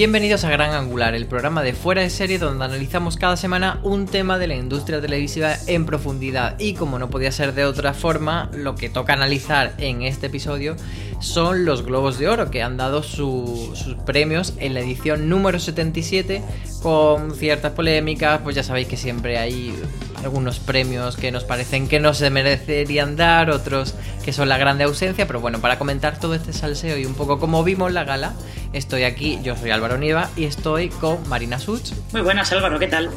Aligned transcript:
Bienvenidos 0.00 0.44
a 0.44 0.50
Gran 0.50 0.72
Angular, 0.72 1.14
el 1.14 1.26
programa 1.26 1.62
de 1.62 1.74
fuera 1.74 2.00
de 2.00 2.08
serie 2.08 2.38
donde 2.38 2.64
analizamos 2.64 3.18
cada 3.18 3.36
semana 3.36 3.80
un 3.82 4.06
tema 4.06 4.38
de 4.38 4.46
la 4.46 4.54
industria 4.56 4.98
televisiva 4.98 5.56
en 5.66 5.84
profundidad. 5.84 6.58
Y 6.58 6.72
como 6.72 6.98
no 6.98 7.10
podía 7.10 7.30
ser 7.30 7.52
de 7.52 7.66
otra 7.66 7.92
forma, 7.92 8.50
lo 8.54 8.76
que 8.76 8.88
toca 8.88 9.12
analizar 9.12 9.74
en 9.76 10.00
este 10.00 10.28
episodio 10.28 10.74
son 11.20 11.66
los 11.66 11.84
Globos 11.84 12.18
de 12.18 12.28
Oro, 12.30 12.50
que 12.50 12.62
han 12.62 12.78
dado 12.78 13.02
su- 13.02 13.72
sus 13.74 13.94
premios 13.96 14.54
en 14.56 14.72
la 14.72 14.80
edición 14.80 15.28
número 15.28 15.58
77, 15.58 16.42
con 16.82 17.34
ciertas 17.34 17.72
polémicas, 17.72 18.40
pues 18.42 18.56
ya 18.56 18.62
sabéis 18.62 18.88
que 18.88 18.96
siempre 18.96 19.36
hay 19.36 19.74
algunos 20.22 20.58
premios 20.58 21.16
que 21.16 21.32
nos 21.32 21.44
parecen 21.44 21.88
que 21.88 22.00
no 22.00 22.14
se 22.14 22.30
merecerían 22.30 23.16
dar, 23.16 23.50
otros 23.50 23.94
que 24.24 24.32
son 24.32 24.48
la 24.48 24.58
grande 24.58 24.84
ausencia, 24.84 25.26
pero 25.26 25.40
bueno, 25.40 25.60
para 25.60 25.78
comentar 25.78 26.18
todo 26.18 26.34
este 26.34 26.52
salseo 26.52 26.96
y 26.98 27.06
un 27.06 27.14
poco 27.14 27.38
cómo 27.38 27.64
vimos 27.64 27.92
la 27.92 28.04
gala, 28.04 28.34
estoy 28.72 29.04
aquí, 29.04 29.38
yo 29.42 29.56
soy 29.56 29.70
Álvaro 29.70 29.98
Nieva 29.98 30.30
y 30.36 30.44
estoy 30.44 30.88
con 30.88 31.26
Marina 31.28 31.58
Such 31.58 31.92
Muy 32.12 32.22
buenas, 32.22 32.52
Álvaro, 32.52 32.78
¿qué 32.78 32.88
tal? 32.88 33.10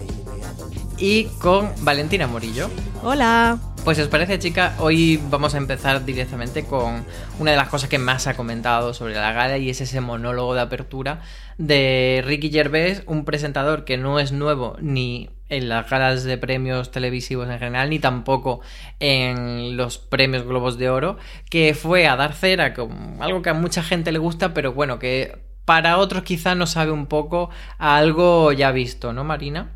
y 0.98 1.26
con 1.40 1.72
Valentina 1.82 2.28
Morillo. 2.28 2.70
Hola. 3.04 3.60
Pues 3.84 3.98
si 3.98 4.04
os 4.04 4.10
parece, 4.10 4.40
chica, 4.40 4.76
hoy 4.80 5.22
vamos 5.30 5.54
a 5.56 5.58
empezar 5.58 6.06
directamente 6.06 6.64
con 6.64 7.04
una 7.40 7.52
de 7.52 7.58
las 7.58 7.67
cosas 7.67 7.90
que 7.90 7.98
más 7.98 8.23
se 8.23 8.30
ha 8.30 8.36
comentado 8.36 8.94
sobre 8.94 9.14
la 9.14 9.34
gala 9.34 9.58
y 9.58 9.70
es 9.70 9.82
ese 9.82 10.00
monólogo 10.00 10.54
de 10.56 10.62
apertura 10.62 11.20
de 11.58 12.23
Ricky 12.26 12.50
Gervais, 12.50 13.04
un 13.06 13.26
presentador 13.26 13.83
que 13.83 13.98
no 13.98 14.20
es 14.20 14.32
nuevo 14.32 14.77
ni 14.80 15.30
en 15.49 15.70
las 15.70 15.89
galas 15.89 16.23
de 16.23 16.37
premios 16.37 16.92
televisivos 16.92 17.49
en 17.49 17.59
general, 17.59 17.89
ni 17.89 17.99
tampoco 17.99 18.61
en 18.99 19.77
los 19.77 19.98
premios 19.98 20.43
Globos 20.43 20.77
de 20.77 20.89
Oro, 20.89 21.17
que 21.49 21.73
fue 21.73 22.08
a 22.08 22.15
dar 22.15 22.33
cera 22.33 22.73
con 22.73 23.17
algo 23.21 23.42
que 23.42 23.49
a 23.49 23.53
mucha 23.53 23.83
gente 23.83 24.11
le 24.11 24.20
gusta, 24.20 24.53
pero 24.53 24.73
bueno, 24.73 24.99
que 24.99 25.37
para 25.65 25.98
otros 25.98 26.23
quizá 26.23 26.55
no 26.55 26.67
sabe 26.67 26.92
un 26.92 27.08
poco 27.08 27.49
a 27.77 27.98
algo 27.98 28.52
ya 28.52 28.71
visto, 28.71 29.14
¿no, 29.14 29.23
Marina? 29.23 29.71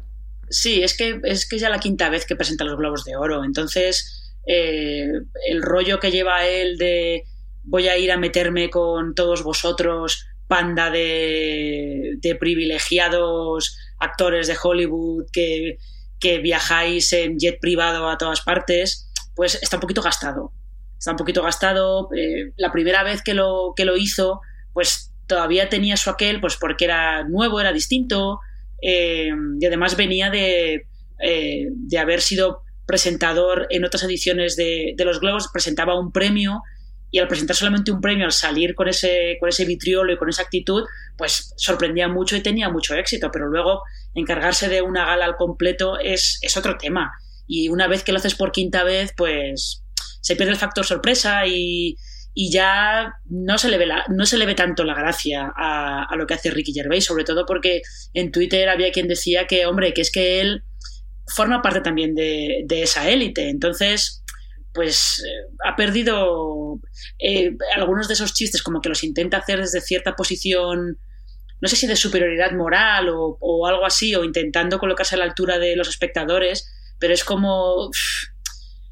Sí, 0.50 0.82
es 0.82 0.96
que 0.96 1.20
es 1.24 1.48
que 1.48 1.60
ya 1.60 1.70
la 1.70 1.80
quinta 1.80 2.10
vez 2.10 2.26
que 2.26 2.36
presenta 2.36 2.64
los 2.64 2.78
Globos 2.78 3.04
de 3.04 3.16
Oro, 3.16 3.44
entonces 3.44 4.34
eh, 4.48 5.12
el 5.50 5.62
rollo 5.62 6.00
que 6.00 6.12
lleva 6.12 6.48
él 6.48 6.78
de 6.78 7.24
voy 7.64 7.90
a 7.90 7.98
ir 7.98 8.12
a 8.12 8.18
meterme 8.18 8.70
con 8.70 9.14
todos 9.14 9.44
vosotros, 9.44 10.26
panda 10.48 10.90
de, 10.90 12.14
de 12.22 12.36
privilegiados 12.36 13.78
actores 14.00 14.48
de 14.48 14.58
Hollywood 14.62 15.26
que, 15.32 15.78
que 16.20 16.40
viajáis 16.40 17.14
en 17.14 17.38
jet 17.40 17.60
privado 17.60 18.10
a 18.10 18.18
todas 18.18 18.42
partes, 18.42 19.10
pues 19.36 19.60
está 19.62 19.78
un 19.78 19.82
poquito 19.82 20.02
gastado. 20.02 20.52
Está 20.98 21.12
un 21.12 21.18
poquito 21.18 21.44
gastado. 21.44 22.10
eh, 22.16 22.52
la 22.58 22.72
primera 22.72 23.04
vez 23.04 23.22
que 23.22 23.34
lo, 23.34 23.74
que 23.76 23.86
lo 23.86 23.98
hizo, 23.98 24.42
pues 24.74 25.12
todavía 25.28 25.70
tenía 25.70 25.98
su 25.98 26.10
aquel, 26.10 26.40
pues 26.42 26.58
porque 26.58 26.86
era 26.86 27.24
nuevo, 27.24 27.60
era 27.60 27.74
distinto, 27.74 28.40
eh, 28.82 29.30
y 29.60 29.66
además 29.66 29.98
venía 29.98 30.30
de, 30.30 30.88
eh, 31.22 31.68
de 31.70 31.98
haber 31.98 32.22
sido 32.22 32.62
presentador 32.86 33.68
en 33.70 33.84
otras 33.84 34.04
ediciones 34.04 34.56
de, 34.56 34.94
de 34.96 35.06
los 35.06 35.20
Globos, 35.20 35.50
presentaba 35.52 36.00
un 36.00 36.12
premio 36.12 36.62
y 37.10 37.20
al 37.20 37.28
presentar 37.28 37.56
solamente 37.56 37.92
un 37.92 38.02
premio, 38.02 38.26
al 38.26 38.32
salir 38.32 38.76
con 38.76 38.88
ese, 38.88 39.38
con 39.40 39.50
ese 39.50 39.66
vitriolo 39.66 40.12
y 40.14 40.18
con 40.18 40.30
esa 40.30 40.42
actitud, 40.42 40.84
pues 41.18 41.54
sorprendía 41.58 42.08
mucho 42.08 42.36
y 42.36 42.42
tenía 42.42 42.70
mucho 42.70 42.96
éxito, 42.96 43.30
pero 43.32 43.48
luego 43.48 43.82
encargarse 44.14 44.68
de 44.68 44.82
una 44.82 45.06
gala 45.06 45.26
al 45.26 45.36
completo 45.38 45.98
es, 46.00 46.40
es 46.42 46.58
otro 46.58 46.78
tema. 46.78 47.12
Y 47.48 47.70
una 47.70 47.88
vez 47.88 48.04
que 48.04 48.12
lo 48.12 48.18
haces 48.18 48.36
por 48.36 48.52
quinta 48.52 48.84
vez, 48.84 49.14
pues 49.16 49.84
se 50.22 50.36
pierde 50.36 50.52
el 50.52 50.58
factor 50.60 50.86
sorpresa 50.86 51.48
y, 51.48 51.96
y 52.34 52.52
ya 52.52 53.14
no 53.30 53.58
se 53.58 53.70
le 53.70 53.78
ve 53.78 53.86
la- 53.86 54.06
no 54.10 54.26
se 54.26 54.38
le 54.38 54.46
ve 54.46 54.54
tanto 54.54 54.84
la 54.84 54.94
gracia 54.94 55.54
a, 55.56 56.04
a 56.04 56.16
lo 56.18 56.28
que 56.28 56.34
hace 56.34 56.52
Ricky 56.52 56.74
Gervais, 56.74 57.06
sobre 57.06 57.24
todo 57.24 57.46
porque 57.46 57.82
en 58.14 58.32
Twitter 58.34 58.68
había 58.68 58.92
quien 58.92 59.08
decía 59.08 59.48
que, 59.48 59.66
hombre, 59.66 59.94
que 59.94 60.02
es 60.02 60.12
que 60.12 60.42
él 60.42 60.64
forma 61.34 61.62
parte 61.62 61.80
también 61.82 62.16
de, 62.16 62.64
de 62.66 62.84
esa 62.84 63.10
élite. 63.10 63.50
Entonces, 63.50 64.24
pues 64.78 65.26
eh, 65.26 65.56
ha 65.66 65.76
perdido 65.76 66.80
eh, 67.18 67.58
algunos 67.76 68.08
de 68.08 68.14
esos 68.14 68.36
chistes, 68.36 68.62
como 68.62 68.80
que 68.80 68.90
los 68.90 69.04
intenta 69.04 69.38
hacer 69.38 69.60
desde 69.60 69.82
cierta 69.82 70.16
posición, 70.16 71.00
no 71.60 71.68
sé 71.68 71.76
si 71.76 71.88
de 71.88 71.96
superioridad 71.96 72.52
moral 72.52 73.08
o, 73.10 73.68
algo 73.68 73.88
así, 73.88 74.14
o 74.14 74.24
intentando 74.24 74.78
colocarse 74.78 75.16
a 75.16 75.18
la 75.18 75.24
altura 75.24 75.58
de 75.58 75.76
los 75.76 75.90
espectadores, 75.90 76.72
pero 77.00 77.12
es 77.12 77.24
como... 77.24 77.90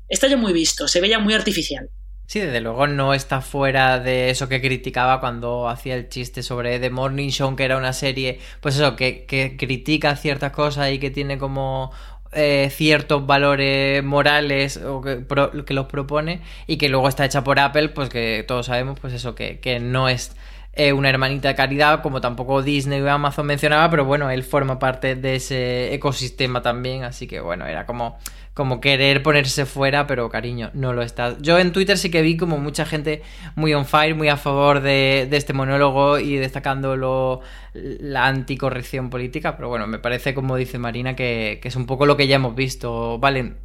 está 0.10 0.28
ya 0.28 0.38
muy 0.38 0.54
visto, 0.54 0.88
se 0.88 1.02
ve 1.02 1.10
ya 1.10 1.20
muy 1.20 1.36
artificial. 1.36 1.88
Sí, 2.26 2.40
desde 2.40 2.62
luego 2.62 2.88
no 2.88 3.14
está 3.14 3.42
fuera 3.42 4.00
de 4.00 4.32
eso 4.32 4.50
que 4.50 4.60
criticaba 4.60 5.20
cuando 5.20 5.70
hacía 5.70 5.94
el 5.94 6.10
chiste 6.10 6.42
sobre 6.42 6.80
The 6.80 6.90
Morning 6.90 7.30
Show, 7.30 7.56
que 7.56 7.64
era 7.64 7.78
una 7.78 7.94
serie, 7.94 8.40
pues 8.60 8.74
eso, 8.74 8.96
que, 8.96 9.28
que 9.28 9.56
critica 9.56 10.16
ciertas 10.16 10.52
cosas 10.52 10.92
y 10.92 10.98
que 10.98 11.12
tiene 11.12 11.38
como 11.38 11.92
eh, 12.36 12.70
ciertos 12.72 13.26
valores 13.26 14.04
morales 14.04 14.78
o 14.78 15.02
que, 15.02 15.16
pro- 15.18 15.66
que 15.66 15.74
los 15.74 15.88
propone 15.88 16.42
y 16.68 16.78
que 16.78 16.90
luego 16.90 17.08
está 17.10 17.26
hecha 17.26 17.44
por 17.44 17.60
Apple, 17.60 17.90
pues 17.90 18.10
que 18.10 18.44
todos 18.48 18.68
sabemos, 18.68 19.00
pues 19.00 19.14
eso, 19.14 19.36
que, 19.36 19.60
que 19.60 19.80
no 19.80 20.10
es 20.10 20.36
eh, 20.76 20.92
una 20.92 21.10
hermanita 21.10 21.48
de 21.48 21.56
caridad, 21.56 22.02
como 22.02 22.20
tampoco 22.20 22.62
Disney 22.62 23.02
o 23.02 23.10
Amazon 23.10 23.46
mencionaba, 23.46 23.90
pero 23.90 24.04
bueno, 24.04 24.30
él 24.30 24.44
forma 24.44 24.78
parte 24.78 25.16
de 25.16 25.36
ese 25.36 25.94
ecosistema 25.94 26.62
también, 26.62 27.06
así 27.06 27.28
que 27.28 27.40
bueno, 27.40 27.66
era 27.66 27.86
como, 27.86 28.18
como 28.54 28.82
querer 28.82 29.24
ponerse 29.24 29.66
fuera, 29.66 30.06
pero 30.06 30.30
cariño, 30.30 30.72
no 30.74 30.92
lo 30.92 31.02
está. 31.02 31.38
Yo 31.40 31.60
en 31.60 31.72
Twitter 31.72 31.98
sí 31.98 32.12
que 32.12 32.22
vi 32.22 32.36
como 32.36 32.58
mucha 32.58 32.86
gente 32.86 33.22
muy 33.56 33.74
on 33.74 33.86
fire, 33.86 34.16
muy 34.16 34.28
a 34.28 34.36
favor 34.36 34.82
de, 34.82 35.30
este 35.32 35.54
monólogo 35.54 36.20
y 36.20 36.36
destacando 36.36 36.98
lo, 36.98 37.40
la 37.74 38.28
anticorrección 38.28 39.10
política, 39.10 39.56
pero 39.56 39.70
bueno, 39.70 39.88
me 39.88 40.00
parece, 40.00 40.34
como 40.34 40.58
dice 40.58 40.78
Marina, 40.78 41.16
que, 41.16 41.60
que 41.62 41.70
es 41.70 41.76
un 41.78 41.86
poco 41.86 42.06
lo 42.06 42.18
que 42.18 42.28
ya 42.28 42.36
hemos 42.36 42.54
visto. 42.54 43.18
Valen, 43.18 43.65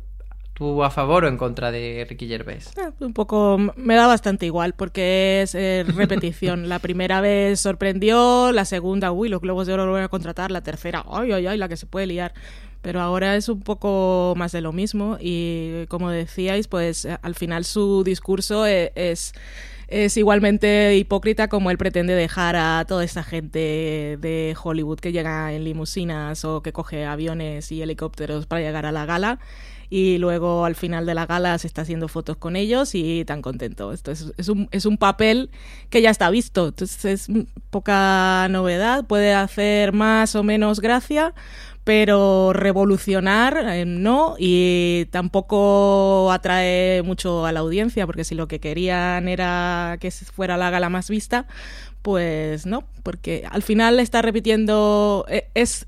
¿tú 0.60 0.84
a 0.84 0.90
favor 0.90 1.24
o 1.24 1.28
en 1.28 1.38
contra 1.38 1.72
de 1.72 2.06
Ricky 2.06 2.28
Gervais? 2.28 2.70
Eh, 2.76 2.90
Un 3.00 3.14
poco 3.14 3.56
me 3.76 3.94
da 3.94 4.06
bastante 4.06 4.44
igual 4.44 4.74
porque 4.74 5.40
es 5.42 5.54
eh, 5.54 5.84
repetición. 5.96 6.68
la 6.68 6.78
primera 6.78 7.22
vez 7.22 7.58
sorprendió, 7.60 8.52
la 8.52 8.66
segunda, 8.66 9.10
uy, 9.10 9.30
los 9.30 9.40
globos 9.40 9.66
de 9.66 9.72
oro 9.72 9.86
lo 9.86 9.92
voy 9.92 10.02
a 10.02 10.08
contratar, 10.08 10.50
la 10.50 10.60
tercera, 10.60 11.02
ay, 11.10 11.32
ay, 11.32 11.46
ay, 11.46 11.56
la 11.58 11.66
que 11.68 11.78
se 11.78 11.86
puede 11.86 12.06
liar. 12.06 12.34
Pero 12.82 13.00
ahora 13.00 13.36
es 13.36 13.48
un 13.48 13.60
poco 13.62 14.34
más 14.36 14.52
de 14.52 14.60
lo 14.60 14.72
mismo 14.72 15.16
y 15.18 15.86
como 15.88 16.10
decíais, 16.10 16.68
pues 16.68 17.06
eh, 17.06 17.16
al 17.22 17.34
final 17.34 17.64
su 17.64 18.04
discurso 18.04 18.66
e- 18.66 18.92
es, 18.94 19.32
es 19.88 20.16
igualmente 20.18 20.94
hipócrita 20.96 21.48
como 21.48 21.70
él 21.70 21.78
pretende 21.78 22.14
dejar 22.14 22.56
a 22.56 22.84
toda 22.86 23.02
esta 23.04 23.22
gente 23.22 24.18
de 24.20 24.54
Hollywood 24.62 24.98
que 25.00 25.12
llega 25.12 25.52
en 25.54 25.64
limusinas 25.64 26.44
o 26.44 26.62
que 26.62 26.72
coge 26.74 27.06
aviones 27.06 27.72
y 27.72 27.80
helicópteros 27.82 28.44
para 28.46 28.60
llegar 28.62 28.84
a 28.86 28.92
la 28.92 29.04
gala 29.06 29.38
y 29.90 30.18
luego 30.18 30.64
al 30.64 30.76
final 30.76 31.04
de 31.04 31.14
la 31.14 31.26
gala 31.26 31.58
se 31.58 31.66
está 31.66 31.82
haciendo 31.82 32.06
fotos 32.06 32.36
con 32.36 32.54
ellos 32.54 32.94
y 32.94 33.24
tan 33.24 33.42
contento. 33.42 33.92
Esto 33.92 34.12
es, 34.12 34.48
un, 34.48 34.68
es 34.70 34.86
un 34.86 34.96
papel 34.96 35.50
que 35.90 36.00
ya 36.00 36.10
está 36.10 36.30
visto, 36.30 36.68
entonces 36.68 37.04
es 37.04 37.28
poca 37.70 38.46
novedad, 38.48 39.04
puede 39.04 39.34
hacer 39.34 39.92
más 39.92 40.36
o 40.36 40.44
menos 40.44 40.80
gracia, 40.80 41.34
pero 41.82 42.52
revolucionar 42.52 43.64
eh, 43.68 43.84
no 43.84 44.36
y 44.38 45.06
tampoco 45.10 46.30
atrae 46.30 47.02
mucho 47.02 47.46
a 47.46 47.52
la 47.52 47.60
audiencia 47.60 48.06
porque 48.06 48.22
si 48.22 48.36
lo 48.36 48.46
que 48.46 48.60
querían 48.60 49.26
era 49.26 49.96
que 50.00 50.10
fuera 50.10 50.56
la 50.56 50.70
gala 50.70 50.88
más 50.88 51.08
vista 51.08 51.46
pues 52.02 52.66
no 52.66 52.84
porque 53.02 53.44
al 53.50 53.62
final 53.62 53.98
está 53.98 54.22
repitiendo 54.22 55.24
eh, 55.28 55.48
es 55.54 55.86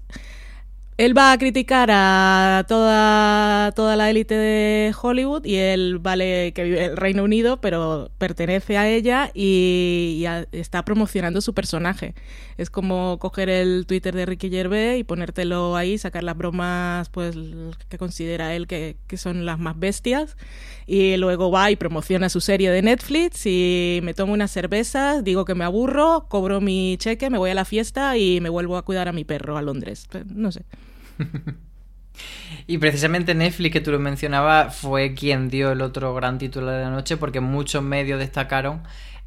él 0.98 1.16
va 1.16 1.32
a 1.32 1.38
criticar 1.38 1.90
a 1.90 2.64
toda, 2.68 3.72
toda 3.72 3.96
la 3.96 4.10
élite 4.10 4.34
de 4.34 4.94
Hollywood 5.00 5.44
y 5.44 5.56
él 5.56 5.98
vale 5.98 6.52
que 6.54 6.64
vive 6.64 6.84
en 6.84 6.90
el 6.92 6.96
Reino 6.96 7.24
Unido, 7.24 7.60
pero 7.60 8.10
pertenece 8.18 8.76
a 8.76 8.88
ella 8.88 9.30
y, 9.34 10.24
está 10.52 10.84
promocionando 10.84 11.40
su 11.40 11.54
personaje. 11.54 12.14
Es 12.62 12.70
como 12.70 13.18
coger 13.18 13.48
el 13.48 13.84
Twitter 13.86 14.14
de 14.14 14.24
Ricky 14.24 14.48
Gervais 14.48 15.00
y 15.00 15.04
ponértelo 15.04 15.76
ahí, 15.76 15.98
sacar 15.98 16.22
las 16.22 16.36
bromas 16.36 17.08
pues 17.10 17.36
que 17.88 17.98
considera 17.98 18.54
él 18.54 18.66
que, 18.66 18.96
que 19.06 19.16
son 19.16 19.44
las 19.44 19.58
más 19.58 19.78
bestias 19.78 20.36
y 20.86 21.16
luego 21.16 21.50
va 21.50 21.70
y 21.70 21.76
promociona 21.76 22.28
su 22.28 22.40
serie 22.40 22.70
de 22.70 22.82
Netflix 22.82 23.46
y 23.46 24.00
me 24.02 24.14
tomo 24.14 24.32
unas 24.32 24.50
cervezas, 24.50 25.22
digo 25.24 25.44
que 25.44 25.54
me 25.54 25.64
aburro, 25.64 26.26
cobro 26.28 26.60
mi 26.60 26.96
cheque, 26.98 27.30
me 27.30 27.38
voy 27.38 27.50
a 27.50 27.54
la 27.54 27.64
fiesta 27.64 28.16
y 28.16 28.40
me 28.40 28.48
vuelvo 28.48 28.76
a 28.76 28.82
cuidar 28.82 29.08
a 29.08 29.12
mi 29.12 29.24
perro 29.24 29.56
a 29.56 29.62
Londres. 29.62 30.08
No 30.26 30.52
sé. 30.52 30.64
Y 32.66 32.78
precisamente 32.78 33.34
Netflix, 33.34 33.72
que 33.72 33.80
tú 33.80 33.90
lo 33.90 33.98
mencionabas, 33.98 34.76
fue 34.76 35.14
quien 35.14 35.48
dio 35.48 35.72
el 35.72 35.80
otro 35.80 36.14
gran 36.14 36.38
título 36.38 36.70
de 36.70 36.82
la 36.82 36.90
noche 36.90 37.16
porque 37.16 37.40
muchos 37.40 37.82
medios 37.82 38.18
destacaron 38.18 38.82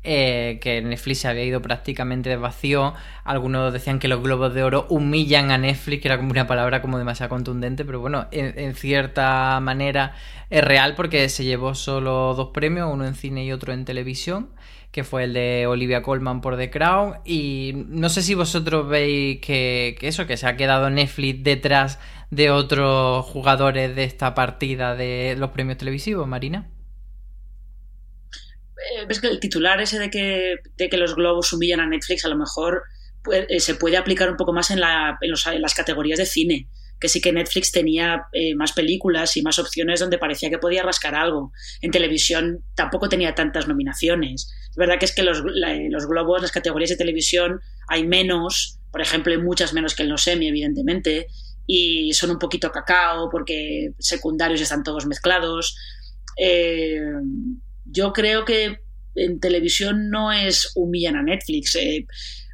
eh, 0.05 0.59
que 0.61 0.81
Netflix 0.81 1.19
se 1.19 1.27
había 1.27 1.43
ido 1.43 1.61
prácticamente 1.61 2.29
de 2.29 2.37
vacío. 2.37 2.93
Algunos 3.23 3.73
decían 3.73 3.99
que 3.99 4.07
los 4.07 4.21
globos 4.21 4.53
de 4.53 4.63
oro 4.63 4.85
humillan 4.89 5.51
a 5.51 5.57
Netflix, 5.57 6.01
que 6.01 6.07
era 6.07 6.17
como 6.17 6.31
una 6.31 6.47
palabra 6.47 6.81
como 6.81 6.97
demasiado 6.97 7.29
contundente, 7.29 7.83
pero 7.85 7.99
bueno, 7.99 8.27
en, 8.31 8.75
cierta 8.75 9.59
manera 9.59 10.15
es 10.49 10.63
real 10.63 10.95
porque 10.95 11.27
se 11.29 11.43
llevó 11.43 11.75
solo 11.75 12.33
dos 12.35 12.49
premios, 12.53 12.89
uno 12.93 13.05
en 13.05 13.15
cine 13.15 13.43
y 13.45 13.51
otro 13.51 13.73
en 13.73 13.85
televisión 13.85 14.49
que 14.91 15.03
fue 15.03 15.25
el 15.25 15.33
de 15.33 15.67
Olivia 15.67 16.01
Colman 16.01 16.39
por 16.39 16.55
The 16.55 16.69
Crown. 16.69 17.15
Y 17.25 17.73
no 17.89 18.07
sé 18.07 18.21
si 18.21 18.33
vosotros 18.33 18.87
veis 18.87 19.41
que, 19.41 19.97
que, 19.99 20.07
eso, 20.07 20.25
que 20.25 20.37
se 20.37 20.47
ha 20.47 20.55
quedado 20.55 20.89
Netflix 20.89 21.43
detrás 21.43 21.99
de 22.31 22.49
otros 22.49 23.25
jugadores 23.25 23.93
de 23.95 24.05
esta 24.05 24.33
partida 24.33 24.95
de 24.95 25.35
los 25.37 25.49
premios 25.51 25.77
televisivos, 25.77 26.27
Marina. 26.27 26.69
Eh, 28.93 29.05
ves 29.07 29.19
que 29.19 29.27
el 29.27 29.39
titular 29.39 29.81
ese 29.81 29.99
de 29.99 30.09
que, 30.09 30.57
de 30.77 30.89
que 30.89 30.97
los 30.97 31.15
globos 31.15 31.51
humillan 31.53 31.79
a 31.79 31.87
Netflix 31.87 32.25
a 32.25 32.29
lo 32.29 32.37
mejor 32.37 32.83
eh, 33.31 33.59
se 33.59 33.75
puede 33.75 33.97
aplicar 33.97 34.29
un 34.29 34.37
poco 34.37 34.53
más 34.53 34.69
en, 34.69 34.79
la, 34.79 35.17
en, 35.21 35.61
las 35.61 35.73
categorías 35.73 36.19
de 36.19 36.25
cine 36.25 36.69
que 36.99 37.09
sí 37.09 37.19
que 37.19 37.33
Netflix 37.33 37.71
tenía 37.71 38.27
eh, 38.31 38.55
más 38.55 38.71
películas 38.71 39.35
y 39.35 39.41
más 39.41 39.59
opciones 39.59 39.99
donde 39.99 40.17
parecía 40.17 40.49
que 40.49 40.57
podía 40.57 40.81
rascar 40.81 41.13
algo. 41.13 41.51
En 41.81 41.91
televisión 41.91 42.63
tampoco 42.73 43.09
tenía 43.09 43.35
tantas 43.35 43.67
nominaciones. 43.67 44.49
Es 44.69 44.75
verdad 44.77 44.97
que 44.97 45.05
es 45.05 45.13
que 45.13 45.23
los, 45.23 45.43
los 45.43 46.07
globos, 46.07 46.41
las 46.41 46.53
categorías 46.53 46.91
de 46.91 46.95
televisión, 46.95 47.59
hay 47.89 48.07
menos, 48.07 48.79
por 48.91 49.01
ejemplo, 49.01 49.33
hay 49.33 49.39
muchas 49.39 49.73
menos 49.73 49.93
que 49.93 50.03
en 50.03 50.09
los 50.09 50.23
semi, 50.23 50.47
evidentemente, 50.47 51.27
y 51.67 52.13
son 52.13 52.31
un 52.31 52.39
poquito 52.39 52.71
cacao 52.71 53.29
porque 53.29 53.91
secundarios 53.99 54.61
están 54.61 54.83
todos 54.83 55.05
mezclados. 55.05 55.75
Eh, 56.37 57.01
yo 57.85 58.13
creo 58.13 58.45
que 58.45 58.79
en 59.15 59.39
televisión 59.39 60.09
no 60.09 60.31
es 60.31 60.71
humillan 60.75 61.15
a 61.15 61.23
Netflix. 61.23 61.75
Eh, 61.75 62.05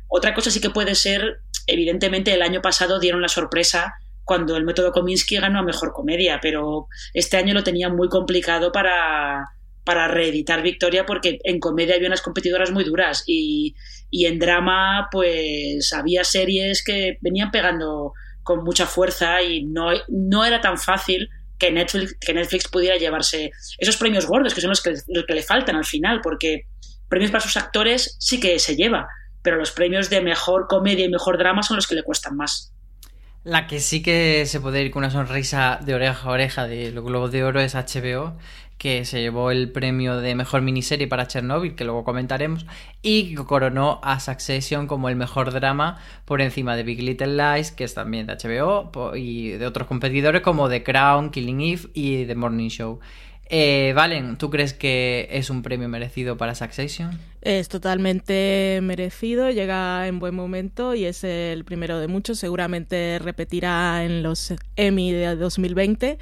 otra 0.07 0.33
cosa 0.33 0.51
sí 0.51 0.59
que 0.59 0.69
puede 0.69 0.95
ser, 0.95 1.41
evidentemente 1.67 2.33
el 2.33 2.41
año 2.41 2.61
pasado 2.61 2.99
dieron 2.99 3.21
la 3.21 3.27
sorpresa 3.27 3.93
cuando 4.23 4.55
el 4.55 4.65
método 4.65 4.91
Kominsky 4.91 5.37
ganó 5.37 5.59
a 5.59 5.63
Mejor 5.63 5.93
Comedia, 5.93 6.39
pero 6.41 6.87
este 7.13 7.37
año 7.37 7.53
lo 7.53 7.63
tenía 7.63 7.89
muy 7.89 8.07
complicado 8.07 8.71
para, 8.71 9.45
para 9.83 10.07
reeditar 10.07 10.61
Victoria 10.61 11.05
porque 11.05 11.39
en 11.43 11.59
comedia 11.59 11.95
había 11.95 12.07
unas 12.07 12.21
competidoras 12.21 12.71
muy 12.71 12.83
duras 12.83 13.23
y, 13.25 13.75
y 14.09 14.25
en 14.25 14.39
drama 14.39 15.07
pues 15.11 15.91
había 15.93 16.23
series 16.23 16.83
que 16.83 17.17
venían 17.21 17.51
pegando 17.51 18.13
con 18.43 18.63
mucha 18.63 18.85
fuerza 18.85 19.41
y 19.41 19.63
no, 19.63 19.89
no 20.07 20.45
era 20.45 20.61
tan 20.61 20.77
fácil 20.77 21.29
que 21.61 21.71
Netflix, 21.71 22.15
que 22.19 22.33
Netflix 22.33 22.67
pudiera 22.67 22.97
llevarse 22.97 23.51
esos 23.77 23.95
premios 23.97 24.25
gordos, 24.25 24.55
que 24.55 24.61
son 24.61 24.71
los 24.71 24.81
que, 24.81 24.95
los 25.07 25.25
que 25.27 25.35
le 25.35 25.43
faltan 25.43 25.75
al 25.75 25.85
final, 25.85 26.19
porque 26.23 26.65
premios 27.07 27.29
para 27.29 27.43
sus 27.43 27.55
actores 27.55 28.17
sí 28.19 28.39
que 28.39 28.57
se 28.57 28.75
lleva, 28.75 29.07
pero 29.43 29.57
los 29.57 29.71
premios 29.71 30.09
de 30.09 30.21
mejor 30.21 30.65
comedia 30.67 31.05
y 31.05 31.09
mejor 31.09 31.37
drama 31.37 31.61
son 31.61 31.75
los 31.75 31.85
que 31.85 31.93
le 31.93 32.01
cuestan 32.01 32.35
más. 32.35 32.73
La 33.43 33.65
que 33.65 33.79
sí 33.79 34.03
que 34.03 34.45
se 34.45 34.59
puede 34.59 34.83
ir 34.83 34.91
con 34.91 34.99
una 34.99 35.09
sonrisa 35.09 35.79
de 35.83 35.95
oreja 35.95 36.29
a 36.29 36.31
oreja 36.31 36.67
de 36.67 36.91
los 36.91 37.03
Globos 37.03 37.31
de 37.31 37.43
Oro 37.43 37.59
es 37.59 37.73
HBO, 37.73 38.33
que 38.77 39.03
se 39.03 39.19
llevó 39.19 39.49
el 39.49 39.71
premio 39.71 40.17
de 40.17 40.35
mejor 40.35 40.61
miniserie 40.61 41.07
para 41.07 41.25
Chernobyl, 41.25 41.73
que 41.73 41.83
luego 41.83 42.03
comentaremos, 42.03 42.67
y 43.01 43.33
coronó 43.33 43.99
a 44.03 44.19
Succession 44.19 44.85
como 44.85 45.09
el 45.09 45.15
mejor 45.15 45.51
drama 45.51 45.97
por 46.25 46.39
encima 46.39 46.75
de 46.75 46.83
Big 46.83 47.01
Little 47.01 47.35
Lies, 47.35 47.71
que 47.71 47.83
es 47.83 47.95
también 47.95 48.27
de 48.27 48.35
HBO, 48.35 49.15
y 49.15 49.49
de 49.49 49.65
otros 49.65 49.87
competidores 49.87 50.43
como 50.43 50.69
The 50.69 50.83
Crown, 50.83 51.31
Killing 51.31 51.61
Eve 51.61 51.89
y 51.95 52.25
The 52.25 52.35
Morning 52.35 52.69
Show. 52.69 52.99
Eh, 53.53 53.91
Valen, 53.93 54.37
¿tú 54.37 54.49
crees 54.49 54.73
que 54.73 55.27
es 55.29 55.49
un 55.49 55.61
premio 55.61 55.89
merecido 55.89 56.37
para 56.37 56.55
Succession? 56.55 57.19
Es 57.41 57.67
totalmente 57.67 58.79
merecido, 58.81 59.49
llega 59.49 60.07
en 60.07 60.19
buen 60.19 60.33
momento 60.33 60.95
y 60.95 61.03
es 61.03 61.25
el 61.25 61.65
primero 61.65 61.99
de 61.99 62.07
muchos. 62.07 62.39
Seguramente 62.39 63.19
repetirá 63.21 64.05
en 64.05 64.23
los 64.23 64.53
Emmy 64.77 65.11
de 65.11 65.35
2020 65.35 66.17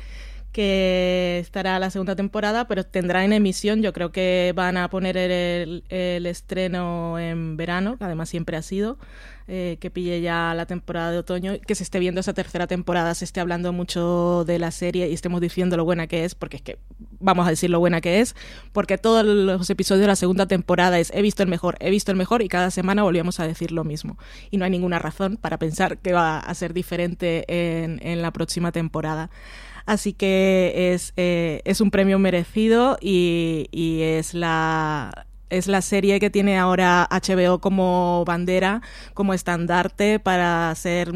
que 0.51 1.39
estará 1.39 1.77
la 1.79 1.91
segunda 1.91 2.15
temporada, 2.15 2.67
pero 2.67 2.83
tendrá 2.83 3.23
en 3.23 3.33
emisión. 3.33 3.81
Yo 3.81 3.93
creo 3.93 4.11
que 4.11 4.51
van 4.55 4.77
a 4.77 4.89
poner 4.89 5.15
el, 5.17 5.83
estreno 6.25 7.19
en 7.19 7.55
verano, 7.57 7.97
que 7.97 8.03
además 8.03 8.29
siempre 8.29 8.57
ha 8.57 8.61
sido, 8.61 8.97
eh, 9.47 9.77
que 9.79 9.91
pille 9.91 10.21
ya 10.21 10.53
la 10.55 10.65
temporada 10.65 11.11
de 11.11 11.19
otoño, 11.19 11.53
que 11.65 11.75
se 11.75 11.83
esté 11.83 11.99
viendo 11.99 12.21
esa 12.21 12.33
tercera 12.33 12.67
temporada, 12.67 13.13
se 13.13 13.25
esté 13.25 13.39
hablando 13.39 13.73
mucho 13.73 14.43
de 14.45 14.59
la 14.59 14.71
serie 14.71 15.07
y 15.09 15.13
estemos 15.13 15.41
diciendo 15.41 15.77
lo 15.77 15.85
buena 15.85 16.07
que 16.07 16.25
es, 16.25 16.35
porque 16.35 16.57
es 16.57 16.63
que 16.63 16.79
vamos 17.19 17.45
a 17.47 17.51
decir 17.51 17.69
lo 17.69 17.79
buena 17.79 18.01
que 18.01 18.19
es, 18.19 18.35
porque 18.73 18.97
todos 18.97 19.25
los 19.25 19.69
episodios 19.69 20.01
de 20.01 20.07
la 20.07 20.15
segunda 20.15 20.47
temporada 20.47 20.99
es 20.99 21.11
he 21.13 21.21
visto 21.21 21.43
el 21.43 21.49
mejor, 21.49 21.77
he 21.79 21.89
visto 21.89 22.11
el 22.11 22.17
mejor 22.17 22.41
y 22.41 22.47
cada 22.47 22.71
semana 22.71 23.03
volvíamos 23.03 23.39
a 23.39 23.47
decir 23.47 23.71
lo 23.71 23.83
mismo. 23.83 24.17
Y 24.51 24.57
no 24.57 24.65
hay 24.65 24.71
ninguna 24.71 24.99
razón 24.99 25.37
para 25.37 25.57
pensar 25.57 25.97
que 25.99 26.13
va 26.13 26.39
a 26.39 26.53
ser 26.55 26.73
diferente 26.73 27.45
en, 27.47 27.99
en 28.03 28.21
la 28.21 28.31
próxima 28.31 28.71
temporada. 28.71 29.29
Así 29.89 30.13
que 30.13 30.93
es, 30.93 31.13
eh, 31.17 31.61
es 31.65 31.81
un 31.81 31.89
premio 31.89 32.19
merecido 32.19 32.99
y, 33.01 33.69
y 33.71 34.03
es 34.03 34.35
la 34.35 35.25
es 35.49 35.67
la 35.67 35.81
serie 35.81 36.19
que 36.19 36.29
tiene 36.29 36.57
ahora 36.59 37.07
HBO 37.09 37.59
como 37.59 38.23
bandera, 38.25 38.81
como 39.15 39.33
estandarte 39.33 40.19
para 40.19 40.73
ser 40.75 41.11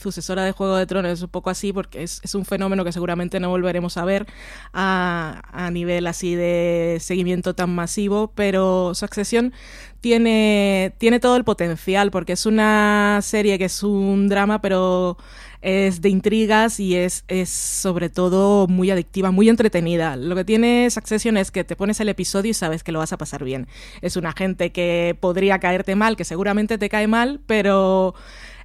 sucesora 0.00 0.42
de 0.44 0.50
Juego 0.50 0.76
de 0.76 0.86
Tronos. 0.86 1.12
Es 1.12 1.22
un 1.22 1.28
poco 1.28 1.50
así 1.50 1.72
porque 1.72 2.02
es, 2.02 2.20
es 2.24 2.34
un 2.34 2.44
fenómeno 2.44 2.84
que 2.84 2.92
seguramente 2.92 3.38
no 3.40 3.48
volveremos 3.48 3.96
a 3.96 4.04
ver 4.04 4.26
a, 4.72 5.42
a, 5.52 5.70
nivel 5.70 6.06
así 6.06 6.34
de 6.34 6.98
seguimiento 7.00 7.54
tan 7.54 7.72
masivo, 7.72 8.32
pero 8.34 8.92
Succession 8.94 9.52
tiene, 10.00 10.94
tiene 10.98 11.20
todo 11.20 11.36
el 11.36 11.44
potencial 11.44 12.10
porque 12.10 12.32
es 12.32 12.46
una 12.46 13.20
serie 13.22 13.58
que 13.58 13.66
es 13.66 13.82
un 13.82 14.28
drama, 14.28 14.60
pero 14.60 15.16
es 15.64 16.02
de 16.02 16.10
intrigas 16.10 16.78
y 16.78 16.94
es, 16.94 17.24
es 17.26 17.48
sobre 17.48 18.10
todo 18.10 18.66
muy 18.68 18.90
adictiva, 18.90 19.30
muy 19.30 19.48
entretenida. 19.48 20.14
Lo 20.14 20.36
que 20.36 20.44
tiene 20.44 20.90
Succession 20.90 21.38
es 21.38 21.50
que 21.50 21.64
te 21.64 21.74
pones 21.74 21.98
el 22.00 22.10
episodio 22.10 22.50
y 22.50 22.54
sabes 22.54 22.84
que 22.84 22.92
lo 22.92 22.98
vas 22.98 23.14
a 23.14 23.18
pasar 23.18 23.44
bien. 23.44 23.66
Es 24.02 24.16
una 24.16 24.32
gente 24.32 24.72
que 24.72 25.16
podría 25.18 25.58
caerte 25.60 25.96
mal, 25.96 26.16
que 26.16 26.24
seguramente 26.24 26.76
te 26.76 26.90
cae 26.90 27.06
mal, 27.06 27.40
pero 27.46 28.14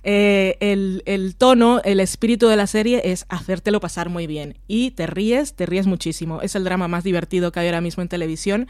eh, 0.04 0.56
el, 0.62 1.36
tono, 1.38 1.82
el 1.84 2.00
espíritu 2.00 2.48
de 2.48 2.56
la 2.56 2.68
serie 2.68 3.02
es 3.04 3.26
hacértelo 3.30 3.80
pasar 3.80 4.10
muy 4.10 4.28
bien. 4.28 4.58
Y 4.68 4.92
te 4.92 5.08
ríes, 5.08 5.56
te 5.56 5.66
ríes 5.66 5.88
muchísimo. 5.88 6.42
Es 6.42 6.56
el 6.56 6.64
drama 6.64 6.88
más 6.88 7.04
divertido 7.04 7.52
que 7.52 7.60
hay 7.60 7.68
ahora 7.68 7.82
mismo 7.82 8.02
en 8.02 8.10
televisión 8.10 8.68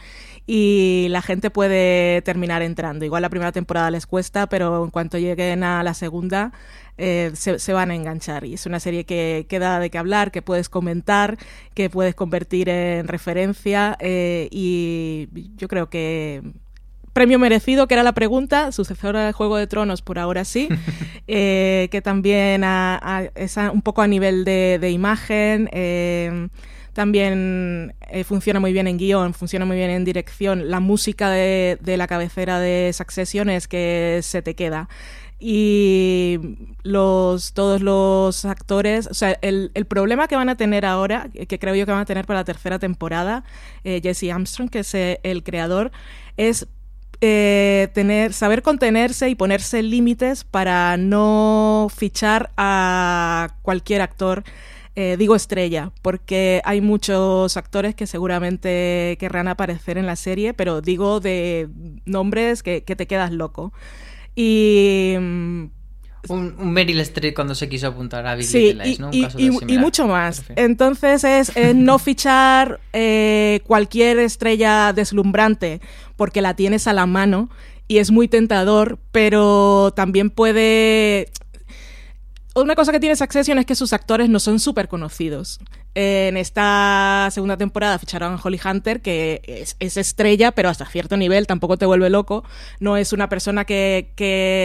y 0.48 1.08
la 1.10 1.22
gente 1.22 1.52
puede 1.52 2.22
terminar 2.24 2.62
entrando. 2.62 3.06
Igual 3.06 3.22
la 3.22 3.30
primera 3.30 3.52
temporada 3.52 3.92
les 3.92 4.08
cuesta, 4.08 4.48
pero 4.48 4.84
en 4.84 4.90
cuanto 4.92 5.18
lleguen 5.18 5.64
a 5.64 5.84
la 5.84 5.94
segunda 5.94 6.52
eh, 6.98 7.32
se, 7.36 7.74
van 7.74 7.92
a 7.92 7.96
enganchar. 7.96 8.46
Y 8.46 8.56
es 8.56 8.66
una 8.66 8.80
serie 8.80 9.06
que, 9.06 9.46
que, 9.48 9.60
da 9.60 9.80
de 9.80 9.90
qué 9.90 9.98
hablar, 9.98 10.32
que 10.32 10.42
puedes 10.42 10.68
comentar, 10.68 11.38
que 11.74 11.90
puedes 11.90 12.16
convertir 12.16 12.70
en 12.70 13.08
referencia 13.08 13.96
eh, 14.00 14.50
y 14.52 15.30
yo 15.56 15.68
creo 15.68 15.90
que 15.90 16.42
premio 17.20 17.38
merecido, 17.38 17.86
que 17.86 17.96
era 17.96 18.04
la 18.04 18.14
pregunta, 18.14 18.72
sucesora 18.72 19.26
de 19.26 19.34
Juego 19.34 19.58
de 19.58 19.68
Tronos, 19.68 20.02
por 20.02 20.20
ahora 20.20 20.46
sí, 20.46 20.70
eh, 21.28 21.90
que 21.92 22.02
también 22.02 22.64
es 23.36 23.58
un 23.58 23.82
poco 23.82 24.02
a 24.02 24.08
nivel 24.08 24.46
de, 24.46 24.90
imagen. 24.90 25.70
Eh, 25.74 26.48
también 26.94 27.94
eh, 28.10 28.24
funciona 28.24 28.62
muy 28.62 28.72
bien 28.72 28.88
en 28.88 28.98
guion, 28.98 29.34
funciona 29.34 29.66
muy 29.66 29.76
bien 29.76 29.90
en 29.90 30.06
dirección. 30.06 30.72
La 30.72 30.80
música 30.80 31.30
de, 31.30 31.78
de 31.82 31.98
la 31.98 32.08
cabecera 32.08 32.58
de 32.58 32.94
Succession 32.94 33.50
es 33.50 33.68
que 33.68 34.22
se 34.24 34.42
te 34.42 34.56
queda 34.56 34.88
y 35.40 36.38
los 36.84 37.54
todos 37.54 37.82
los 37.82 38.44
actores, 38.44 39.08
o 39.08 39.14
sea, 39.14 39.38
el, 39.42 39.72
el, 39.74 39.86
problema 39.86 40.28
que 40.28 40.36
van 40.36 40.50
a 40.50 40.56
tener 40.56 40.86
ahora, 40.86 41.30
que 41.48 41.60
creo 41.60 41.76
yo 41.76 41.86
que 41.86 41.94
van 41.94 42.02
a 42.02 42.06
tener 42.06 42.26
para 42.26 42.42
la 42.42 42.44
tercera 42.44 42.78
temporada, 42.78 43.46
eh, 43.86 44.02
Jesse 44.04 44.32
Armstrong, 44.32 44.70
que 44.70 44.80
es 44.80 44.94
eh, 44.94 45.22
el 45.24 45.44
creador, 45.44 45.92
es 46.36 46.68
eh, 47.22 47.90
tener, 47.94 48.34
saber 48.34 48.62
contenerse 48.62 49.30
y 49.30 49.36
ponerse 49.36 49.84
límites 49.84 50.44
para 50.44 50.98
no 50.98 51.88
fichar 51.96 52.52
a 52.58 53.56
cualquier 53.62 54.02
actor. 54.02 54.44
digo 54.96 55.36
estrella, 55.36 55.94
porque 56.02 56.62
hay 56.66 56.82
muchos 56.82 57.56
actores 57.56 57.96
que 57.96 58.06
seguramente 58.06 59.16
querrán 59.18 59.48
aparecer 59.48 59.98
en 59.98 60.06
la 60.06 60.18
serie, 60.18 60.54
pero 60.54 60.82
digo 60.82 61.22
de 61.22 61.70
nombres 62.06 62.64
que, 62.64 62.84
que 62.84 62.98
te 62.98 63.08
quedas 63.08 63.32
loco. 63.32 63.72
Y 64.36 65.16
mm, 65.20 65.66
un, 66.28 66.56
un, 66.58 66.72
Meryl 66.72 67.00
Streep 67.00 67.34
cuando 67.34 67.56
se 67.56 67.70
quiso 67.70 67.88
apuntar 67.88 68.28
a 68.28 68.36
Big 68.36 68.46
sí, 68.46 68.74
Lies, 68.74 69.00
¿no? 69.00 69.08
Un 69.08 69.14
y, 69.14 69.22
caso 69.24 69.40
y, 69.40 69.46
y, 69.46 69.78
mucho 69.78 70.08
más. 70.08 70.44
Entonces 70.56 71.24
es, 71.24 71.54
no 71.76 72.00
fichar 72.00 72.80
eh, 72.94 73.62
cualquier 73.66 74.20
estrella 74.20 74.94
deslumbrante 74.94 75.82
porque 76.16 76.42
la 76.42 76.56
tienes 76.56 76.88
a 76.88 76.94
la 76.94 77.06
mano 77.06 77.50
y 77.88 77.98
es 77.98 78.12
muy 78.12 78.28
tentador, 78.28 79.00
pero 79.12 79.94
también 79.96 80.30
puede 80.30 81.30
una 82.62 82.76
cosa 82.76 82.92
que 82.92 83.00
tiene 83.00 83.16
Succession 83.16 83.58
es 83.58 83.66
que 83.66 83.76
sus 83.76 83.94
actores 83.94 84.30
no 84.30 84.40
son 84.40 84.60
súper 84.60 84.88
conocidos. 84.88 85.60
En 85.96 86.38
esta 86.38 87.30
segunda 87.32 87.58
temporada 87.58 87.98
ficharon 87.98 88.34
a 88.34 88.40
Holly 88.42 88.60
Hunter, 88.64 89.02
que 89.02 89.42
es, 89.80 89.98
estrella, 89.98 90.52
pero 90.52 90.70
hasta 90.70 90.86
cierto 90.86 91.18
nivel 91.18 91.48
tampoco 91.48 91.78
te 91.78 91.86
vuelve 91.86 92.10
loco. 92.10 92.44
No 92.80 92.98
es 92.98 93.14
una 93.14 93.30
persona 93.30 93.66
que, 93.66 94.14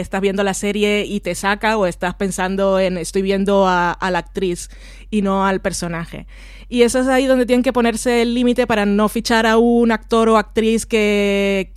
estás 0.00 0.20
viendo 0.20 0.42
la 0.44 0.54
serie 0.54 1.04
y 1.06 1.20
te 1.20 1.34
saca 1.34 1.76
o 1.76 1.86
estás 1.86 2.14
pensando 2.14 2.78
en 2.78 2.98
estoy 2.98 3.22
viendo 3.22 3.66
a, 3.66 3.96
la 4.00 4.18
actriz 4.18 4.70
y 5.10 5.22
no 5.22 5.46
al 5.46 5.60
personaje. 5.60 6.26
Y 6.68 6.82
eso 6.82 7.00
es 7.00 7.08
ahí 7.08 7.26
donde 7.26 7.46
tienen 7.46 7.62
que 7.62 7.72
ponerse 7.72 8.22
el 8.22 8.34
límite 8.34 8.66
para 8.66 8.86
no 8.86 9.08
fichar 9.08 9.46
a 9.46 9.58
un 9.58 9.92
actor 9.92 10.28
o 10.28 10.36
actriz 10.36 10.86
que 10.86 11.72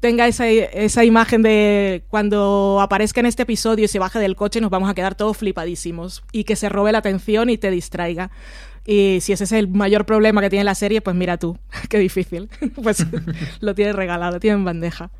tenga 0.00 0.26
esa, 0.26 0.46
esa 0.48 1.04
imagen 1.04 1.42
de 1.42 2.04
cuando 2.08 2.78
aparezca 2.80 3.20
en 3.20 3.26
este 3.26 3.42
episodio 3.42 3.84
y 3.84 3.88
se 3.88 3.98
baje 3.98 4.18
del 4.18 4.36
coche 4.36 4.60
nos 4.60 4.70
vamos 4.70 4.90
a 4.90 4.94
quedar 4.94 5.14
todos 5.14 5.36
flipadísimos 5.36 6.22
y 6.32 6.44
que 6.44 6.56
se 6.56 6.68
robe 6.68 6.92
la 6.92 6.98
atención 6.98 7.50
y 7.50 7.58
te 7.58 7.70
distraiga. 7.70 8.30
Y 8.86 9.18
si 9.20 9.32
ese 9.32 9.44
es 9.44 9.52
el 9.52 9.68
mayor 9.68 10.06
problema 10.06 10.40
que 10.40 10.48
tiene 10.48 10.64
la 10.64 10.74
serie, 10.74 11.02
pues 11.02 11.14
mira 11.14 11.36
tú, 11.36 11.58
qué 11.88 11.98
difícil. 11.98 12.48
pues 12.82 13.04
lo 13.60 13.74
tiene 13.74 13.92
regalado, 13.92 14.40
tiene 14.40 14.56
en 14.56 14.64
bandeja. 14.64 15.10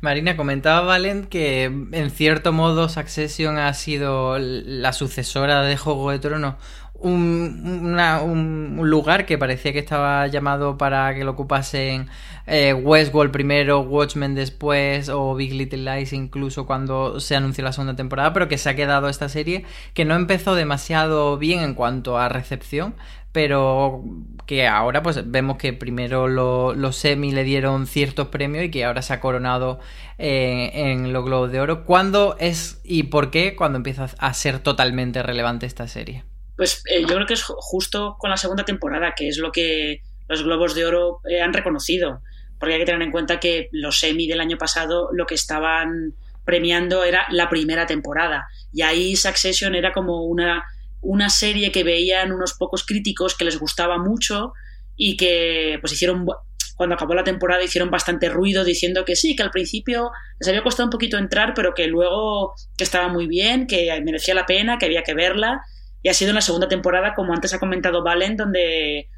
Marina, 0.00 0.36
comentaba 0.36 0.82
Valen 0.82 1.24
que 1.24 1.64
en 1.64 2.10
cierto 2.12 2.52
modo 2.52 2.88
Succession 2.88 3.58
ha 3.58 3.74
sido 3.74 4.38
la 4.38 4.92
sucesora 4.92 5.62
de 5.62 5.76
Juego 5.76 6.12
de 6.12 6.20
Tronos 6.20 6.54
un, 6.98 7.96
un, 7.96 8.90
lugar 8.90 9.24
que 9.24 9.38
parecía 9.38 9.72
que 9.72 9.78
estaba 9.78 10.26
llamado 10.26 10.76
para 10.76 11.14
que 11.14 11.22
lo 11.24 11.32
ocupasen 11.32 12.08
eh, 12.46 12.72
Westworld 12.74 13.30
primero, 13.30 13.80
Watchmen 13.80 14.34
después 14.34 15.08
o 15.08 15.34
Big 15.34 15.52
Little 15.52 15.78
Lies 15.78 16.12
incluso 16.12 16.66
cuando 16.66 17.20
se 17.20 17.36
anunció 17.36 17.62
la 17.62 17.72
segunda 17.72 17.94
temporada, 17.94 18.32
pero 18.32 18.48
que 18.48 18.58
se 18.58 18.70
ha 18.70 18.74
quedado 18.74 19.08
esta 19.08 19.28
serie 19.28 19.64
que 19.94 20.04
no 20.04 20.16
empezó 20.16 20.54
demasiado 20.54 21.38
bien 21.38 21.60
en 21.60 21.74
cuanto 21.74 22.18
a 22.18 22.28
recepción, 22.28 22.94
pero 23.30 24.02
que 24.46 24.66
ahora 24.66 25.02
pues 25.02 25.30
vemos 25.30 25.56
que 25.56 25.72
primero 25.72 26.26
los 26.26 26.96
semi 26.96 27.30
le 27.30 27.44
dieron 27.44 27.86
ciertos 27.86 28.28
premios 28.28 28.64
y 28.64 28.70
que 28.70 28.84
ahora 28.84 29.02
se 29.02 29.12
ha 29.12 29.20
coronado 29.20 29.78
eh, 30.18 30.70
en 30.74 31.12
los 31.12 31.24
Globos 31.24 31.52
de 31.52 31.60
Oro. 31.60 31.84
¿Cuándo 31.84 32.36
es 32.40 32.80
y 32.82 33.04
por 33.04 33.30
qué 33.30 33.54
cuando 33.54 33.76
empieza 33.76 34.08
a 34.18 34.34
ser 34.34 34.58
totalmente 34.58 35.22
relevante 35.22 35.66
esta 35.66 35.86
serie? 35.86 36.24
Pues 36.58 36.82
eh, 36.90 37.02
yo 37.02 37.14
creo 37.14 37.26
que 37.26 37.34
es 37.34 37.44
justo 37.44 38.16
con 38.18 38.30
la 38.30 38.36
segunda 38.36 38.64
temporada, 38.64 39.14
que 39.16 39.28
es 39.28 39.38
lo 39.38 39.52
que 39.52 40.02
los 40.28 40.42
Globos 40.42 40.74
de 40.74 40.84
Oro 40.84 41.20
eh, 41.30 41.40
han 41.40 41.52
reconocido. 41.52 42.20
Porque 42.58 42.74
hay 42.74 42.80
que 42.80 42.86
tener 42.86 43.00
en 43.00 43.12
cuenta 43.12 43.38
que 43.38 43.68
los 43.70 44.00
semi 44.00 44.26
del 44.26 44.40
año 44.40 44.58
pasado 44.58 45.10
lo 45.12 45.24
que 45.24 45.36
estaban 45.36 46.14
premiando 46.44 47.04
era 47.04 47.28
la 47.30 47.48
primera 47.48 47.86
temporada. 47.86 48.48
Y 48.72 48.82
ahí 48.82 49.14
Succession 49.14 49.76
era 49.76 49.92
como 49.92 50.24
una, 50.24 50.64
una 51.00 51.30
serie 51.30 51.70
que 51.70 51.84
veían 51.84 52.32
unos 52.32 52.54
pocos 52.54 52.84
críticos 52.84 53.36
que 53.36 53.44
les 53.44 53.60
gustaba 53.60 53.96
mucho 53.96 54.52
y 54.96 55.16
que 55.16 55.78
pues 55.80 55.92
hicieron 55.92 56.26
cuando 56.74 56.96
acabó 56.96 57.14
la 57.14 57.22
temporada 57.22 57.62
hicieron 57.62 57.90
bastante 57.90 58.28
ruido 58.30 58.64
diciendo 58.64 59.04
que 59.04 59.14
sí, 59.14 59.36
que 59.36 59.44
al 59.44 59.52
principio 59.52 60.10
les 60.40 60.48
había 60.48 60.64
costado 60.64 60.88
un 60.88 60.90
poquito 60.90 61.18
entrar, 61.18 61.54
pero 61.54 61.72
que 61.72 61.86
luego 61.86 62.54
que 62.76 62.82
estaba 62.82 63.06
muy 63.06 63.28
bien, 63.28 63.68
que 63.68 64.00
merecía 64.04 64.34
la 64.34 64.46
pena, 64.46 64.78
que 64.78 64.86
había 64.86 65.04
que 65.04 65.14
verla 65.14 65.62
y 66.02 66.08
ha 66.08 66.14
sido 66.14 66.30
en 66.30 66.36
la 66.36 66.40
segunda 66.40 66.68
temporada, 66.68 67.14
como 67.14 67.32
antes 67.32 67.52
ha 67.54 67.58
comentado 67.58 68.02
Valen, 68.02 68.36
donde, 68.36 69.08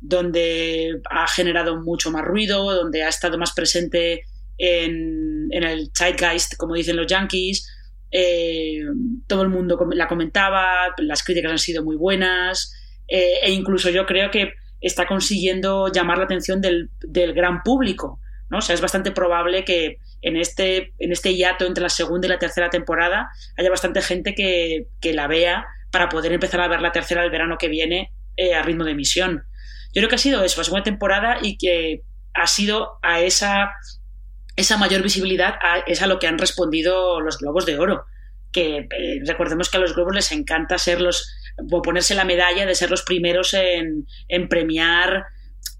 donde 0.00 1.00
ha 1.10 1.26
generado 1.28 1.80
mucho 1.80 2.10
más 2.10 2.24
ruido, 2.24 2.74
donde 2.74 3.02
ha 3.02 3.08
estado 3.08 3.36
más 3.38 3.52
presente 3.52 4.22
en, 4.56 5.48
el 5.52 5.90
zeitgeist, 5.96 6.56
como 6.56 6.74
dicen 6.74 6.96
los 6.96 7.06
yankees. 7.06 7.68
Eh, 8.10 8.80
todo 9.26 9.42
el 9.42 9.48
mundo 9.48 9.78
la 9.92 10.08
comentaba, 10.08 10.94
las 10.98 11.22
críticas 11.22 11.52
han 11.52 11.58
sido 11.58 11.84
muy 11.84 11.96
buenas, 11.96 12.72
eh, 13.06 13.40
e 13.42 13.52
incluso 13.52 13.90
yo 13.90 14.06
creo 14.06 14.30
que 14.30 14.54
está 14.80 15.06
consiguiendo 15.06 15.92
llamar 15.92 16.18
la 16.18 16.24
atención 16.24 16.60
del, 16.60 16.90
gran 17.34 17.62
público. 17.62 18.18
¿no? 18.48 18.60
Sea, 18.62 18.74
es 18.74 18.80
bastante 18.80 19.12
probable 19.12 19.64
que 19.64 19.98
en 20.22 20.36
este, 20.36 20.94
en 20.98 21.12
este 21.12 21.34
hiato 21.34 21.66
entre 21.66 21.82
la 21.82 21.88
segunda 21.88 22.26
y 22.26 22.30
la 22.30 22.38
tercera 22.38 22.68
temporada 22.68 23.28
haya 23.56 23.70
bastante 23.70 24.02
gente 24.02 24.34
que, 24.34 24.88
que 25.00 25.12
la 25.12 25.28
vea 25.28 25.66
para 25.90 26.08
poder 26.08 26.32
empezar 26.32 26.60
a 26.60 26.68
ver 26.68 26.80
la 26.80 26.92
tercera 26.92 27.22
del 27.22 27.30
verano 27.30 27.58
que 27.58 27.68
viene 27.68 28.12
eh, 28.36 28.54
a 28.54 28.62
ritmo 28.62 28.84
de 28.84 28.92
emisión. 28.92 29.44
Yo 29.92 30.00
creo 30.00 30.08
que 30.08 30.14
ha 30.14 30.18
sido 30.18 30.44
eso, 30.44 30.60
la 30.60 30.64
segunda 30.64 30.84
temporada 30.84 31.38
y 31.42 31.58
que 31.58 32.02
ha 32.34 32.46
sido 32.46 32.98
a 33.02 33.20
esa, 33.20 33.72
esa 34.56 34.76
mayor 34.76 35.02
visibilidad, 35.02 35.56
es 35.86 36.00
a 36.00 36.06
lo 36.06 36.18
que 36.18 36.28
han 36.28 36.38
respondido 36.38 37.20
los 37.20 37.38
Globos 37.38 37.66
de 37.66 37.78
Oro. 37.78 38.04
Que 38.52 38.88
eh, 38.90 39.20
recordemos 39.26 39.68
que 39.68 39.78
a 39.78 39.80
los 39.80 39.94
Globos 39.94 40.14
les 40.14 40.32
encanta 40.32 40.78
ser 40.78 41.00
los, 41.00 41.36
ponerse 41.82 42.14
la 42.14 42.24
medalla 42.24 42.66
de 42.66 42.74
ser 42.74 42.90
los 42.90 43.02
primeros 43.02 43.52
en, 43.54 44.06
en 44.28 44.48
premiar, 44.48 45.24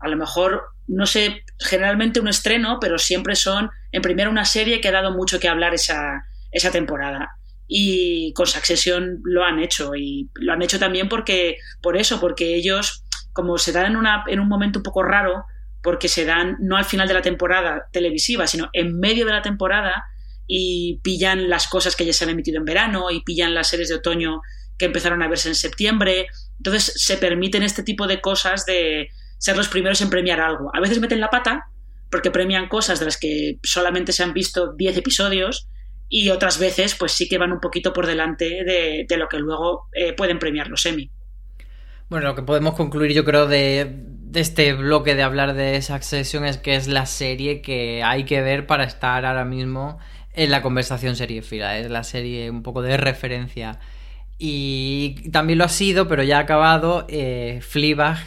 a 0.01 0.09
lo 0.09 0.17
mejor, 0.17 0.65
no 0.89 1.07
sé, 1.07 1.45
generalmente 1.59 2.21
un 2.21 2.29
estreno, 2.29 2.79
pero 2.81 2.99
siempre 2.99 3.37
son 3.37 3.71
en 3.93 4.03
primera 4.03 4.31
una 4.31 4.45
serie 4.45 4.81
que 4.81 4.89
ha 4.89 4.93
dado 4.93 5.13
mucho 5.13 5.39
que 5.39 5.49
hablar 5.49 5.73
esa, 5.75 6.27
esa 6.51 6.71
temporada 6.73 7.40
y 7.73 8.33
con 8.33 8.49
Succession 8.49 9.21
lo 9.23 9.45
han 9.45 9.61
hecho 9.61 9.95
y 9.95 10.29
lo 10.35 10.53
han 10.53 10.61
hecho 10.61 10.81
también 10.81 11.09
porque 11.09 11.59
por 11.81 11.97
eso 11.97 12.19
porque 12.19 12.57
ellos 12.57 13.05
como 13.33 13.59
se 13.59 13.71
dan 13.71 13.93
en, 13.93 13.97
una, 13.97 14.25
en 14.27 14.41
un 14.41 14.49
momento 14.49 14.81
un 14.81 14.83
poco 14.83 15.05
raro 15.05 15.45
porque 15.81 16.09
se 16.09 16.25
dan 16.25 16.57
no 16.59 16.77
al 16.77 16.85
final 16.85 17.07
de 17.07 17.15
la 17.15 17.23
temporada 17.23 17.87
televisiva 17.93 18.49
sino 18.49 18.71
en 18.73 18.99
medio 18.99 19.25
de 19.25 19.33
la 19.33 19.43
temporada 19.43 20.05
y 20.49 20.99
pillan 21.05 21.49
las 21.49 21.69
cosas 21.69 21.95
que 21.95 22.05
ya 22.05 22.13
se 22.13 22.25
han 22.25 22.31
emitido 22.31 22.59
en 22.59 22.65
verano 22.65 23.09
y 23.13 23.23
pillan 23.23 23.55
las 23.55 23.69
series 23.69 23.89
de 23.89 23.95
otoño 23.95 24.41
que 24.77 24.87
empezaron 24.87 25.23
a 25.23 25.29
verse 25.29 25.49
en 25.49 25.55
septiembre. 25.55 26.27
Entonces 26.57 26.93
se 26.97 27.19
permiten 27.19 27.63
este 27.63 27.85
tipo 27.85 28.09
de 28.09 28.21
cosas 28.21 28.67
de 28.67 29.11
ser 29.39 29.57
los 29.57 29.69
primeros 29.69 30.01
en 30.01 30.11
premiar 30.11 30.41
algo. 30.41 30.75
A 30.75 30.81
veces 30.81 30.99
meten 30.99 31.21
la 31.21 31.31
pata 31.31 31.67
porque 32.11 32.33
premian 32.33 32.67
cosas 32.67 32.99
de 32.99 33.05
las 33.05 33.17
que 33.17 33.61
solamente 33.63 34.13
se 34.13 34.25
han 34.25 34.35
visto 34.35 34.73
10 34.73 34.97
episodios 34.97 35.69
y 36.13 36.29
otras 36.31 36.59
veces 36.59 36.97
pues 36.97 37.13
sí 37.13 37.29
que 37.29 37.39
van 37.39 37.53
un 37.53 37.61
poquito 37.61 37.95
por 37.95 38.07
delante 38.07 38.65
de, 38.65 39.17
lo 39.17 39.29
que 39.29 39.39
luego 39.39 39.89
eh, 39.95 40.13
pueden 40.13 40.39
premiar 40.39 40.67
los 40.67 40.85
Emmy. 40.85 41.09
Bueno, 42.11 42.27
lo 42.27 42.35
que 42.35 42.43
podemos 42.43 42.75
concluir 42.75 43.13
yo 43.13 43.25
creo 43.25 43.47
de, 43.47 44.05
este 44.35 44.75
bloque 44.75 45.15
de 45.15 45.23
hablar 45.23 45.55
de 45.55 45.81
Succession 45.81 46.45
es 46.45 46.59
que 46.59 46.75
es 46.75 46.89
la 46.89 47.07
serie 47.07 47.63
que 47.63 48.03
hay 48.03 48.25
que 48.25 48.43
ver 48.43 48.67
para 48.67 48.85
estar 48.85 49.25
ahora 49.25 49.45
mismo 49.45 49.99
en 50.35 50.51
la 50.51 50.61
conversación 50.63 51.15
serie 51.15 51.43
fila. 51.43 51.79
Es 51.79 51.89
la 51.89 52.03
serie 52.03 52.51
un 52.51 52.65
poco 52.65 52.83
de 52.83 52.97
referencia 52.97 53.79
y 54.43 55.29
también 55.33 55.59
lo 55.59 55.67
ha 55.67 55.69
sido, 55.69 56.09
pero 56.09 56.23
ya 56.23 56.39
ha 56.39 56.41
acabado, 56.41 57.05
eh, 57.11 57.61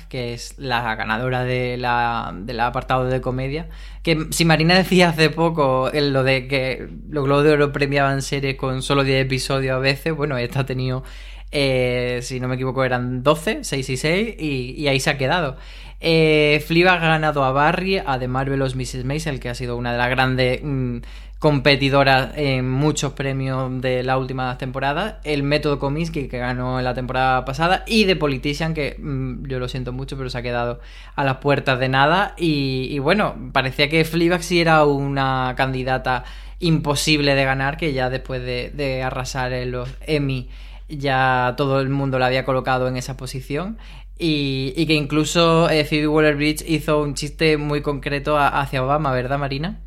que 0.09 0.33
es 0.35 0.53
la 0.59 0.93
ganadora 0.93 1.43
de 1.43 1.75
la, 1.77 2.31
del 2.37 2.59
apartado 2.59 3.05
de 3.05 3.19
comedia. 3.19 3.67
Que 4.03 4.27
si 4.29 4.45
Marina 4.45 4.75
decía 4.75 5.09
hace 5.09 5.31
poco 5.31 5.91
en 5.91 6.13
lo 6.13 6.23
de 6.23 6.47
que 6.47 6.87
los 7.09 7.23
Globos 7.25 7.45
de 7.45 7.53
Oro 7.53 7.71
premiaban 7.71 8.21
series 8.21 8.57
con 8.57 8.83
solo 8.83 9.03
10 9.03 9.25
episodios 9.25 9.75
a 9.75 9.79
veces, 9.79 10.15
bueno, 10.15 10.37
esta 10.37 10.59
ha 10.59 10.65
tenido 10.67 11.03
Eh, 11.51 12.19
si 12.21 12.39
no 12.39 12.47
me 12.47 12.55
equivoco, 12.55 12.83
eran 12.83 13.23
12, 13.23 13.63
6 13.63 13.89
y 13.89 13.97
6, 13.97 14.35
y, 14.39 14.87
ahí 14.87 14.99
se 14.99 15.09
ha 15.09 15.17
quedado. 15.17 15.57
Eh, 15.99 16.63
ha 16.87 16.97
ganado 16.97 17.43
a 17.43 17.51
Barry, 17.51 17.97
a 17.97 18.19
The 18.19 18.27
Marvelous 18.27 18.75
Mrs. 18.75 19.03
Maisel, 19.05 19.39
que 19.39 19.49
ha 19.49 19.55
sido 19.55 19.77
una 19.77 19.93
de 19.93 19.97
las 19.97 20.09
grandes 20.09 20.59
mm, 20.63 20.97
competidoras 21.43 22.29
en 22.37 22.69
muchos 22.69 23.11
premios 23.11 23.81
de 23.81 24.01
la 24.01 24.17
última 24.17 24.57
temporada. 24.57 25.19
El 25.25 25.43
método 25.43 25.77
Kominsky, 25.77 26.29
que 26.29 26.37
ganó 26.37 26.79
en 26.79 26.85
la 26.85 26.93
temporada 26.93 27.43
pasada. 27.43 27.83
Y 27.85 28.05
The 28.05 28.15
Politician, 28.15 28.73
que 28.73 28.95
mm, 28.97 29.45
yo 29.47 29.59
lo 29.59 29.67
siento 29.67 29.91
mucho, 29.91 30.15
pero 30.15 30.29
se 30.29 30.37
ha 30.37 30.41
quedado 30.41 30.79
a 31.17 31.25
las 31.25 31.39
puertas 31.39 31.79
de 31.79 31.89
nada. 31.89 32.33
Y, 32.37 32.97
bueno, 32.99 33.35
parecía 33.51 33.89
que 33.89 34.05
Fleabag 34.05 34.41
sí 34.41 34.61
era 34.61 34.85
una 34.85 35.53
candidata 35.57 36.23
imposible 36.59 37.35
de 37.35 37.43
ganar, 37.43 37.75
que 37.75 37.91
ya 37.91 38.09
después 38.09 38.41
de, 38.41 38.71
de 38.73 39.03
arrasar 39.03 39.51
en 39.51 39.71
los 39.71 39.89
Emmy 40.07 40.47
ya 40.87 41.55
todo 41.57 41.81
el 41.81 41.89
mundo 41.89 42.19
la 42.19 42.27
había 42.27 42.45
colocado 42.45 42.87
en 42.87 42.95
esa 42.95 43.17
posición. 43.17 43.77
Y, 44.17 44.85
que 44.85 44.93
incluso 44.93 45.69
eh, 45.69 45.83
Phoebe 45.83 46.07
Waller-Bridge 46.07 46.63
hizo 46.69 47.01
un 47.01 47.15
chiste 47.15 47.57
muy 47.57 47.81
concreto 47.81 48.37
hacia 48.37 48.81
Obama, 48.81 49.11
¿verdad, 49.11 49.39
Marina? 49.39 49.81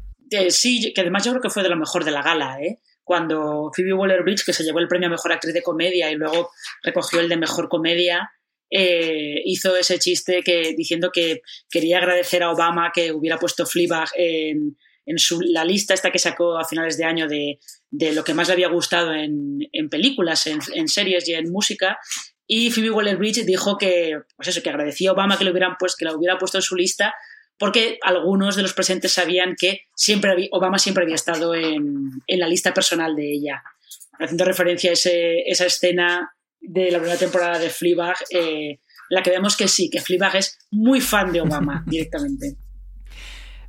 Sí, 0.50 0.92
que 0.94 1.00
además 1.00 1.24
yo 1.24 1.32
creo 1.32 1.42
que 1.42 1.50
fue 1.50 1.62
de 1.62 1.68
lo 1.68 1.76
mejor 1.76 2.04
de 2.04 2.10
la 2.10 2.22
gala, 2.22 2.60
¿eh? 2.60 2.78
Cuando 3.04 3.70
Phoebe 3.74 3.92
Waller-Bridge, 3.92 4.44
que 4.44 4.52
se 4.52 4.64
llevó 4.64 4.80
el 4.80 4.88
premio 4.88 5.06
a 5.06 5.10
Mejor 5.12 5.32
Actriz 5.32 5.54
de 5.54 5.62
Comedia 5.62 6.10
y 6.10 6.16
luego 6.16 6.50
recogió 6.82 7.20
el 7.20 7.28
de 7.28 7.36
Mejor 7.36 7.68
Comedia, 7.68 8.32
eh, 8.68 9.42
hizo 9.44 9.76
ese 9.76 10.00
chiste 10.00 10.42
que 10.42 10.74
diciendo 10.76 11.10
que 11.12 11.42
quería 11.70 11.98
agradecer 11.98 12.42
a 12.42 12.50
Obama 12.50 12.90
que 12.92 13.12
hubiera 13.12 13.38
puesto 13.38 13.64
Fleabag 13.64 14.08
en, 14.16 14.76
su, 15.18 15.40
la 15.40 15.64
lista 15.64 15.94
esta 15.94 16.10
que 16.10 16.18
sacó 16.18 16.58
a 16.58 16.64
finales 16.64 16.98
de 16.98 17.04
año 17.04 17.28
de, 17.28 17.60
de 17.90 18.12
lo 18.12 18.24
que 18.24 18.34
más 18.34 18.48
le 18.48 18.54
había 18.54 18.68
gustado 18.68 19.14
en, 19.14 19.60
en 19.70 19.88
películas, 19.88 20.48
en, 20.48 20.58
en, 20.74 20.88
series 20.88 21.28
y 21.28 21.34
en 21.34 21.52
música. 21.52 21.98
Y 22.48 22.70
Phoebe 22.70 22.90
Waller-Bridge 22.90 23.44
dijo 23.44 23.78
que, 23.78 24.18
pues 24.36 24.48
eso, 24.48 24.62
que 24.62 24.70
agradecía 24.70 25.10
a 25.10 25.12
Obama 25.12 25.38
que, 25.38 25.44
lo 25.44 25.52
hubieran 25.52 25.76
pues, 25.78 25.94
que 25.94 26.04
la 26.04 26.14
hubiera 26.16 26.38
puesto 26.38 26.58
en 26.58 26.62
su 26.62 26.74
lista 26.74 27.14
porque 27.58 27.98
algunos 28.02 28.56
de 28.56 28.62
los 28.62 28.74
presentes 28.74 29.12
sabían 29.12 29.54
que 29.58 29.82
siempre 29.94 30.48
Obama 30.52 30.78
siempre 30.78 31.04
había 31.04 31.14
estado 31.14 31.54
en, 31.54 32.10
en, 32.26 32.40
la 32.40 32.48
lista 32.48 32.74
personal 32.74 33.16
de 33.16 33.32
ella. 33.32 33.62
Haciendo 34.18 34.44
referencia 34.44 34.90
a 34.90 34.94
esa 34.94 35.66
escena 35.66 36.30
de 36.60 36.90
la 36.90 36.98
primera 36.98 37.18
temporada 37.18 37.58
de 37.58 37.70
Fleabag, 37.70 38.16
eh, 38.30 38.80
la 39.08 39.22
que 39.22 39.30
vemos 39.30 39.56
que 39.56 39.68
sí, 39.68 39.88
que 39.90 40.00
Fleabag 40.00 40.36
es 40.36 40.58
muy 40.70 41.00
fan 41.00 41.32
de 41.32 41.40
Obama 41.40 41.84
directamente. 41.86 42.56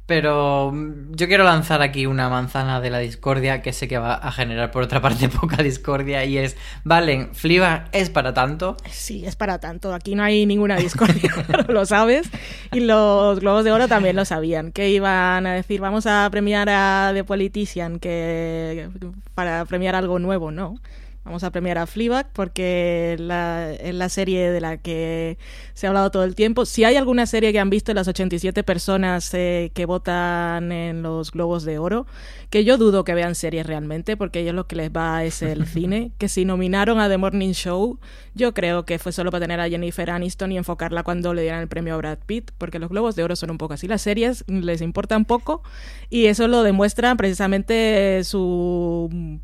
Pero 0.08 0.72
mm, 0.72 1.14
yo 1.16 1.28
quiero 1.28 1.44
lanzar 1.44 1.82
aquí 1.84 2.08
una 2.08 2.30
manzana 2.30 2.82
de 2.82 2.90
la 2.90 3.00
discordia 3.00 3.62
que 3.62 3.74
sé 3.74 3.88
que 3.88 4.00
va 4.00 4.16
a 4.16 4.32
generar 4.32 4.72
por 4.72 4.82
otra 4.82 5.02
parte 5.02 5.30
poca 5.42 5.62
discordia 5.62 6.26
y 6.26 6.38
es, 6.38 6.58
Valen, 6.84 7.36
Fliba 7.36 7.90
es 7.92 8.10
para 8.10 8.34
tanto. 8.34 8.78
Sí, 8.90 9.26
es 9.26 9.36
para 9.36 9.60
tanto. 9.60 9.94
Aquí 9.94 10.16
no 10.16 10.24
hay 10.24 10.46
ninguna 10.46 10.78
discordia, 10.78 11.32
lo 11.68 11.86
sabes. 11.86 12.30
Y 12.72 12.80
los 12.80 13.40
Globos 13.42 13.66
de 13.66 13.72
Oro 13.72 13.88
también 13.88 14.16
lo 14.16 14.26
sabían, 14.26 14.72
que 14.72 14.90
iban 14.90 15.46
a 15.46 15.54
decir, 15.54 15.82
vamos 15.82 16.08
a 16.08 16.28
premiar 16.32 16.70
a 16.70 17.12
The 17.14 17.26
Politician 17.26 18.00
que 18.00 18.90
para 19.36 19.66
premiar 19.66 19.96
algo 19.96 20.20
nuevo, 20.20 20.52
¿no? 20.52 20.80
Vamos 21.28 21.44
a 21.44 21.52
premiar 21.52 21.78
a 21.78 21.86
Fleabag 21.88 22.32
porque 22.32 23.18
es 23.18 23.20
la 23.20 24.08
serie 24.08 24.50
de 24.50 24.62
la 24.62 24.78
que 24.78 25.38
se 25.74 25.86
ha 25.86 25.90
hablado 25.90 26.10
todo 26.10 26.24
el 26.24 26.36
tiempo. 26.36 26.66
Si 26.66 26.86
hay 26.86 26.96
alguna 26.96 27.26
serie 27.26 27.52
que 27.52 27.60
han 27.60 27.70
visto 27.70 27.94
las 27.94 28.08
87 28.08 28.64
personas 28.64 29.34
eh, 29.34 29.70
que 29.74 29.86
votan 29.86 30.72
en 30.72 31.02
los 31.02 31.32
Globos 31.32 31.66
de 31.66 31.80
Oro, 31.80 32.08
que 32.50 32.64
yo 32.64 32.78
dudo 32.78 33.04
que 33.04 33.14
vean 33.14 33.36
series 33.36 33.68
realmente 33.68 34.16
porque 34.16 34.40
ellos 34.40 34.56
lo 34.56 34.68
que 34.68 34.78
les 34.78 34.90
va 34.90 35.26
es 35.26 35.42
el 35.42 35.66
cine, 35.68 36.14
que 36.18 36.30
si 36.30 36.46
nominaron 36.46 37.02
a 37.02 37.10
The 37.10 37.18
Morning 37.18 37.52
Show, 37.52 38.00
yo 38.34 38.54
creo 38.54 38.86
que 38.86 38.98
fue 38.98 39.12
solo 39.12 39.30
para 39.30 39.42
tener 39.42 39.60
a 39.60 39.68
Jennifer 39.68 40.10
Aniston 40.10 40.54
y 40.54 40.58
enfocarla 40.58 41.04
cuando 41.04 41.34
le 41.34 41.42
dieran 41.42 41.60
el 41.60 41.68
premio 41.68 41.96
a 41.96 41.98
Brad 41.98 42.20
Pitt, 42.26 42.52
porque 42.58 42.80
los 42.80 42.90
Globos 42.90 43.18
de 43.18 43.26
Oro 43.26 43.36
son 43.36 43.52
un 43.52 43.58
poco 43.58 43.74
así. 43.74 43.86
Las 43.90 44.02
series 44.02 44.46
les 44.48 44.80
importan 44.80 45.26
poco 45.26 45.62
y 46.10 46.28
eso 46.28 46.48
lo 46.48 46.64
demuestra 46.64 47.14
precisamente 47.16 48.24
su 48.24 49.40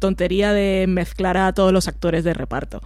tontería 0.00 0.52
de 0.52 0.86
mezclar 0.88 1.19
a 1.20 1.52
todos 1.52 1.72
los 1.72 1.88
actores 1.88 2.24
de 2.24 2.34
reparto 2.34 2.80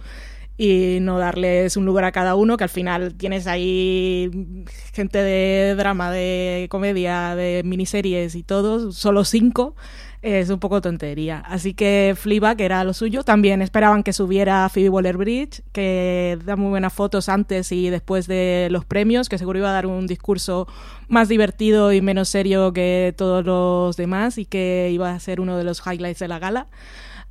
y 0.57 0.99
no 1.01 1.19
darles 1.19 1.75
un 1.75 1.85
lugar 1.85 2.05
a 2.05 2.11
cada 2.11 2.35
uno, 2.35 2.55
que 2.57 2.63
al 2.63 2.69
final 2.69 3.15
tienes 3.15 3.45
ahí 3.45 4.65
gente 4.93 5.17
de 5.17 5.75
drama, 5.75 6.11
de 6.11 6.67
comedia, 6.69 7.35
de 7.35 7.61
miniseries 7.65 8.35
y 8.35 8.43
todo, 8.43 8.91
solo 8.93 9.25
cinco, 9.25 9.75
es 10.21 10.49
un 10.49 10.59
poco 10.59 10.81
tontería. 10.81 11.39
Así 11.45 11.73
que 11.73 12.15
Fleabag 12.17 12.59
era 12.59 12.83
lo 12.83 12.93
suyo. 12.93 13.23
También 13.23 13.61
esperaban 13.61 14.01
que 14.01 14.11
subiera 14.11 14.67
Phoebe 14.69 14.89
Waller-Bridge, 14.89 15.61
que 15.71 16.39
da 16.43 16.55
muy 16.55 16.69
buenas 16.69 16.93
fotos 16.93 17.29
antes 17.29 17.71
y 17.71 17.89
después 17.89 18.25
de 18.25 18.69
los 18.71 18.85
premios, 18.85 19.29
que 19.29 19.37
seguro 19.37 19.59
iba 19.59 19.69
a 19.69 19.73
dar 19.73 19.85
un 19.85 20.07
discurso 20.07 20.67
más 21.09 21.29
divertido 21.29 21.93
y 21.93 22.01
menos 22.01 22.29
serio 22.29 22.73
que 22.73 23.13
todos 23.15 23.45
los 23.45 23.97
demás 23.97 24.39
y 24.39 24.45
que 24.45 24.89
iba 24.91 25.11
a 25.11 25.19
ser 25.19 25.39
uno 25.39 25.57
de 25.57 25.63
los 25.63 25.85
highlights 25.85 26.19
de 26.19 26.27
la 26.27 26.39
gala. 26.39 26.67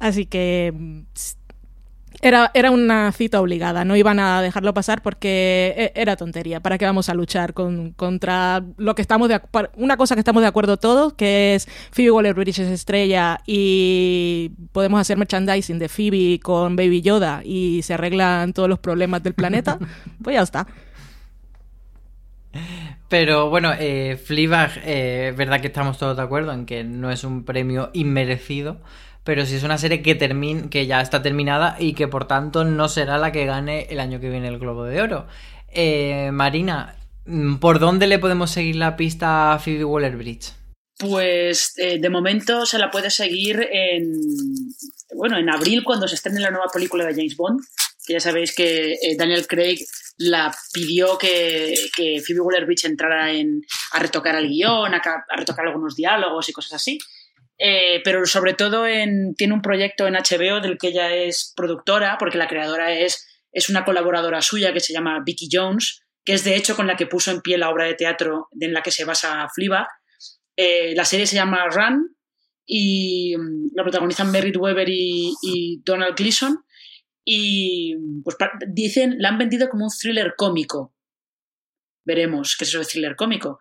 Así 0.04 0.26
que 0.26 0.70
era, 2.20 2.50
era 2.52 2.70
una 2.70 3.10
cita 3.12 3.40
obligada, 3.40 3.86
no 3.86 3.96
iban 3.96 4.20
a 4.20 4.42
dejarlo 4.42 4.74
pasar 4.74 5.00
porque 5.00 5.72
e, 5.78 5.98
era 5.98 6.14
tontería. 6.16 6.60
¿Para 6.60 6.76
qué 6.76 6.84
vamos 6.84 7.08
a 7.08 7.14
luchar 7.14 7.54
con, 7.54 7.92
contra 7.92 8.62
lo 8.76 8.94
que 8.94 9.00
estamos 9.00 9.30
de 9.30 9.40
una 9.76 9.96
cosa 9.96 10.14
que 10.14 10.20
estamos 10.20 10.42
de 10.42 10.48
acuerdo 10.48 10.76
todos, 10.76 11.14
que 11.14 11.54
es 11.54 11.66
Phoebe 11.90 12.10
Waller-Bridge 12.10 12.58
es 12.58 12.68
estrella 12.68 13.40
y 13.46 14.52
podemos 14.72 15.00
hacer 15.00 15.16
merchandising 15.16 15.78
de 15.78 15.88
Phoebe 15.88 16.38
con 16.38 16.76
Baby 16.76 17.00
Yoda 17.00 17.40
y 17.42 17.80
se 17.82 17.94
arreglan 17.94 18.52
todos 18.52 18.68
los 18.68 18.80
problemas 18.80 19.22
del 19.22 19.32
planeta? 19.32 19.78
pues 20.22 20.34
ya 20.34 20.42
está. 20.42 20.66
Pero 23.08 23.48
bueno, 23.48 23.72
eh, 23.78 24.20
Fleabag, 24.22 24.82
eh, 24.84 25.28
es 25.30 25.36
verdad 25.36 25.62
que 25.62 25.68
estamos 25.68 25.96
todos 25.96 26.14
de 26.14 26.22
acuerdo 26.22 26.52
en 26.52 26.66
que 26.66 26.84
no 26.84 27.10
es 27.10 27.24
un 27.24 27.44
premio 27.44 27.88
inmerecido, 27.94 28.82
pero 29.24 29.46
sí 29.46 29.56
es 29.56 29.62
una 29.62 29.78
serie 29.78 30.02
que, 30.02 30.16
que 30.70 30.86
ya 30.86 31.00
está 31.00 31.22
terminada 31.22 31.76
y 31.78 31.94
que 31.94 32.08
por 32.08 32.28
tanto 32.28 32.64
no 32.64 32.88
será 32.88 33.18
la 33.18 33.32
que 33.32 33.46
gane 33.46 33.86
el 33.90 33.98
año 33.98 34.20
que 34.20 34.30
viene 34.30 34.48
el 34.48 34.58
Globo 34.58 34.84
de 34.84 35.00
Oro. 35.00 35.26
Eh, 35.68 36.30
Marina, 36.32 36.96
¿por 37.60 37.78
dónde 37.78 38.06
le 38.06 38.18
podemos 38.18 38.50
seguir 38.50 38.76
la 38.76 38.96
pista 38.96 39.52
a 39.52 39.58
Phoebe 39.58 39.84
Waller-Bridge? 39.84 40.52
Pues 40.98 41.72
eh, 41.78 41.98
de 41.98 42.10
momento 42.10 42.64
se 42.66 42.78
la 42.78 42.90
puede 42.90 43.10
seguir 43.10 43.68
en, 43.72 44.12
bueno, 45.16 45.36
en 45.38 45.50
abril 45.50 45.82
cuando 45.82 46.06
se 46.06 46.14
estrene 46.14 46.40
la 46.40 46.50
nueva 46.50 46.68
película 46.72 47.04
de 47.04 47.14
James 47.14 47.36
Bond, 47.36 47.60
que 48.06 48.12
ya 48.12 48.20
sabéis 48.20 48.54
que 48.54 48.92
eh, 48.92 49.16
Daniel 49.16 49.46
Craig 49.46 49.78
la 50.18 50.54
pidió 50.72 51.18
que, 51.18 51.74
Phoebe 51.96 52.40
Waller-Bridge 52.40 52.84
entrara 52.84 53.32
en, 53.32 53.62
a 53.92 53.98
retocar 53.98 54.36
el 54.36 54.48
guion, 54.48 54.94
a, 54.94 55.02
retocar 55.36 55.66
algunos 55.66 55.96
diálogos 55.96 56.48
y 56.48 56.52
cosas 56.52 56.74
así. 56.74 56.98
Eh, 57.66 58.02
pero 58.04 58.26
sobre 58.26 58.52
todo 58.52 58.84
tiene 59.38 59.54
un 59.54 59.62
proyecto 59.62 60.06
en 60.06 60.16
HBO 60.16 60.60
del 60.60 60.76
que 60.76 60.88
ella 60.88 61.14
es 61.14 61.54
productora, 61.56 62.18
porque 62.18 62.36
la 62.36 62.46
creadora 62.46 62.92
es, 62.92 63.26
es 63.52 63.70
una 63.70 63.86
colaboradora 63.86 64.42
suya 64.42 64.74
que 64.74 64.80
se 64.80 64.92
llama 64.92 65.22
Vicky 65.24 65.48
Jones, 65.50 66.02
que 66.26 66.34
es 66.34 66.44
de 66.44 66.56
hecho 66.56 66.76
con 66.76 66.86
la 66.86 66.94
que 66.94 67.06
puso 67.06 67.30
en 67.30 67.40
pie 67.40 67.56
la 67.56 67.70
obra 67.70 67.86
de 67.86 67.94
teatro 67.94 68.48
en 68.60 68.74
la 68.74 68.82
que 68.82 68.90
se 68.90 69.06
basa 69.06 69.48
Fleabag. 69.54 69.86
Eh, 70.54 70.94
la 70.94 71.06
serie 71.06 71.26
se 71.26 71.36
llama 71.36 71.66
Run 71.70 72.14
y 72.66 73.34
mm, 73.34 73.68
la 73.74 73.82
protagonizan 73.82 74.30
Merritt 74.30 74.58
Weber 74.58 74.88
y, 74.90 75.80
Donald 75.86 76.16
Gleason. 76.16 76.66
Y 77.24 77.96
pues 78.22 78.36
dicen, 78.68 79.16
la 79.20 79.30
han 79.30 79.38
vendido 79.38 79.70
como 79.70 79.86
un 79.86 79.90
thriller 79.90 80.34
cómico. 80.36 80.94
Veremos 82.04 82.56
qué 82.58 82.64
es 82.64 82.68
eso 82.68 82.80
de 82.80 82.84
thriller 82.84 83.16
cómico 83.16 83.58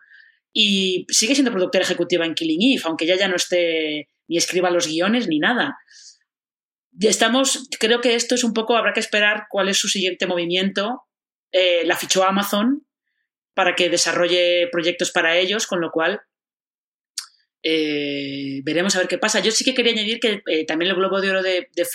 y 0.56 1.04
sigue 1.08 1.34
siendo 1.34 1.50
productora 1.50 1.84
ejecutiva 1.84 2.24
en 2.24 2.34
Killing 2.34 2.76
Eve, 2.76 2.82
aunque 2.86 3.06
ya 3.06 3.16
ya 3.16 3.26
no 3.26 3.34
esté 3.34 4.08
ni 4.28 4.38
escriba 4.38 4.70
los 4.70 4.86
guiones 4.86 5.26
ni 5.26 5.40
nada. 5.40 5.76
Estamos, 6.98 7.68
creo 7.80 8.00
que 8.00 8.14
esto 8.14 8.36
es 8.36 8.44
un 8.44 8.54
poco, 8.54 8.76
habrá 8.76 8.92
que 8.92 9.00
esperar 9.00 9.46
cuál 9.50 9.68
es 9.68 9.78
su 9.78 9.88
siguiente 9.88 10.28
movimiento. 10.28 11.02
Eh, 11.50 11.84
la 11.84 11.96
fichó 11.96 12.22
Amazon 12.22 12.86
para 13.52 13.74
que 13.74 13.90
desarrolle 13.90 14.68
proyectos 14.70 15.10
para 15.10 15.36
ellos, 15.36 15.66
con 15.66 15.80
lo 15.80 15.90
cual 15.90 16.20
eh, 17.64 18.60
veremos 18.62 18.94
a 18.94 19.00
ver 19.00 19.08
qué 19.08 19.18
pasa. 19.18 19.40
Yo 19.40 19.50
sí 19.50 19.64
que 19.64 19.74
quería 19.74 19.92
añadir 19.92 20.20
que 20.20 20.40
eh, 20.46 20.64
también 20.66 20.92
el 20.92 20.96
Globo 20.96 21.20
de 21.20 21.30
Oro 21.30 21.42
de, 21.42 21.68
de 21.74 21.86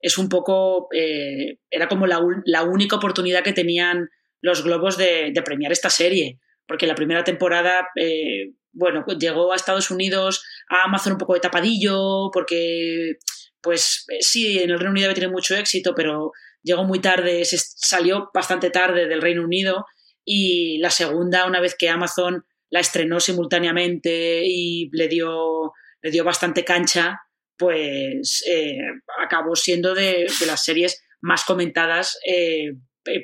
es 0.00 0.18
un 0.18 0.28
poco, 0.28 0.88
era 0.90 1.88
como 1.88 2.06
la, 2.06 2.20
la, 2.44 2.64
única 2.64 2.96
oportunidad 2.96 3.42
que 3.42 3.52
tenían 3.52 4.08
los 4.40 4.62
globos 4.62 4.98
de 4.98 5.32
premiar 5.44 5.72
esta 5.72 5.88
serie 5.88 6.40
porque 6.66 6.86
la 6.86 6.94
primera 6.94 7.24
temporada, 7.24 7.88
eh, 7.96 8.52
bueno, 8.72 9.02
pues 9.04 9.18
llegó 9.18 9.52
a 9.52 9.56
Estados 9.56 9.90
Unidos, 9.90 10.44
a 10.68 10.84
Amazon 10.84 11.14
un 11.14 11.18
poco 11.18 11.34
de 11.34 11.40
tapadillo, 11.40 12.30
porque, 12.32 13.16
pues 13.60 14.04
eh, 14.08 14.18
sí, 14.20 14.58
en 14.58 14.70
el 14.70 14.78
Reino 14.78 14.90
Unido 14.90 15.14
tiene 15.14 15.32
mucho 15.32 15.56
éxito, 15.56 15.94
pero 15.94 16.32
llegó 16.62 16.84
muy 16.84 17.00
tarde, 17.00 17.44
se 17.44 17.58
salió 17.58 18.30
bastante 18.34 18.70
tarde 18.70 19.06
del 19.06 19.22
Reino 19.22 19.42
Unido, 19.44 19.86
y 20.24 20.78
la 20.78 20.90
segunda, 20.90 21.46
una 21.46 21.60
vez 21.60 21.76
que 21.78 21.88
Amazon 21.88 22.44
la 22.68 22.80
estrenó 22.80 23.20
simultáneamente 23.20 24.42
y 24.44 24.90
le 24.92 25.08
dio, 25.08 25.72
le 26.02 26.10
dio 26.10 26.24
bastante 26.24 26.64
cancha, 26.64 27.20
pues 27.56 28.44
eh, 28.48 28.78
acabó 29.24 29.54
siendo 29.54 29.94
de, 29.94 30.26
las 30.46 30.64
series 30.64 31.02
más 31.20 31.44
comentadas 31.44 32.18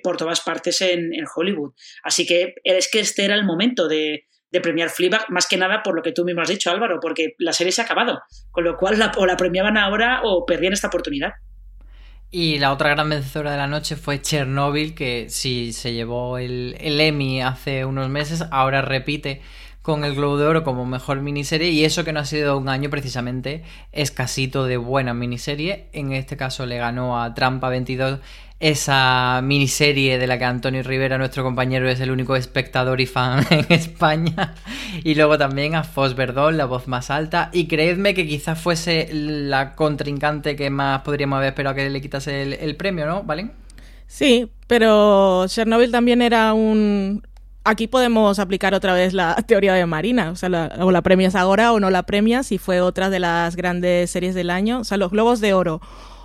por 0.03 0.17
todas 0.17 0.41
partes 0.41 0.81
en, 0.83 1.13
Hollywood. 1.35 1.73
Así 2.03 2.27
que 2.27 2.55
es 2.65 2.91
que 2.91 3.01
este 3.01 3.25
era 3.25 3.35
el 3.35 3.45
momento 3.45 3.89
de, 3.89 4.25
premiar 4.63 4.91
Fleabag, 4.91 5.31
más 5.31 5.47
que 5.47 5.57
nada 5.57 5.83
por 5.83 5.97
lo 5.97 6.03
que 6.03 6.13
tú 6.13 6.25
mismo 6.25 6.43
has 6.43 6.49
dicho, 6.49 6.71
Álvaro, 6.71 6.99
porque 7.01 7.35
la 7.39 7.53
serie 7.53 7.73
se 7.73 7.81
ha 7.81 7.85
acabado, 7.85 8.21
con 8.51 8.65
lo 8.65 8.77
cual 8.77 9.01
o 9.17 9.27
la 9.27 9.37
premiaban 9.37 9.79
ahora 9.79 10.21
o 10.25 10.45
perdían 10.45 10.75
esta 10.75 10.89
oportunidad. 10.89 11.33
Y 12.31 12.59
la 12.59 12.73
otra 12.73 12.89
gran 12.91 13.11
vencedora 13.11 13.53
de 13.53 13.59
la 13.59 13.67
noche 13.67 13.95
fue 13.95 14.23
Chernobyl, 14.23 14.95
que 14.95 15.29
sí 15.29 15.73
se 15.73 15.93
llevó 15.93 16.39
el, 16.39 16.77
el 16.81 16.99
Emmy 16.99 17.43
hace 17.43 17.85
unos 17.85 18.09
meses, 18.09 18.45
ahora 18.51 18.81
repite 18.81 19.43
con 19.83 20.05
el 20.05 20.15
Globo 20.15 20.39
de 20.39 20.47
Oro 20.47 20.65
como 20.65 20.87
mejor 20.87 21.21
miniserie 21.21 21.71
y 21.71 21.85
eso 21.85 22.05
que 22.05 22.13
no 22.13 22.21
ha 22.21 22.25
sido 22.25 22.57
un 22.57 22.69
año 22.69 22.89
precisamente 22.89 23.65
escasito 23.91 24.65
de 24.65 24.77
buena 24.77 25.13
miniserie. 25.13 25.87
En 25.93 26.13
este 26.13 26.37
caso 26.37 26.65
le 26.67 26.79
ganó 26.79 27.21
a 27.21 27.35
Trampa 27.35 27.69
22 27.69 28.21
esa 28.61 29.41
miniserie 29.43 30.19
de 30.19 30.27
la 30.29 30.39
que 30.39 30.45
Antonio 30.45 30.85
Rivera, 30.85 31.19
nuestro 31.19 31.43
compañero, 31.43 31.91
es 31.91 31.99
el 31.99 32.13
único 32.13 32.37
espectador 32.37 33.01
y 33.01 33.07
fan 33.07 33.45
en 33.51 33.67
España. 33.71 34.55
Y 35.03 35.17
luego 35.17 35.37
también 35.37 35.75
a 35.75 35.83
Fos 35.83 36.15
Verdón, 36.15 36.57
la 36.57 36.67
voz 36.67 36.87
más 36.87 37.11
alta. 37.11 37.51
Y 37.53 37.67
creedme 37.67 38.15
que 38.15 38.25
quizás 38.25 38.61
fuese 38.61 39.09
la 39.13 39.75
contrincante 39.75 40.55
que 40.55 40.71
más 40.71 41.03
podríamos 41.03 41.39
haber 41.39 41.49
esperado 41.49 41.75
que 41.75 41.91
le 41.91 42.01
quitase 42.01 42.43
el, 42.43 42.53
el 42.53 42.77
premio, 42.77 43.05
¿no? 43.05 43.25
¿Valen? 43.25 43.51
Sí, 44.07 44.49
pero 44.69 45.47
Chernobyl 45.49 45.91
también 45.91 46.23
era 46.23 46.53
un, 46.53 47.27
aquí 47.65 47.87
podemos 47.87 48.39
aplicar 48.39 48.75
otra 48.75 48.95
vez 48.95 49.15
la 49.15 49.35
teoría 49.47 49.75
de 49.75 49.87
Marina, 49.87 50.31
o 50.31 50.37
sea, 50.37 50.71
o 50.81 50.91
la 50.91 51.03
premias 51.03 51.35
ahora 51.35 51.73
o 51.73 51.81
no 51.81 51.91
la 51.91 52.05
premias, 52.05 52.53
y 52.53 52.59
fue 52.59 52.81
otra 52.81 53.11
de 53.11 53.21
las 53.21 53.57
grandes 53.57 54.11
series 54.11 54.35
del 54.35 54.51
año, 54.51 54.81
o 54.81 54.85
sea, 54.85 54.99
los 54.99 55.11
Globos 55.11 55.41
de 55.41 55.55
Oro. 55.55 55.81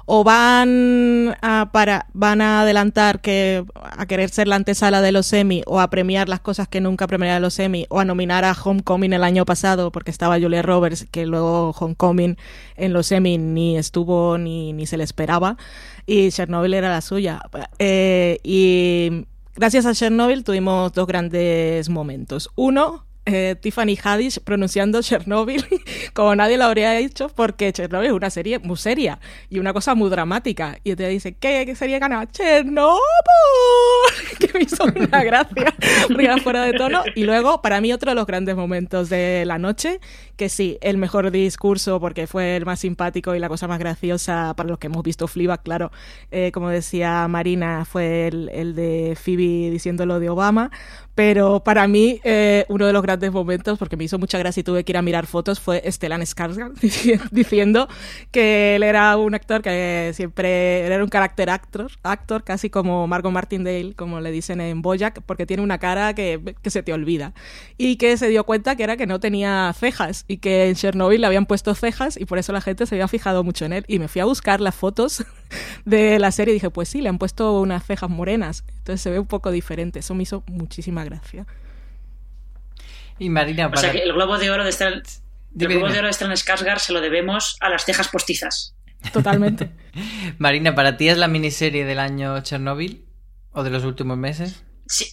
O 0.10 0.23
van 0.23 1.36
a 1.41 1.69
para 1.73 2.06
van 2.13 2.39
a 2.39 2.62
adelantar 2.62 3.19
que 3.19 3.65
a 3.76 4.06
querer 4.06 4.30
ser 4.30 4.47
la 4.47 4.56
antesala 4.56 5.02
de 5.02 5.12
los 5.12 5.34
Emmy 5.34 5.63
o 5.65 5.82
a 5.82 5.89
premiar 5.89 6.30
las 6.30 6.39
cosas 6.39 6.69
que 6.69 6.80
nunca 6.80 7.08
premiaron 7.08 7.41
los 7.41 7.60
Emmy 7.60 7.86
o 7.89 8.00
a 8.00 8.06
nominar 8.06 8.45
a 8.45 8.54
Homecoming 8.54 9.12
el 9.12 9.26
año 9.26 9.43
pasado 9.43 9.91
porque 9.91 10.10
estaba 10.10 10.39
Julia 10.39 10.62
Roberts 10.62 11.06
que 11.12 11.26
luego 11.26 11.71
Homecoming 11.78 12.38
en 12.78 12.93
los 12.93 13.12
Emmy 13.12 13.38
ni 13.38 13.78
estuvo 13.78 14.38
ni, 14.38 14.71
ni 14.71 14.88
se 14.88 14.95
le 14.95 15.04
esperaba 15.04 15.58
y 16.06 16.32
Chernobyl 16.32 16.73
era 16.73 16.89
la 16.89 17.02
suya. 17.02 17.41
Eh, 17.78 18.39
y 18.43 19.26
gracias 19.58 19.86
a 19.86 19.93
Chernobyl 19.93 20.43
tuvimos 20.43 20.93
dos 20.93 21.08
grandes 21.08 21.89
momentos. 21.89 22.50
Uno, 22.56 23.07
eh, 23.30 23.56
Tiffany 23.60 23.98
Haddish 24.02 24.40
pronunciando 24.40 25.02
Chernobyl 25.02 25.63
como 26.13 26.34
nadie 26.34 26.58
lo 26.58 26.63
habría 26.63 26.98
hecho 26.98 27.28
porque 27.28 27.74
Chernobyl 27.74 28.08
es 28.08 28.13
una 28.13 28.30
serie 28.30 28.58
muy 28.60 28.78
seria 28.78 29.20
y 29.50 29.60
una 29.60 29.74
cosa 29.74 29.96
muy 29.96 30.10
dramática. 30.10 30.80
Y 30.86 30.96
te 30.96 31.10
dice 31.10 31.34
¿qué, 31.34 31.76
serie 31.76 32.00
ganaba? 32.00 32.26
Chernobyl 32.28 33.02
que 34.40 34.50
me 34.54 34.63
hizo 34.63 34.86
una 34.86 35.24
gracia 35.24 35.76
porque 36.08 36.24
era 36.24 36.38
fuera 36.38 36.63
de 36.63 36.74
tono. 36.74 37.04
Y 37.16 37.26
luego 37.26 37.62
para 37.62 37.82
mí 37.82 37.92
otro 37.92 38.12
de 38.12 38.16
los 38.16 38.26
grandes 38.26 38.56
momentos 38.56 39.10
de 39.10 39.44
la 39.46 39.58
noche 39.58 40.00
que 40.38 40.48
sí, 40.48 40.78
el 40.82 40.98
mejor 40.98 41.30
discurso 41.32 42.00
porque 42.00 42.28
fue 42.28 42.56
el 42.56 42.66
más 42.66 42.80
simpático 42.80 43.36
y 43.36 43.40
la 43.40 43.50
cosa 43.50 43.68
más 43.68 43.80
graciosa 43.80 44.54
para 44.56 44.70
los 44.70 44.78
que 44.78 44.88
hemos 44.88 45.04
visto 45.04 45.28
Fleabag, 45.28 45.63
claro, 45.63 45.92
eh, 46.32 46.52
como 46.54 46.70
decía 46.70 47.28
Marina, 47.28 47.84
fue 47.86 48.28
el, 48.28 48.50
el 48.54 48.76
de 48.76 49.18
Phoebe 49.20 49.72
diciendo 49.72 50.06
lo 50.06 50.20
de 50.20 50.30
Obama, 50.30 50.72
pero 51.17 51.63
para 51.63 51.88
mí, 51.88 52.21
eh, 52.23 52.63
uno 52.69 52.86
de 52.86 52.93
los 52.93 53.01
grandes 53.01 53.32
momentos, 53.32 53.80
porque 53.80 53.97
me 53.97 54.03
hizo 54.03 54.19
mucha 54.19 54.38
gracia 54.38 54.62
y 54.62 54.63
tuve 54.63 54.84
que 54.84 54.91
ir 54.91 54.97
a 54.97 55.01
mirar 55.01 55.25
fotos, 55.25 55.60
fue 55.60 55.82
Stellan 55.91 56.21
Skarsgård 56.21 56.75
diciendo 57.32 57.88
que 58.30 58.75
él 58.75 58.84
era 58.84 59.17
un 59.17 59.34
actor 59.34 59.63
que 59.63 60.12
siempre 60.13 60.82
era 60.82 61.03
un 61.03 61.10
carácter 61.10 61.49
actor, 61.49 61.89
actor 62.03 62.43
casi 62.43 62.69
como 62.69 63.08
Margot 63.08 63.32
Martindale, 63.32 63.95
como 63.95 64.21
le 64.21 64.30
dicen 64.30 64.62
en 64.62 64.84
Bojack, 64.84 65.23
porque 65.23 65.47
tiene 65.47 65.63
una 65.63 65.80
cara 65.80 66.13
que, 66.13 66.53
que 66.62 66.69
se 66.69 66.84
te 66.84 66.93
olvida. 66.93 67.34
Y 67.80 67.95
que 67.95 68.15
se 68.17 68.27
dio 68.27 68.43
cuenta 68.43 68.75
que 68.75 68.84
era 68.84 68.95
que 68.95 69.08
no 69.08 69.19
tenía 69.19 69.73
cejas 69.73 70.23
y 70.27 70.38
que 70.38 70.69
en 70.69 70.75
Chernobyl 70.75 71.19
le 71.19 71.25
habían 71.25 71.47
puesto 71.47 71.73
cejas 71.73 72.15
y 72.17 72.25
por 72.25 72.38
eso 72.38 72.53
la 72.53 72.62
gente 72.62 72.86
se 72.86 72.93
había 72.93 73.08
fijado 73.08 73.43
mucho 73.43 73.65
en 73.65 73.73
él. 73.73 73.86
Y 73.88 73.97
me 73.97 74.08
fui 74.08 74.21
a 74.21 74.25
buscar 74.25 74.62
las 74.62 74.75
fotos 74.75 75.25
de 75.86 76.19
la 76.19 76.31
serie 76.31 76.53
dije, 76.53 76.69
pues 76.69 76.89
sí, 76.89 77.01
le 77.01 77.10
han 77.10 77.17
puesto 77.17 77.60
unas 77.60 77.86
cejas 77.86 78.10
morenas. 78.10 78.63
Entonces 78.77 79.01
se 79.01 79.10
ve 79.10 79.19
un 79.19 79.27
poco 79.27 79.51
diferente. 79.51 79.99
Eso 79.99 80.13
me 80.13 80.23
hizo 80.23 80.43
muchísima 80.47 81.03
gracia. 81.03 81.45
Y 83.19 83.29
Marina, 83.29 83.69
para... 83.69 83.79
O 83.79 83.81
sea 83.81 83.91
que 83.91 84.03
el 84.03 84.13
globo 84.13 84.38
de 84.38 84.49
oro 84.49 84.63
de 84.63 84.71
Stellan, 84.71 85.01
el 85.60 85.67
globo 85.67 85.89
de 85.89 85.99
oro 85.99 86.07
de 86.07 86.13
Skarsgård 86.13 86.79
se 86.79 86.93
lo 86.93 87.01
debemos 87.01 87.57
a 87.62 87.69
las 87.69 87.86
cejas 87.86 88.10
postizas. 88.10 88.75
Totalmente. 89.12 89.71
Marina, 90.38 90.75
¿para 90.75 90.97
ti 90.97 91.10
es 91.10 91.17
la 91.17 91.27
miniserie 91.27 91.86
del 91.86 91.99
año 91.99 92.41
Chernobyl? 92.41 93.05
¿O 93.51 93.63
de 93.63 93.69
los 93.69 93.83
últimos 93.83 94.17
meses? 94.17 94.63
Sí. 94.86 95.05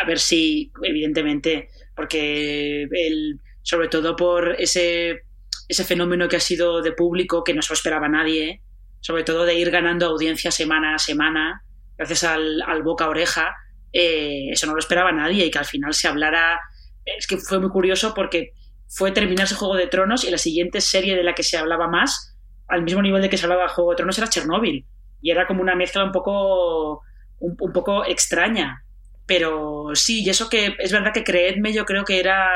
A 0.00 0.06
ver 0.06 0.18
si, 0.18 0.72
evidentemente, 0.82 1.68
porque 1.94 2.84
el, 2.84 3.40
sobre 3.62 3.88
todo 3.88 4.16
por 4.16 4.56
ese, 4.58 5.24
ese 5.68 5.84
fenómeno 5.84 6.28
que 6.28 6.36
ha 6.36 6.40
sido 6.40 6.80
de 6.80 6.92
público 6.92 7.44
que 7.44 7.54
no 7.54 7.60
se 7.60 7.72
lo 7.72 7.74
esperaba 7.74 8.08
nadie, 8.08 8.62
sobre 9.00 9.24
todo 9.24 9.44
de 9.44 9.54
ir 9.54 9.70
ganando 9.70 10.06
audiencia 10.06 10.50
semana 10.50 10.94
a 10.94 10.98
semana, 10.98 11.62
gracias 11.96 12.24
al, 12.24 12.62
al 12.62 12.82
boca 12.82 13.04
a 13.04 13.08
oreja, 13.08 13.54
eh, 13.92 14.50
eso 14.50 14.66
no 14.66 14.74
lo 14.74 14.78
esperaba 14.78 15.12
nadie 15.12 15.44
y 15.44 15.50
que 15.50 15.58
al 15.58 15.64
final 15.64 15.94
se 15.94 16.08
hablara. 16.08 16.60
Es 17.04 17.26
que 17.26 17.38
fue 17.38 17.58
muy 17.58 17.70
curioso 17.70 18.14
porque 18.14 18.52
fue 18.88 19.12
terminarse 19.12 19.54
Juego 19.54 19.76
de 19.76 19.86
Tronos 19.86 20.24
y 20.24 20.30
la 20.30 20.38
siguiente 20.38 20.80
serie 20.80 21.16
de 21.16 21.24
la 21.24 21.34
que 21.34 21.42
se 21.42 21.56
hablaba 21.56 21.88
más, 21.88 22.36
al 22.68 22.82
mismo 22.82 23.02
nivel 23.02 23.22
de 23.22 23.28
que 23.28 23.36
se 23.36 23.46
hablaba 23.46 23.68
Juego 23.68 23.90
de 23.90 23.96
Tronos, 23.96 24.18
era 24.18 24.28
Chernóbil. 24.28 24.86
Y 25.22 25.30
era 25.30 25.46
como 25.46 25.60
una 25.60 25.74
mezcla 25.74 26.04
un 26.04 26.12
poco, 26.12 27.02
un, 27.38 27.56
poco 27.72 28.04
extraña. 28.06 28.84
Pero 29.26 29.90
sí, 29.94 30.22
y 30.24 30.30
eso 30.30 30.48
que 30.48 30.76
es 30.78 30.92
verdad 30.92 31.12
que 31.12 31.24
creedme, 31.24 31.72
yo 31.72 31.84
creo 31.84 32.04
que 32.04 32.18
era. 32.18 32.48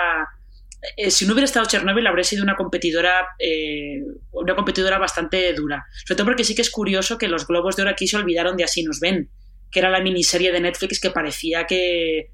Eh, 0.96 1.10
si 1.10 1.26
no 1.26 1.32
hubiera 1.32 1.46
estado 1.46 1.66
Chernobyl, 1.66 2.06
habría 2.06 2.24
sido 2.24 2.42
una 2.42 2.56
competidora, 2.56 3.28
eh, 3.38 4.02
una 4.32 4.54
competidora 4.54 4.98
bastante 4.98 5.52
dura. 5.54 5.84
Sobre 6.04 6.16
todo 6.16 6.26
porque 6.26 6.44
sí 6.44 6.54
que 6.54 6.62
es 6.62 6.70
curioso 6.70 7.18
que 7.18 7.28
los 7.28 7.46
globos 7.46 7.76
de 7.76 7.82
oro 7.82 7.90
aquí 7.90 8.06
se 8.06 8.16
olvidaron 8.16 8.56
de 8.56 8.64
Así 8.64 8.82
nos 8.82 9.00
ven 9.00 9.30
que 9.74 9.80
era 9.80 9.90
la 9.90 10.00
miniserie 10.00 10.52
de 10.52 10.60
Netflix 10.60 11.00
que 11.00 11.10
parecía 11.10 11.66
que, 11.66 12.30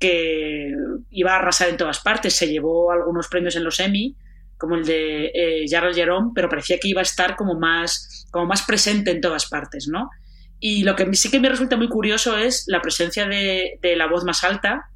que 0.00 0.74
iba 1.10 1.32
a 1.32 1.36
arrasar 1.36 1.68
en 1.68 1.76
todas 1.76 2.00
partes. 2.00 2.34
Se 2.34 2.48
llevó 2.48 2.90
algunos 2.90 3.28
premios 3.28 3.54
en 3.54 3.62
los 3.62 3.78
Emmy, 3.78 4.16
como 4.58 4.74
el 4.74 4.84
de 4.84 5.26
eh, 5.26 5.64
Gerald 5.68 5.94
Jerome, 5.94 6.32
pero 6.34 6.48
parecía 6.48 6.78
que 6.78 6.88
iba 6.88 7.00
a 7.00 7.02
estar 7.02 7.36
como 7.36 7.54
más, 7.54 8.26
como 8.32 8.46
más 8.46 8.62
presente 8.62 9.12
en 9.12 9.20
todas 9.20 9.46
partes, 9.46 9.86
¿no? 9.86 10.10
Y 10.58 10.82
lo 10.82 10.96
que 10.96 11.12
sí 11.14 11.30
que 11.30 11.38
me 11.38 11.48
resulta 11.48 11.76
muy 11.76 11.88
curioso 11.88 12.36
es 12.36 12.64
la 12.66 12.80
presencia 12.80 13.26
de, 13.26 13.78
la 13.96 14.08
voz 14.08 14.24
más 14.24 14.42
alta, 14.42 14.90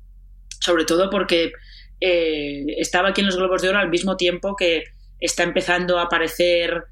sobre 0.61 0.85
todo 0.85 1.09
porque 1.09 1.53
eh, 2.01 2.65
estaba 2.79 3.11
aquí 3.11 3.21
en 3.21 3.27
los 3.27 3.37
Globos 3.37 3.63
de 3.63 3.69
Oro 3.69 3.79
al 3.79 3.91
mismo 3.91 4.17
tiempo 4.17 4.57
que 4.57 4.85
está 5.21 5.43
empezando 5.43 5.99
a 5.99 6.03
aparecer 6.03 6.85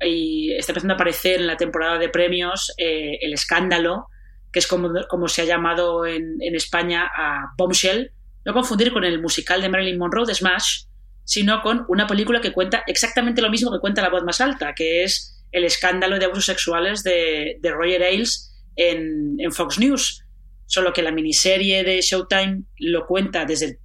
y 0.00 0.52
está 0.54 0.72
empezando 0.72 0.94
a 0.94 0.96
aparecer 0.96 1.40
en 1.40 1.46
la 1.46 1.56
temporada 1.56 1.98
de 1.98 2.08
premios 2.08 2.72
eh, 2.78 3.18
el 3.20 3.32
escándalo 3.32 4.06
que 4.52 4.58
es 4.58 4.66
como, 4.66 4.90
como 5.08 5.28
se 5.28 5.42
ha 5.42 5.44
llamado 5.46 6.04
en, 6.04 6.36
en, 6.40 6.54
España 6.54 7.10
a 7.16 7.54
Bombshell, 7.56 8.12
no 8.44 8.52
confundir 8.52 8.92
con 8.92 9.04
el 9.04 9.20
musical 9.20 9.62
de 9.62 9.70
Marilyn 9.70 9.98
Monroe 9.98 10.26
de 10.26 10.34
Smash, 10.34 10.84
sino 11.24 11.62
con 11.62 11.86
una 11.88 12.06
película 12.06 12.40
que 12.40 12.52
cuenta 12.52 12.84
exactamente 12.86 13.40
lo 13.40 13.50
mismo 13.50 13.72
que 13.72 13.80
cuenta 13.80 14.02
La 14.02 14.10
voz 14.10 14.24
más 14.24 14.40
alta, 14.40 14.74
que 14.74 15.04
es 15.04 15.42
el 15.52 15.64
escándalo 15.64 16.18
de 16.18 16.26
abusos 16.26 16.46
sexuales 16.46 17.02
de, 17.02 17.58
de 17.60 17.70
Roger 17.70 18.02
Ailes 18.02 18.54
en, 18.76 19.36
en, 19.38 19.52
Fox 19.52 19.78
News. 19.78 20.24
Solo 20.66 20.92
que 20.92 21.02
la 21.02 21.12
miniserie 21.12 21.84
de 21.84 22.00
Showtime 22.00 22.64
lo 22.78 23.06
cuenta 23.06 23.44
desde 23.44 23.78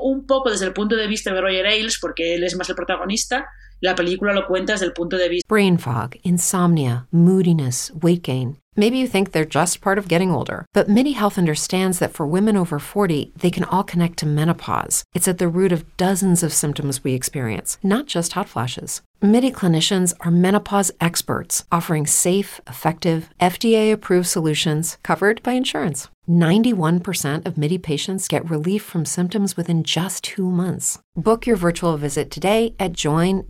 un 0.00 0.26
poco 0.26 0.50
desde 0.50 0.66
el 0.66 0.72
punto 0.72 0.96
de 0.96 1.06
vista 1.06 1.32
de 1.32 1.40
Roger 1.40 1.66
Ailes, 1.66 1.98
porque 2.00 2.34
él 2.34 2.44
es 2.44 2.56
más 2.56 2.68
el 2.68 2.76
protagonista, 2.76 3.46
la 3.80 3.94
película 3.94 4.32
lo 4.32 4.46
cuenta 4.46 4.72
desde 4.72 4.86
el 4.86 4.92
punto 4.92 5.16
de 5.16 5.28
vista. 5.28 5.46
Brain 5.48 5.78
fog, 5.78 6.16
insomnia, 6.22 7.06
moodiness, 7.10 7.92
weight 8.02 8.22
gain. 8.22 8.58
Maybe 8.76 8.98
you 8.98 9.08
think 9.08 9.32
they're 9.32 9.44
just 9.44 9.80
part 9.80 9.98
of 9.98 10.06
getting 10.06 10.30
older, 10.30 10.64
but 10.72 10.88
MIDI 10.88 11.12
Health 11.12 11.36
understands 11.36 11.98
that 11.98 12.12
for 12.12 12.26
women 12.26 12.56
over 12.56 12.78
40, 12.78 13.32
they 13.36 13.50
can 13.50 13.64
all 13.64 13.82
connect 13.82 14.18
to 14.18 14.26
menopause. 14.26 15.02
It's 15.14 15.26
at 15.26 15.38
the 15.38 15.48
root 15.48 15.72
of 15.72 15.96
dozens 15.96 16.44
of 16.44 16.52
symptoms 16.52 17.02
we 17.02 17.12
experience, 17.12 17.76
not 17.82 18.06
just 18.06 18.34
hot 18.34 18.48
flashes. 18.48 19.02
MIDI 19.20 19.50
clinicians 19.50 20.14
are 20.20 20.30
menopause 20.30 20.92
experts, 21.00 21.64
offering 21.72 22.06
safe, 22.06 22.60
effective, 22.68 23.30
FDA 23.40 23.92
approved 23.92 24.28
solutions 24.28 24.96
covered 25.02 25.42
by 25.42 25.54
insurance. 25.54 26.06
91% 26.28 27.44
of 27.44 27.58
MIDI 27.58 27.78
patients 27.78 28.28
get 28.28 28.48
relief 28.48 28.84
from 28.84 29.04
symptoms 29.04 29.56
within 29.56 29.82
just 29.82 30.22
two 30.22 30.48
months. 30.48 31.00
Book 31.16 31.48
your 31.48 31.56
virtual 31.56 31.96
visit 31.96 32.30
today 32.30 32.76
at 32.78 32.92
joinmidi.com. 32.92 33.48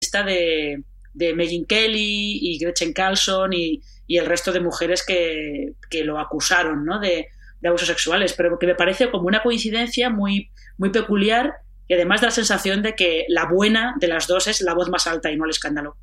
De 0.00 0.84
de 1.12 1.34
Megyn 1.34 1.66
Kelly 1.68 2.40
y 2.42 2.58
Gretchen 2.58 2.92
Carlson 2.92 3.52
y, 3.52 3.82
y 4.08 4.16
el 4.16 4.26
resto 4.26 4.52
de 4.52 4.60
mujeres 4.60 5.04
que, 5.06 5.74
que 5.88 6.02
lo 6.02 6.18
acusaron 6.18 6.84
¿no? 6.84 6.98
de, 6.98 7.28
de, 7.60 7.68
abusos 7.68 7.86
sexuales, 7.86 8.32
pero 8.32 8.58
que 8.58 8.66
me 8.66 8.74
parece 8.74 9.10
como 9.12 9.28
una 9.28 9.42
coincidencia 9.42 10.10
muy, 10.10 10.50
muy 10.76 10.90
peculiar 10.90 11.52
y 11.90 11.94
además 11.94 12.20
da 12.20 12.28
la 12.28 12.30
sensación 12.30 12.82
de 12.82 12.94
que 12.94 13.24
la 13.28 13.46
buena 13.46 13.96
de 13.98 14.06
las 14.06 14.28
dos 14.28 14.46
es 14.46 14.60
la 14.60 14.74
voz 14.74 14.88
más 14.88 15.08
alta 15.08 15.32
y 15.32 15.36
no 15.36 15.44
el 15.44 15.50
escándalo. 15.50 15.96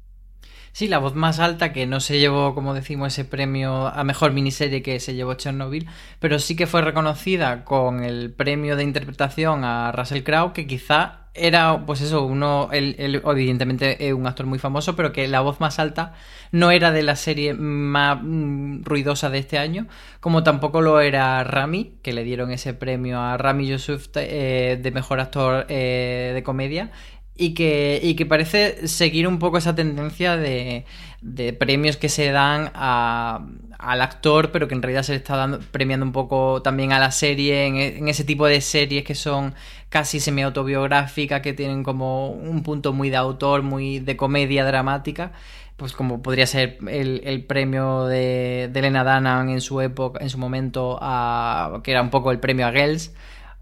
Sí, 0.74 0.90
la 0.90 0.98
voz 0.98 1.16
más 1.16 1.40
alta 1.40 1.72
que 1.72 1.88
no 1.88 2.02
se 2.02 2.20
llevó, 2.20 2.54
como 2.54 2.74
decimos, 2.74 3.14
ese 3.14 3.24
premio 3.24 3.88
a 3.88 4.04
mejor 4.04 4.34
miniserie 4.34 4.84
que 4.84 5.00
se 5.00 5.16
llevó 5.16 5.36
Chernobyl, 5.36 5.88
pero 6.20 6.40
sí 6.40 6.58
que 6.58 6.68
fue 6.68 6.82
reconocida 6.82 7.64
con 7.64 8.04
el 8.04 8.34
premio 8.34 8.76
de 8.76 8.84
interpretación 8.84 9.64
a 9.64 9.94
Russell 9.94 10.24
Crowe, 10.24 10.52
que 10.52 10.68
quizá 10.68 11.27
era, 11.38 11.86
pues 11.86 12.02
eso, 12.02 12.26
uno, 12.26 12.70
él, 12.72 13.22
evidentemente 13.26 14.14
un 14.14 14.28
actor 14.28 14.46
muy 14.46 14.60
famoso, 14.60 14.96
pero 14.96 15.12
que 15.12 15.28
la 15.28 15.42
voz 15.42 15.60
más 15.60 15.80
alta 15.80 16.14
no 16.52 16.72
era 16.72 16.92
de 16.92 17.04
la 17.04 17.16
serie 17.16 17.54
más 17.54 18.20
mm, 18.22 18.84
ruidosa 18.84 19.30
de 19.30 19.40
este 19.40 19.58
año, 19.58 19.88
como 20.20 20.44
tampoco 20.44 20.82
lo 20.82 21.00
era 21.00 21.44
Rami, 21.44 21.96
que 22.02 22.14
le 22.14 22.24
dieron 22.24 22.52
ese 22.52 22.74
premio 22.74 23.20
a 23.20 23.38
Rami 23.38 23.68
Yusuf 23.68 24.08
eh, 24.16 24.80
de 24.82 24.92
mejor 24.92 25.20
actor 25.20 25.66
eh, 25.70 26.32
de 26.34 26.44
comedia, 26.44 26.92
y 27.36 27.54
que, 27.54 28.00
y 28.02 28.16
que 28.16 28.26
parece 28.26 28.88
seguir 28.88 29.28
un 29.28 29.40
poco 29.40 29.60
esa 29.60 29.76
tendencia 29.76 30.38
de, 30.38 30.86
de 31.22 31.54
premios 31.54 31.98
que 31.98 32.10
se 32.10 32.32
dan 32.32 32.72
a, 32.74 33.46
al 33.80 34.02
actor, 34.02 34.52
pero 34.52 34.68
que 34.68 34.76
en 34.76 34.82
realidad 34.82 35.04
se 35.04 35.14
le 35.14 35.18
está 35.18 35.36
dando, 35.36 35.60
premiando 35.72 36.06
un 36.06 36.12
poco 36.12 36.62
también 36.62 36.92
a 36.94 37.00
la 37.00 37.12
serie, 37.12 37.66
en, 37.68 38.08
ese 38.08 38.24
tipo 38.24 38.46
de 38.48 38.62
series 38.62 39.04
que 39.04 39.16
son 39.16 39.54
casi 39.90 40.20
semi-autobiográficas, 40.20 41.42
que 41.42 41.54
tienen 41.54 41.84
como 41.84 42.30
un 42.32 42.64
punto 42.64 42.94
muy 42.94 43.10
de 43.10 43.18
autor, 43.18 43.62
muy 43.64 44.00
de 44.00 44.18
comedia 44.18 44.66
dramática. 44.66 45.32
Pues 45.78 45.94
como 45.94 46.24
podría 46.24 46.48
ser 46.48 46.80
el, 46.90 47.22
el 47.24 47.46
premio 47.46 48.06
de, 48.06 48.68
de 48.74 48.80
Elena 48.80 49.04
Dunham 49.04 49.50
en 49.50 49.62
su 49.62 49.80
época, 49.80 50.20
en 50.24 50.30
su 50.32 50.40
momento, 50.40 50.98
a, 51.02 51.82
que 51.84 51.92
era 51.92 52.02
un 52.02 52.10
poco 52.10 52.32
el 52.32 52.40
premio 52.40 52.66
a 52.66 52.72
Girls 52.72 53.14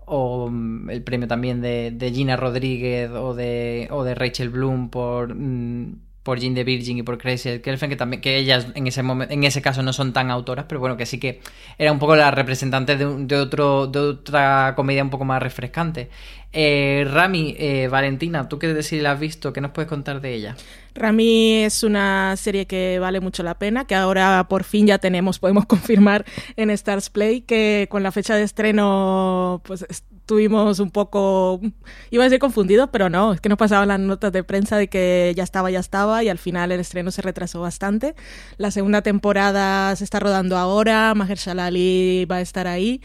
o 0.05 0.49
mm, 0.49 0.89
el 0.89 1.03
premio 1.03 1.27
también 1.27 1.61
de, 1.61 1.91
de, 1.91 2.11
Gina 2.11 2.37
Rodríguez 2.37 3.09
o 3.11 3.33
de, 3.33 3.87
o 3.91 4.03
de 4.03 4.15
Rachel 4.15 4.49
Bloom 4.49 4.89
por, 4.89 5.35
mm, 5.35 6.04
por 6.25 6.39
Jean 6.39 6.55
the 6.55 6.63
Virgin 6.63 6.97
y 6.97 7.03
por 7.03 7.19
Crazy 7.19 7.59
Kelfen, 7.59 7.87
que 7.87 7.95
también 7.95 8.19
que 8.19 8.35
ellas 8.37 8.65
en 8.73 8.87
ese 8.87 9.03
momento, 9.03 9.31
en 9.31 9.43
ese 9.43 9.61
caso 9.61 9.83
no 9.83 9.93
son 9.93 10.11
tan 10.11 10.31
autoras, 10.31 10.65
pero 10.67 10.79
bueno, 10.79 10.97
que 10.97 11.05
sí 11.05 11.19
que 11.19 11.39
era 11.77 11.91
un 11.91 11.99
poco 11.99 12.15
la 12.15 12.31
representante 12.31 12.97
de, 12.97 13.35
otro, 13.35 13.85
de 13.85 13.99
otra 13.99 14.73
comedia 14.75 15.03
un 15.03 15.11
poco 15.11 15.23
más 15.23 15.41
refrescante. 15.41 16.09
Eh, 16.51 17.07
Rami, 17.11 17.55
eh, 17.59 17.87
Valentina, 17.91 18.49
tú 18.49 18.57
qué 18.57 18.81
si 18.81 18.99
la 19.01 19.11
has 19.11 19.19
visto, 19.19 19.53
¿qué 19.53 19.61
nos 19.61 19.69
puedes 19.69 19.87
contar 19.87 20.19
de 20.19 20.33
ella? 20.33 20.55
Rami 20.95 21.57
es 21.63 21.83
una 21.83 22.35
serie 22.37 22.65
que 22.65 22.97
vale 22.97 23.19
mucho 23.19 23.43
la 23.43 23.59
pena, 23.59 23.85
que 23.85 23.93
ahora 23.93 24.47
por 24.49 24.63
fin 24.63 24.87
ya 24.87 24.97
tenemos, 24.97 25.37
podemos 25.37 25.65
confirmar 25.67 26.25
en 26.55 26.71
Stars 26.71 27.11
Play, 27.11 27.41
que 27.41 27.87
con 27.91 28.01
la 28.01 28.11
fecha 28.11 28.35
de 28.35 28.41
estreno 28.41 29.61
pues 29.63 29.85
estuvimos 30.25 30.79
un 30.79 30.89
poco, 30.89 31.61
iba 32.09 32.23
a 32.23 32.25
decir 32.25 32.39
confundidos, 32.39 32.89
pero 32.91 33.11
no, 33.11 33.33
es 33.33 33.41
que 33.41 33.47
nos 33.47 33.59
pasaban 33.59 33.89
las 33.89 33.99
notas 33.99 34.31
de 34.31 34.43
prensa 34.43 34.75
de 34.75 34.87
que 34.87 35.31
ya 35.35 35.43
estaba, 35.43 35.69
ya 35.69 35.79
estaba, 35.79 36.23
y 36.23 36.29
al 36.29 36.39
final 36.39 36.71
el 36.71 36.79
estreno 36.79 37.11
se 37.11 37.21
retrasó 37.21 37.61
bastante. 37.61 38.15
La 38.57 38.71
segunda 38.71 39.03
temporada 39.03 39.95
se 39.95 40.03
está 40.03 40.19
rodando 40.19 40.57
ahora, 40.57 41.13
Mahershala 41.13 41.67
Ali 41.67 42.25
va 42.25 42.37
a 42.37 42.41
estar 42.41 42.65
ahí. 42.65 43.01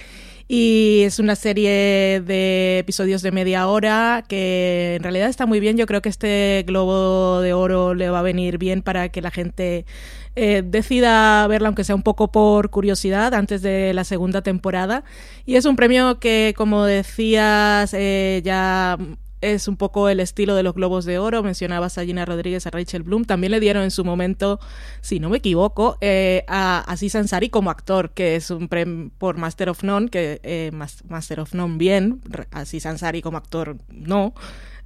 Y 0.52 1.02
es 1.04 1.20
una 1.20 1.36
serie 1.36 2.20
de 2.26 2.78
episodios 2.80 3.22
de 3.22 3.30
media 3.30 3.68
hora 3.68 4.24
que 4.26 4.96
en 4.96 5.02
realidad 5.04 5.28
está 5.28 5.46
muy 5.46 5.60
bien. 5.60 5.76
Yo 5.76 5.86
creo 5.86 6.02
que 6.02 6.08
este 6.08 6.64
Globo 6.66 7.40
de 7.40 7.52
Oro 7.52 7.94
le 7.94 8.10
va 8.10 8.18
a 8.18 8.22
venir 8.22 8.58
bien 8.58 8.82
para 8.82 9.10
que 9.10 9.22
la 9.22 9.30
gente 9.30 9.86
eh, 10.34 10.64
decida 10.66 11.46
verla, 11.46 11.68
aunque 11.68 11.84
sea 11.84 11.94
un 11.94 12.02
poco 12.02 12.32
por 12.32 12.70
curiosidad, 12.70 13.32
antes 13.32 13.62
de 13.62 13.94
la 13.94 14.02
segunda 14.02 14.42
temporada. 14.42 15.04
Y 15.46 15.54
es 15.54 15.66
un 15.66 15.76
premio 15.76 16.18
que, 16.18 16.52
como 16.56 16.84
decías, 16.84 17.94
eh, 17.94 18.42
ya 18.44 18.98
es 19.40 19.68
un 19.68 19.76
poco 19.76 20.09
el 20.09 20.20
estilo 20.20 20.55
de 20.55 20.62
los 20.62 20.74
Globos 20.74 21.05
de 21.05 21.18
Oro. 21.18 21.42
Mencionabas 21.42 21.98
a 21.98 22.05
Gina 22.05 22.24
Rodríguez, 22.24 22.66
a 22.66 22.70
Rachel 22.70 23.03
Bloom. 23.03 23.24
También 23.24 23.50
le 23.53 23.61
dieron 23.61 23.83
en 23.83 23.90
su 23.90 24.05
momento, 24.05 24.61
si 25.00 25.20
no 25.20 25.31
me 25.31 25.38
equivoco, 25.38 25.98
eh, 26.00 26.44
a 26.48 26.81
Aziz 26.81 27.14
Ansari 27.14 27.48
como 27.48 27.70
actor, 27.70 28.11
que 28.11 28.37
es 28.37 28.50
un 28.50 28.68
premio 28.68 29.11
por 29.18 29.37
Master 29.37 29.70
of 29.70 29.83
None, 29.83 30.09
que 30.09 30.40
eh, 30.42 30.70
Master 31.09 31.40
of 31.40 31.55
None 31.55 31.79
bien, 31.79 32.20
Aziz 32.50 32.87
Ansari 32.87 33.22
como 33.22 33.38
actor 33.38 33.76
no. 33.90 34.35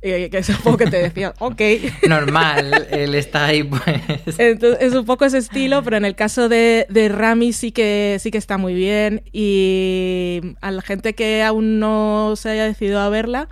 Eh, 0.07 0.29
que 0.29 0.37
es 0.37 0.51
un 0.51 0.57
poco 0.57 0.77
que 0.77 0.87
te 0.87 0.99
decía, 0.99 1.33
ok. 1.39 1.63
Normal, 2.07 2.89
él 2.91 3.15
está 3.15 3.47
ahí, 3.47 3.63
pues. 3.63 4.39
Entonces, 4.39 4.83
es 4.83 4.95
un 4.95 5.07
poco 5.07 5.25
ese 5.25 5.39
estilo, 5.39 5.83
pero 5.83 5.97
en 5.97 6.05
el 6.05 6.15
caso 6.15 6.51
de, 6.51 6.87
de 6.91 7.09
Rami 7.09 7.55
sí 7.55 7.73
que, 7.73 8.19
sí 8.21 8.31
que 8.31 8.37
está 8.37 8.59
muy 8.59 8.75
bien. 8.75 9.23
Y 9.33 10.43
a 10.61 10.71
la 10.73 10.83
gente 10.83 11.15
que 11.15 11.43
aún 11.43 11.79
no 11.79 12.35
se 12.37 12.51
haya 12.51 12.65
decidido 12.65 13.01
a 13.01 13.09
verla, 13.09 13.49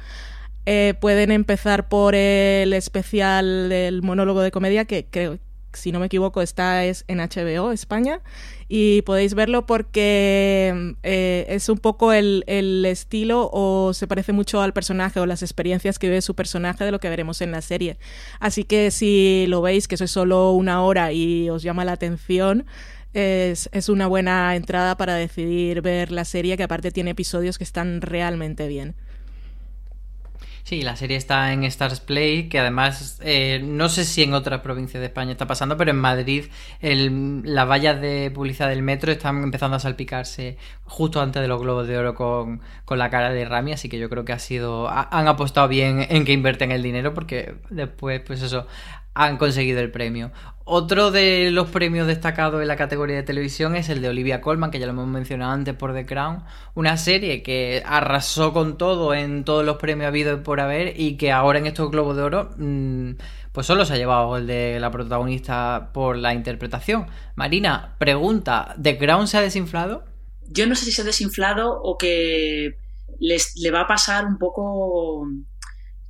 eh, 0.65 0.95
pueden 1.01 1.31
empezar 1.31 1.89
por 1.89 2.15
el 2.15 2.73
especial 2.73 3.69
del 3.69 4.03
monólogo 4.03 4.43
de 4.43 4.51
comedia 4.51 4.85
que 4.85 5.07
creo, 5.11 5.39
si 5.73 5.91
no 5.91 6.01
me 6.01 6.07
equivoco, 6.07 6.43
está 6.43 6.85
es 6.85 7.05
en 7.09 7.19
HBO 7.19 7.73
España 7.73 8.21
y 8.69 9.03
podéis 9.03 9.35
verlo 9.35 9.67
porque 9.67 10.95
eh, 11.03 11.47
es 11.49 11.69
un 11.69 11.79
poco 11.79 12.13
el, 12.13 12.45
el, 12.47 12.85
estilo 12.85 13.51
o 13.53 13.93
se 13.93 14.07
parece 14.07 14.33
mucho 14.33 14.61
al 14.61 14.73
personaje 14.73 15.21
o 15.21 15.27
las 15.27 15.43
experiencias 15.43 15.99
que 15.99 16.09
vive 16.09 16.23
su 16.23 16.35
personaje 16.35 16.85
de 16.85 16.93
lo 16.93 17.01
que 17.01 17.09
veremos 17.09 17.41
en 17.41 17.51
la 17.51 17.61
serie. 17.63 17.99
Así 18.39 18.65
que 18.65 18.91
si 18.91 19.47
lo 19.49 19.63
veis, 19.63 19.89
que 19.89 19.97
eso 19.97 20.05
es 20.05 20.11
solo 20.11 20.53
una 20.53 20.83
hora 20.83 21.13
y 21.13 21.51
os 21.51 21.63
llama 21.63 21.85
la 21.85 21.93
atención, 21.93 22.67
es, 23.15 23.69
es, 23.73 23.89
una 23.89 24.07
buena 24.07 24.57
entrada 24.57 24.97
para 24.97 25.15
decidir 25.17 25.83
ver 25.83 26.13
la 26.13 26.25
serie, 26.25 26.57
que 26.57 26.63
aparte 26.63 26.91
tiene 26.91 27.11
episodios 27.11 27.59
que 27.59 27.65
están 27.65 28.01
realmente 28.01 28.69
bien. 28.69 28.95
Sí, 30.65 30.83
la 30.83 30.95
serie 30.95 31.17
está 31.17 31.53
en 31.53 31.65
Stars 31.65 31.99
Play, 32.01 32.49
que 32.49 32.61
además 32.61 33.19
eh, 33.23 33.61
no 33.65 33.89
sé 33.89 34.05
si 34.05 34.23
en 34.23 34.33
otras 34.33 34.61
provincias 34.61 35.01
de 35.01 35.07
España 35.07 35.33
está 35.33 35.47
pasando, 35.49 35.77
pero 35.77 35.91
en 35.91 35.97
Madrid 35.99 36.45
el, 36.81 37.43
las 37.45 37.69
vallas 37.69 38.01
de 38.01 38.31
publicidad 38.31 38.69
del 38.69 38.81
metro 38.83 39.11
están 39.11 39.43
empezando 39.43 39.77
a 39.77 39.81
salpicarse 39.81 40.57
justo 40.85 41.21
antes 41.21 41.43
de 41.43 41.49
los 41.49 41.61
globos 41.61 41.89
de 41.89 41.99
oro 41.99 42.15
con, 42.15 42.61
con 42.85 42.99
la 42.99 43.11
cara 43.11 43.31
de 43.31 43.45
Rami, 43.45 43.73
así 43.73 43.89
que 43.89 43.99
yo 43.99 44.09
creo 44.09 44.25
que 44.25 44.33
ha 44.33 44.39
sido 44.39 44.89
han 44.89 45.27
apostado 45.27 45.67
bien 45.67 46.07
en 46.09 46.25
que 46.25 46.33
invierten 46.33 46.71
el 46.71 46.83
dinero 46.83 47.13
porque 47.13 47.57
después 47.69 48.21
pues 48.25 48.41
eso 48.41 48.67
han 49.15 49.37
conseguido 49.37 49.81
el 49.81 49.91
premio. 49.91 50.33
Otro 50.65 51.11
de 51.11 51.51
los 51.51 51.69
premios 51.71 52.07
destacados 52.07 52.63
en 52.63 52.69
la 52.69 52.77
categoría 52.77 53.17
de 53.17 53.23
televisión 53.25 53.75
es 53.75 53.89
el 53.89 54.01
de 54.01 54.09
Olivia 54.09 54.41
Colman, 54.41 54.71
que 54.71 54.79
ya 54.79 54.87
lo 54.87 54.93
hemos 54.93 55.09
mencionado 55.09 55.53
antes 55.53 55.75
por 55.75 55.93
The 55.93 56.07
Crown, 56.07 56.45
una 56.75 56.97
serie 56.97 57.43
que 57.43 57.83
arrasó 57.85 58.53
con 58.53 58.79
todo 58.79 59.13
en 59.13 59.45
todos 59.45 59.65
los 59.65 59.77
premios 59.79 60.09
habidos 60.09 60.41
por 60.41 60.61
haber 60.61 60.99
y 60.99 61.17
que 61.17 61.33
ahora 61.33 61.59
en 61.59 61.67
estos 61.67 61.91
Globos 61.91 62.17
de 62.17 62.23
Oro 62.23 62.51
mm, 62.57 63.11
pues 63.51 63.67
solo 63.67 63.85
se 63.85 63.95
ha 63.95 63.97
llevado 63.97 64.37
el 64.37 64.47
de 64.47 64.79
la 64.79 64.91
protagonista 64.91 65.91
por 65.93 66.17
la 66.17 66.33
interpretación. 66.33 67.07
Marina, 67.35 67.97
pregunta, 67.99 68.75
¿The 68.81 68.99
Crown 68.99 69.27
se 69.27 69.39
ha 69.39 69.43
desinflado? 69.43 70.05
Yo 70.49 70.67
no 70.67 70.75
sé 70.75 70.85
si 70.85 70.93
se 70.93 71.03
ha 71.03 71.05
desinflado 71.05 71.81
o 71.83 71.99
que 71.99 72.77
les, 73.19 73.57
le 73.57 73.71
va 73.71 73.83
a 73.83 73.87
pasar 73.89 74.27
un 74.27 74.39
poco 74.39 75.27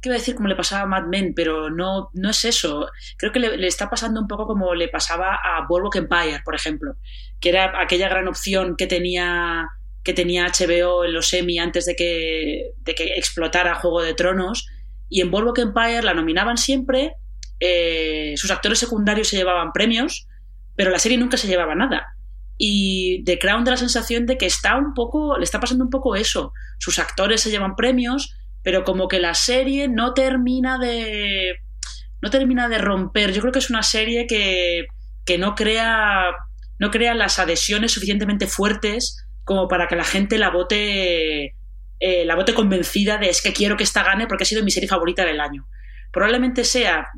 ¿qué 0.03 0.09
iba 0.09 0.17
a 0.17 0.19
decir 0.19 0.35
como 0.35 0.49
le 0.49 0.57
pasaba 0.57 0.83
a 0.83 0.87
Mad 0.87 1.07
Men? 1.07 1.33
Pero 1.35 1.71
no, 1.71 2.11
no 2.13 2.31
es 2.31 2.45
eso. 2.45 2.89
Creo 3.17 3.31
que 3.31 3.39
le, 3.39 3.67
está 3.67 3.89
pasando 3.89 4.21
un 4.21 4.27
poco 4.27 4.47
como 4.47 4.75
le 4.75 4.89
pasaba 4.89 5.37
a 5.37 5.65
Boardwalk 5.69 5.97
Empire, 5.97 6.43
por 6.45 6.57
ejemplo, 6.57 6.97
que 7.41 7.51
era 7.51 7.81
aquella 7.81 8.09
gran 8.09 8.27
opción 8.27 8.75
que 8.77 8.89
tenía, 8.89 9.69
que 10.03 10.13
tenía 10.13 10.47
HBO 10.49 11.05
en 11.05 11.13
los 11.13 11.33
Emmy 11.33 11.59
antes 11.59 11.87
de 11.87 11.95
que, 11.95 12.73
de 12.79 12.95
que 12.95 13.15
explotara 13.15 13.77
Juego 13.77 14.03
de 14.03 14.15
Tronos. 14.15 14.67
Y 15.09 15.21
en 15.21 15.31
Boardwalk 15.31 15.59
Empire 15.59 16.03
la 16.03 16.15
nominaban 16.15 16.57
siempre, 16.57 17.15
eh, 17.61 18.35
sus 18.37 18.51
actores 18.51 18.81
secundarios 18.81 19.29
se 19.29 19.37
llevaban 19.37 19.73
premios, 19.73 20.27
pero 20.75 20.91
la 20.91 20.99
serie 20.99 21.17
nunca 21.17 21.37
se 21.37 21.47
llevaba 21.47 21.77
nada. 21.77 22.17
Y 22.59 23.23
The 23.25 23.39
Crown 23.39 23.65
da 23.65 23.73
la 23.73 23.77
sensación 23.77 24.27
de 24.27 24.37
que 24.37 24.47
está 24.47 24.77
un 24.77 24.95
poco, 24.95 25.39
le 25.39 25.45
está 25.45 25.61
pasando 25.61 25.85
un 25.85 25.91
poco 25.91 26.17
eso. 26.17 26.53
Sus 26.79 26.99
actores 26.99 27.41
se 27.41 27.51
llevan 27.51 27.77
premios, 27.77 28.35
pero 28.63 28.85
como 28.85 29.09
que 29.09 29.21
la 29.21 29.35
serie 29.35 29.89
no 29.89 30.15
termina 30.15 30.79
de 30.79 31.57
no 32.21 32.31
termina 32.31 32.69
de 32.69 32.79
romper. 32.79 33.33
Yo 33.33 33.41
creo 33.41 33.53
que 33.53 33.59
es 33.59 33.71
una 33.71 33.83
serie 33.83 34.27
que, 34.27 34.87
que 35.25 35.39
no 35.39 35.55
crea 35.55 36.33
no 36.79 36.91
crea 36.91 37.15
las 37.15 37.39
adhesiones 37.39 37.93
suficientemente 37.93 38.47
fuertes 38.47 39.25
como 39.45 39.69
para 39.69 39.89
que 39.89 39.97
la 39.97 40.05
gente 40.05 40.39
la 40.39 40.51
vote 40.51 41.55
eh, 42.05 42.25
la 42.25 42.35
vote 42.35 42.55
convencida 42.55 43.19
de 43.19 43.29
es 43.29 43.43
que 43.43 43.53
quiero 43.53 43.77
que 43.77 43.85
esta 43.85 44.03
gane 44.03 44.27
porque 44.27 44.43
ha 44.43 44.47
sido 44.47 44.65
mi 44.65 44.71
serie 44.71 44.89
favorita 44.89 45.25
del 45.25 45.41
año. 45.41 45.69
Probablemente 46.13 46.65
sea 46.65 47.09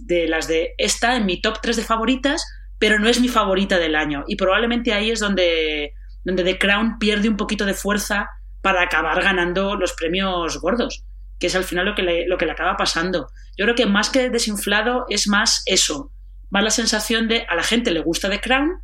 de 0.00 0.28
las 0.28 0.48
de 0.48 0.74
esta 0.78 1.16
en 1.16 1.26
mi 1.26 1.40
top 1.40 1.60
3 1.62 1.76
de 1.76 1.84
favoritas, 1.84 2.44
pero 2.78 2.98
no 2.98 3.08
es 3.08 3.20
mi 3.20 3.28
favorita 3.28 3.78
del 3.78 3.94
año. 3.94 4.24
Y 4.26 4.36
probablemente 4.36 4.92
ahí 4.92 5.10
es 5.10 5.20
donde, 5.20 5.92
donde 6.24 6.42
The 6.42 6.58
Crown 6.58 6.98
pierde 6.98 7.28
un 7.28 7.36
poquito 7.36 7.64
de 7.64 7.74
fuerza 7.74 8.28
para 8.62 8.82
acabar 8.82 9.22
ganando 9.22 9.76
los 9.76 9.92
premios 9.92 10.58
gordos, 10.60 11.04
que 11.38 11.48
es 11.48 11.54
al 11.54 11.64
final 11.64 11.86
lo 11.86 11.94
que 11.94 12.02
le, 12.02 12.26
lo 12.26 12.38
que 12.38 12.46
le 12.46 12.52
acaba 12.52 12.76
pasando. 12.76 13.28
Yo 13.56 13.64
creo 13.64 13.74
que 13.74 13.86
más 13.86 14.08
que 14.08 14.30
desinflado 14.30 15.04
es 15.08 15.28
más 15.28 15.62
eso, 15.66 16.10
más 16.48 16.64
la 16.64 16.70
sensación 16.70 17.28
de 17.28 17.44
a 17.48 17.54
la 17.54 17.62
gente 17.62 17.90
le 17.90 18.00
gusta 18.00 18.30
The 18.30 18.40
Crown, 18.40 18.80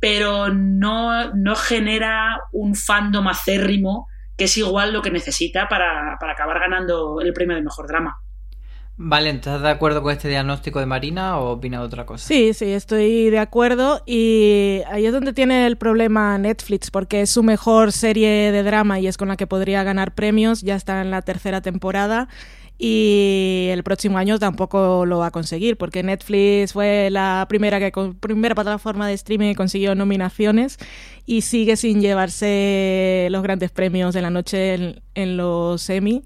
pero 0.00 0.48
no, 0.48 1.34
no 1.34 1.54
genera 1.54 2.40
un 2.52 2.74
fandom 2.74 3.28
acérrimo 3.28 4.08
que 4.36 4.44
es 4.44 4.56
igual 4.56 4.92
lo 4.92 5.02
que 5.02 5.10
necesita 5.10 5.68
para, 5.68 6.16
para 6.20 6.32
acabar 6.32 6.60
ganando 6.60 7.20
el 7.20 7.32
premio 7.32 7.56
de 7.56 7.62
mejor 7.62 7.88
drama. 7.88 8.20
Vale, 9.00 9.30
¿estás 9.30 9.62
de 9.62 9.68
acuerdo 9.68 10.02
con 10.02 10.12
este 10.12 10.28
diagnóstico 10.28 10.80
de 10.80 10.86
Marina 10.86 11.38
o 11.38 11.52
opinas 11.52 11.82
otra 11.82 12.04
cosa? 12.04 12.26
Sí, 12.26 12.52
sí, 12.52 12.64
estoy 12.64 13.30
de 13.30 13.38
acuerdo 13.38 14.02
y 14.06 14.80
ahí 14.90 15.06
es 15.06 15.12
donde 15.12 15.32
tiene 15.32 15.68
el 15.68 15.76
problema 15.76 16.36
Netflix, 16.36 16.90
porque 16.90 17.20
es 17.20 17.30
su 17.30 17.44
mejor 17.44 17.92
serie 17.92 18.50
de 18.50 18.62
drama 18.64 18.98
y 18.98 19.06
es 19.06 19.16
con 19.16 19.28
la 19.28 19.36
que 19.36 19.46
podría 19.46 19.84
ganar 19.84 20.16
premios, 20.16 20.62
ya 20.62 20.74
está 20.74 21.00
en 21.00 21.12
la 21.12 21.22
tercera 21.22 21.60
temporada 21.60 22.28
y 22.76 23.68
el 23.70 23.84
próximo 23.84 24.18
año 24.18 24.40
tampoco 24.40 25.06
lo 25.06 25.18
va 25.18 25.26
a 25.26 25.30
conseguir 25.30 25.76
porque 25.76 26.02
Netflix 26.02 26.72
fue 26.72 27.08
la 27.12 27.46
primera 27.48 27.78
que 27.78 27.92
primera 28.18 28.56
plataforma 28.56 29.06
de 29.06 29.14
streaming 29.14 29.50
que 29.50 29.56
consiguió 29.56 29.94
nominaciones 29.94 30.76
y 31.24 31.42
sigue 31.42 31.76
sin 31.76 32.00
llevarse 32.00 33.28
los 33.30 33.44
grandes 33.44 33.70
premios 33.70 34.12
de 34.12 34.22
la 34.22 34.30
noche 34.30 34.74
en, 34.74 35.00
en 35.14 35.36
los 35.36 35.88
Emmy 35.88 36.24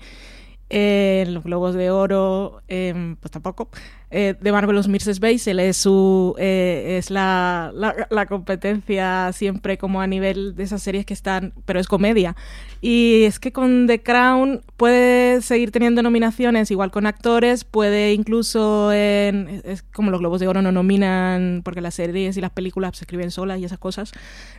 en 0.73 1.35
los 1.35 1.45
Globos 1.45 1.75
de 1.75 1.91
Oro, 1.91 2.63
eh, 2.67 3.15
pues 3.21 3.31
tampoco. 3.31 3.69
Eh, 4.15 4.35
de 4.39 4.53
Marvelous 4.53 4.89
Mrs. 4.89 5.21
Basil 5.21 5.59
es, 5.59 5.79
su, 5.79 6.35
eh, 6.39 6.99
es 6.99 7.11
la, 7.11 7.73
la, 8.11 8.27
competencia 8.27 9.33
siempre 9.33 9.79
como 9.79 10.03
a 10.03 10.07
nivel 10.07 10.55
de 10.55 10.65
esas 10.65 10.83
series 10.83 11.07
que 11.07 11.15
están, 11.15 11.55
pero 11.65 11.81
es 11.81 11.89
comedia. 11.89 12.37
Y 12.83 13.23
es 13.25 13.39
que 13.39 13.53
con 13.53 13.87
The 13.87 14.03
Crown 14.03 14.61
puede 14.77 15.41
seguir 15.41 15.71
teniendo 15.71 16.03
nominaciones, 16.03 16.71
igual 16.71 16.91
con 16.91 17.07
actores, 17.07 17.65
puede 17.65 18.13
incluso 18.13 18.93
en, 18.93 19.63
es 19.65 19.83
como 19.83 20.11
los 20.11 20.21
Globos 20.21 20.41
de 20.41 20.49
Oro 20.49 20.61
no 20.61 20.73
nominan, 20.73 21.63
porque 21.65 21.81
las 21.81 21.95
series 21.95 22.37
y 22.37 22.43
las 22.43 22.51
películas 22.51 22.99
se 22.99 23.05
escriben 23.05 23.31
solas 23.31 23.61
y 23.61 23.65
esas 23.65 23.79
cosas. 23.79 24.13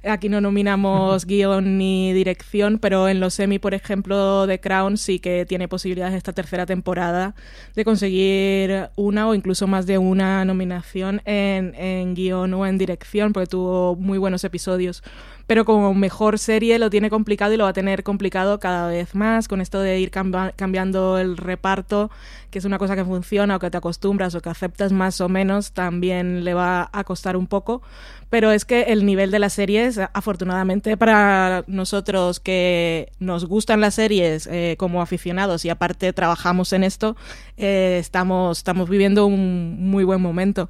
Aquí 0.03 0.29
no 0.29 0.41
nominamos 0.41 1.27
guion 1.27 1.77
ni 1.77 2.11
dirección, 2.13 2.79
pero 2.79 3.07
en 3.07 3.19
los 3.19 3.35
semi, 3.35 3.59
por 3.59 3.75
ejemplo, 3.75 4.47
The 4.47 4.59
Crown 4.59 4.97
sí 4.97 5.19
que 5.19 5.45
tiene 5.45 5.67
posibilidades 5.67 6.15
esta 6.15 6.33
tercera 6.33 6.65
temporada 6.65 7.35
de 7.75 7.85
conseguir 7.85 8.89
una 8.95 9.27
o 9.27 9.35
incluso 9.35 9.42
más 9.67 9.85
de 9.85 9.97
una 9.97 10.45
nominación 10.45 11.21
en, 11.25 11.75
en 11.75 12.15
guion 12.15 12.53
o 12.53 12.65
en 12.65 12.77
dirección, 12.77 13.33
porque 13.33 13.47
tuvo 13.47 13.95
muy 13.95 14.17
buenos 14.17 14.43
episodios. 14.43 15.03
Pero 15.47 15.65
como 15.65 15.93
mejor 15.93 16.39
serie 16.39 16.79
lo 16.79 16.89
tiene 16.89 17.09
complicado 17.09 17.53
y 17.53 17.57
lo 17.57 17.65
va 17.65 17.71
a 17.71 17.73
tener 17.73 18.03
complicado 18.03 18.59
cada 18.59 18.87
vez 18.87 19.13
más 19.13 19.47
con 19.47 19.61
esto 19.61 19.79
de 19.79 19.99
ir 19.99 20.09
cambiando 20.09 21.17
el 21.17 21.37
reparto, 21.37 22.09
que 22.49 22.59
es 22.59 22.65
una 22.65 22.77
cosa 22.77 22.95
que 22.95 23.03
funciona 23.03 23.57
o 23.57 23.59
que 23.59 23.69
te 23.69 23.77
acostumbras 23.77 24.35
o 24.35 24.41
que 24.41 24.49
aceptas 24.49 24.91
más 24.91 25.19
o 25.21 25.27
menos, 25.27 25.73
también 25.73 26.43
le 26.45 26.53
va 26.53 26.89
a 26.93 27.03
costar 27.03 27.35
un 27.35 27.47
poco. 27.47 27.81
Pero 28.29 28.51
es 28.51 28.65
que 28.65 28.83
el 28.83 29.05
nivel 29.05 29.31
de 29.31 29.39
las 29.39 29.53
series, 29.53 29.99
afortunadamente 30.13 30.97
para 30.97 31.63
nosotros 31.67 32.39
que 32.39 33.11
nos 33.19 33.45
gustan 33.45 33.81
las 33.81 33.95
series 33.95 34.47
eh, 34.47 34.75
como 34.79 35.01
aficionados 35.01 35.65
y 35.65 35.69
aparte 35.69 36.13
trabajamos 36.13 36.73
en 36.73 36.83
esto, 36.83 37.15
eh, 37.57 37.97
estamos, 37.99 38.59
estamos 38.59 38.89
viviendo 38.89 39.25
un 39.25 39.89
muy 39.89 40.03
buen 40.03 40.21
momento 40.21 40.69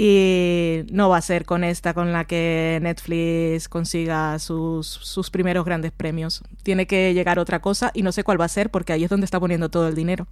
y 0.00 0.84
no 0.92 1.08
va 1.08 1.16
a 1.16 1.20
ser 1.20 1.44
con 1.44 1.64
esta 1.64 1.92
con 1.92 2.12
la 2.12 2.24
que 2.24 2.78
Netflix 2.80 3.68
consiga 3.68 4.38
sus, 4.38 4.86
sus 4.86 5.28
primeros 5.28 5.64
grandes 5.64 5.90
premios. 5.90 6.44
Tiene 6.62 6.86
que 6.86 7.12
llegar 7.14 7.40
otra 7.40 7.60
cosa 7.60 7.90
y 7.94 8.02
no 8.02 8.12
sé 8.12 8.22
cuál 8.22 8.40
va 8.40 8.44
a 8.44 8.48
ser 8.48 8.70
porque 8.70 8.92
ahí 8.92 9.02
es 9.02 9.10
donde 9.10 9.24
está 9.24 9.40
poniendo 9.40 9.70
todo 9.70 9.88
el 9.88 9.96
dinero. 9.96 10.28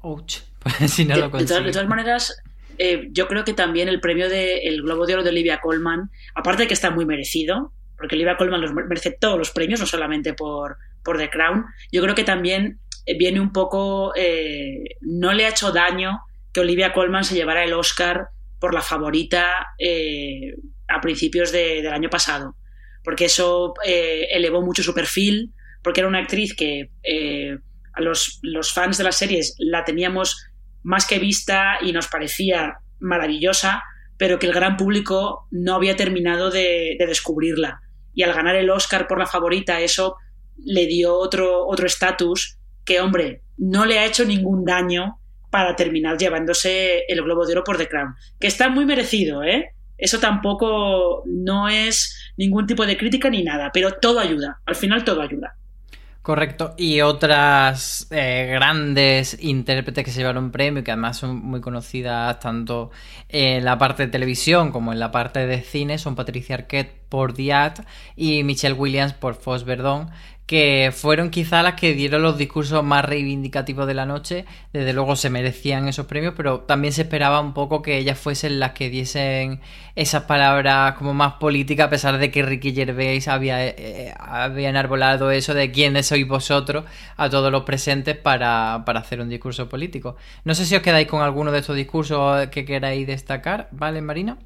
Ouch. 0.00 0.38
Si 0.88 1.04
no 1.04 1.14
de, 1.14 1.20
lo 1.20 1.28
de, 1.28 1.44
todas, 1.44 1.64
de 1.64 1.70
todas 1.70 1.88
maneras, 1.88 2.36
eh, 2.78 3.08
yo 3.12 3.28
creo 3.28 3.44
que 3.44 3.52
también 3.52 3.88
el 3.88 4.00
premio 4.00 4.28
del 4.28 4.58
el 4.64 4.82
Globo 4.82 5.06
de 5.06 5.14
Oro 5.14 5.22
de 5.22 5.30
Olivia 5.30 5.60
Colman, 5.60 6.10
aparte 6.34 6.62
de 6.62 6.68
que 6.68 6.74
está 6.74 6.90
muy 6.90 7.06
merecido, 7.06 7.72
porque 7.96 8.16
Olivia 8.16 8.36
Colman 8.36 8.60
los 8.60 8.74
merece 8.74 9.12
todos 9.12 9.38
los 9.38 9.52
premios, 9.52 9.78
no 9.78 9.86
solamente 9.86 10.34
por, 10.34 10.78
por 11.04 11.16
The 11.16 11.30
Crown, 11.30 11.64
yo 11.92 12.02
creo 12.02 12.16
que 12.16 12.24
también 12.24 12.80
viene 13.18 13.40
un 13.40 13.52
poco, 13.52 14.12
eh, 14.16 14.96
no 15.00 15.32
le 15.32 15.46
ha 15.46 15.50
hecho 15.50 15.70
daño 15.70 16.22
que 16.52 16.60
Olivia 16.60 16.92
Colman 16.92 17.24
se 17.24 17.34
llevara 17.34 17.64
el 17.64 17.72
Oscar 17.72 18.28
por 18.60 18.74
la 18.74 18.82
favorita 18.82 19.74
eh, 19.78 20.54
a 20.88 21.00
principios 21.00 21.50
de, 21.50 21.82
del 21.82 21.92
año 21.92 22.10
pasado, 22.10 22.56
porque 23.02 23.24
eso 23.24 23.74
eh, 23.84 24.28
elevó 24.30 24.62
mucho 24.62 24.82
su 24.82 24.94
perfil, 24.94 25.52
porque 25.82 26.00
era 26.00 26.08
una 26.08 26.20
actriz 26.20 26.54
que 26.54 26.90
eh, 27.02 27.58
a 27.94 28.00
los, 28.00 28.38
los, 28.42 28.72
fans 28.72 28.98
de 28.98 29.04
las 29.04 29.16
series 29.16 29.56
la 29.58 29.84
teníamos 29.84 30.46
más 30.82 31.06
que 31.06 31.18
vista 31.18 31.78
y 31.80 31.92
nos 31.92 32.08
parecía 32.08 32.78
maravillosa, 33.00 33.82
pero 34.16 34.38
que 34.38 34.46
el 34.46 34.52
gran 34.52 34.76
público 34.76 35.48
no 35.50 35.74
había 35.74 35.96
terminado 35.96 36.50
de, 36.50 36.96
de 36.98 37.06
descubrirla. 37.06 37.80
Y 38.14 38.22
al 38.22 38.34
ganar 38.34 38.54
el 38.56 38.70
Oscar 38.70 39.08
por 39.08 39.18
la 39.18 39.26
favorita, 39.26 39.80
eso 39.80 40.16
le 40.56 40.86
dio 40.86 41.16
otro 41.16 41.66
estatus 41.84 42.58
que, 42.84 43.00
hombre, 43.00 43.42
no 43.56 43.86
le 43.86 43.98
ha 43.98 44.06
hecho 44.06 44.24
ningún 44.24 44.64
daño 44.64 45.18
para 45.52 45.76
terminar 45.76 46.16
llevándose 46.16 47.04
el 47.06 47.22
Globo 47.22 47.46
de 47.46 47.52
Oro 47.52 47.62
por 47.62 47.76
The 47.76 47.86
Crown, 47.86 48.14
que 48.40 48.46
está 48.46 48.70
muy 48.70 48.86
merecido, 48.86 49.44
¿eh? 49.44 49.74
Eso 49.98 50.18
tampoco 50.18 51.22
no 51.26 51.68
es 51.68 52.32
ningún 52.38 52.66
tipo 52.66 52.86
de 52.86 52.96
crítica 52.96 53.28
ni 53.28 53.44
nada, 53.44 53.70
pero 53.72 53.92
todo 53.92 54.18
ayuda, 54.18 54.60
al 54.64 54.74
final 54.74 55.04
todo 55.04 55.20
ayuda. 55.20 55.54
Correcto. 56.22 56.74
Y 56.78 57.00
otras 57.00 58.06
eh, 58.12 58.48
grandes 58.52 59.36
intérpretes 59.42 60.04
que 60.04 60.12
se 60.12 60.20
llevaron 60.20 60.52
premio, 60.52 60.84
que 60.84 60.92
además 60.92 61.16
son 61.16 61.36
muy 61.36 61.60
conocidas 61.60 62.38
tanto 62.38 62.92
en 63.28 63.64
la 63.64 63.76
parte 63.76 64.04
de 64.04 64.12
televisión 64.12 64.70
como 64.70 64.92
en 64.92 65.00
la 65.00 65.10
parte 65.10 65.46
de 65.48 65.60
cine, 65.62 65.98
son 65.98 66.14
Patricia 66.14 66.54
Arquette 66.54 67.02
por 67.08 67.34
Diat 67.34 67.80
y 68.14 68.44
Michelle 68.44 68.74
Williams 68.74 69.14
por 69.14 69.34
Foss 69.34 69.64
Verdon, 69.64 70.10
que 70.52 70.92
fueron 70.94 71.30
quizá 71.30 71.62
las 71.62 71.76
que 71.76 71.94
dieron 71.94 72.20
los 72.20 72.36
discursos 72.36 72.84
más 72.84 73.06
reivindicativos 73.06 73.86
de 73.86 73.94
la 73.94 74.04
noche. 74.04 74.44
Desde 74.70 74.92
luego 74.92 75.16
se 75.16 75.30
merecían 75.30 75.88
esos 75.88 76.04
premios, 76.04 76.34
pero 76.36 76.60
también 76.60 76.92
se 76.92 77.00
esperaba 77.00 77.40
un 77.40 77.54
poco 77.54 77.80
que 77.80 77.96
ellas 77.96 78.18
fuesen 78.18 78.60
las 78.60 78.72
que 78.72 78.90
diesen 78.90 79.62
esas 79.96 80.24
palabras 80.24 80.94
como 80.96 81.14
más 81.14 81.36
políticas, 81.40 81.86
a 81.86 81.88
pesar 81.88 82.18
de 82.18 82.30
que 82.30 82.42
Ricky 82.42 82.74
Gervais 82.74 83.28
había, 83.28 83.66
eh, 83.66 84.12
había 84.18 84.68
enarbolado 84.68 85.30
eso 85.30 85.54
de 85.54 85.70
quiénes 85.70 86.08
sois 86.08 86.28
vosotros 86.28 86.84
a 87.16 87.30
todos 87.30 87.50
los 87.50 87.62
presentes 87.62 88.18
para, 88.18 88.82
para 88.84 89.00
hacer 89.00 89.22
un 89.22 89.30
discurso 89.30 89.70
político. 89.70 90.16
No 90.44 90.54
sé 90.54 90.66
si 90.66 90.76
os 90.76 90.82
quedáis 90.82 91.08
con 91.08 91.22
alguno 91.22 91.50
de 91.50 91.60
estos 91.60 91.76
discursos 91.76 92.48
que 92.48 92.66
queráis 92.66 93.06
destacar, 93.06 93.68
¿vale, 93.72 94.02
Marina? 94.02 94.36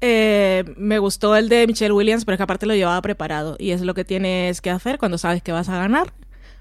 Eh, 0.00 0.64
me 0.76 0.98
gustó 0.98 1.36
el 1.36 1.48
de 1.48 1.66
Michelle 1.66 1.92
Williams, 1.92 2.24
pero 2.24 2.36
que 2.36 2.42
aparte 2.42 2.66
lo 2.66 2.74
llevaba 2.74 3.00
preparado. 3.02 3.56
Y 3.58 3.70
es 3.70 3.80
lo 3.80 3.94
que 3.94 4.04
tienes 4.04 4.60
que 4.60 4.70
hacer 4.70 4.98
cuando 4.98 5.18
sabes 5.18 5.42
que 5.42 5.52
vas 5.52 5.68
a 5.68 5.78
ganar. 5.78 6.12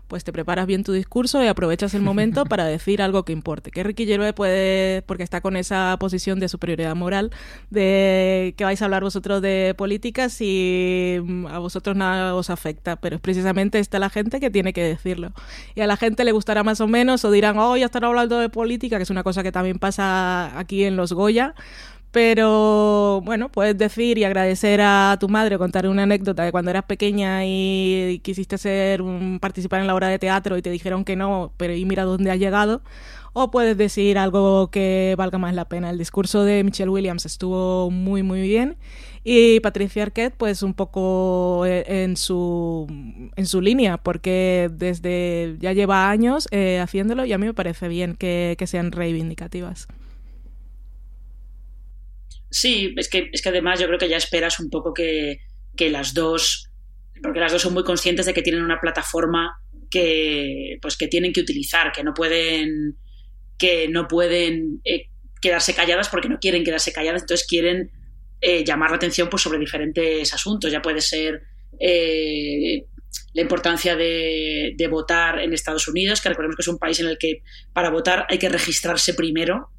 Pues 0.08 0.24
te 0.24 0.32
preparas 0.32 0.68
bien 0.68 0.84
tu 0.84 0.92
discurso 0.92 1.44
y 1.44 1.48
aprovechas 1.48 1.96
el 1.96 2.04
momento 2.04 2.46
para 2.46 2.66
decir 2.66 3.02
algo 3.02 3.26
que 3.26 3.34
importe. 3.34 3.72
Que 3.72 3.84
Ricky 3.84 4.06
Gervais 4.06 4.34
puede, 4.34 5.02
porque 5.02 5.24
está 5.24 5.42
con 5.42 5.58
esa 5.58 5.98
posición 6.00 6.40
de 6.40 6.48
superioridad 6.48 6.96
moral, 6.96 7.32
de 7.72 8.54
que 8.56 8.64
vais 8.64 8.80
a 8.82 8.86
hablar 8.86 9.02
vosotros 9.04 9.42
de 9.42 9.74
políticas 9.76 10.40
y 10.42 11.18
a 11.50 11.58
vosotros 11.58 11.96
nada 11.96 12.36
os 12.36 12.52
afecta. 12.52 12.98
Pero 12.98 13.16
es 13.16 13.22
precisamente 13.22 13.80
esta 13.80 13.98
la 13.98 14.12
gente 14.12 14.40
que 14.40 14.52
tiene 14.52 14.74
que 14.74 14.84
decirlo. 14.84 15.34
Y 15.74 15.82
a 15.82 15.88
la 15.88 15.98
gente 15.98 16.24
le 16.24 16.32
gustará 16.32 16.64
más 16.64 16.82
o 16.82 16.88
menos 16.88 17.26
o 17.26 17.32
dirán, 17.32 17.58
oh, 17.58 17.76
ya 17.76 17.86
están 17.86 18.04
hablando 18.04 18.38
de 18.38 18.50
política, 18.50 18.98
que 18.98 19.04
es 19.04 19.10
una 19.10 19.24
cosa 19.24 19.42
que 19.42 19.52
también 19.52 19.80
pasa 19.80 20.58
aquí 20.58 20.84
en 20.84 20.96
los 20.96 21.14
Goya 21.14 21.56
pero 22.16 23.20
bueno, 23.26 23.50
puedes 23.50 23.78
decir 23.78 24.18
y 24.18 24.24
agradecer 24.24 24.80
a 24.82 25.18
tu 25.20 25.28
madre, 25.28 25.58
contar 25.58 25.86
una 25.86 26.04
anécdota 26.04 26.46
de 26.46 26.54
cuando 26.54 26.72
eras 26.72 26.86
pequeña 26.86 27.42
y 27.44 28.22
quisiste 28.24 28.58
ser 28.58 29.02
participar 29.42 29.82
en 29.82 29.88
la 29.88 29.94
obra 29.96 30.08
de 30.08 30.18
teatro 30.18 30.56
y 30.56 30.62
te 30.62 30.70
dijeron 30.70 31.04
que 31.04 31.18
no, 31.18 31.52
pero 31.58 31.74
y 31.74 31.84
mira 31.84 32.06
dónde 32.06 32.32
has 32.32 32.40
llegado. 32.40 32.82
O 33.34 33.52
puedes 33.52 33.76
decir 33.78 34.18
algo 34.18 34.70
que 34.72 35.16
valga 35.18 35.38
más 35.40 35.54
la 35.56 35.66
pena. 35.66 35.90
El 35.90 35.98
discurso 35.98 36.46
de 36.46 36.64
Michelle 36.64 36.90
Williams 36.90 37.26
estuvo 37.26 37.92
muy, 37.92 38.24
muy 38.24 38.44
bien. 38.44 38.78
Y 39.26 39.60
Patricia 39.60 40.04
Arquette, 40.04 40.36
pues 40.38 40.64
un 40.64 40.74
poco 40.74 41.66
eh, 41.66 41.84
en 42.04 42.16
su, 42.16 42.88
en 43.36 43.46
su 43.46 43.60
línea, 43.60 43.98
porque 43.98 44.70
desde 44.72 45.58
ya 45.60 45.74
lleva 45.74 46.10
años 46.10 46.48
eh, 46.52 46.80
haciéndolo 46.80 47.26
y 47.26 47.34
a 47.34 47.38
mí 47.38 47.46
me 47.46 47.54
parece 47.54 47.90
bien 47.90 48.16
que 48.16 48.56
sean 48.68 48.94
reivindicativas. 48.94 49.90
Sí, 52.58 52.96
es 52.96 53.10
que, 53.10 53.30
es 53.34 53.42
que 53.42 53.50
además 53.50 53.82
yo 53.82 53.88
creo 53.88 54.00
que 54.00 54.08
ya 54.08 54.16
esperas 54.16 54.62
un 54.62 54.70
poco 54.70 54.94
que, 54.94 55.40
que 55.76 55.90
las 55.90 56.14
dos, 56.14 56.70
porque 57.22 57.42
las 57.42 57.52
dos 57.52 57.62
son 57.62 57.74
muy 57.74 57.84
conscientes 57.84 58.28
de 58.28 58.34
que 58.34 58.42
tienen 58.42 58.64
una 58.64 58.80
plataforma 58.80 59.60
que, 59.92 60.78
pues, 60.82 60.96
que 60.96 61.10
tienen 61.10 61.34
que 61.34 61.42
utilizar, 61.42 61.92
que 61.92 62.02
no 62.02 62.14
pueden, 62.14 62.96
que 63.58 63.90
no 63.90 64.08
pueden 64.08 64.80
eh, 64.86 65.10
quedarse 65.42 65.76
calladas 65.76 66.08
porque 66.08 66.30
no 66.30 66.40
quieren 66.40 66.64
quedarse 66.64 66.94
calladas, 66.94 67.24
entonces 67.24 67.46
quieren 67.46 67.92
eh, 68.40 68.64
llamar 68.64 68.92
la 68.92 68.96
atención 68.96 69.30
pues, 69.30 69.44
sobre 69.44 69.60
diferentes 69.60 70.34
asuntos. 70.34 70.72
Ya 70.72 70.82
puede 70.82 71.02
ser 71.02 71.42
eh, 71.78 72.86
la 73.34 73.42
importancia 73.42 73.98
de, 73.98 74.76
de, 74.78 74.88
votar 74.88 75.40
en 75.40 75.52
Estados 75.52 75.90
Unidos, 75.90 76.22
que 76.22 76.30
recordemos 76.30 76.56
que 76.56 76.62
es 76.62 76.70
un 76.70 76.80
país 76.80 77.02
en 77.02 77.08
el 77.08 77.18
que 77.18 77.42
para 77.74 77.90
votar 77.90 78.26
hay 78.30 78.38
que 78.38 78.48
registrarse 78.48 79.14
primero 79.14 79.72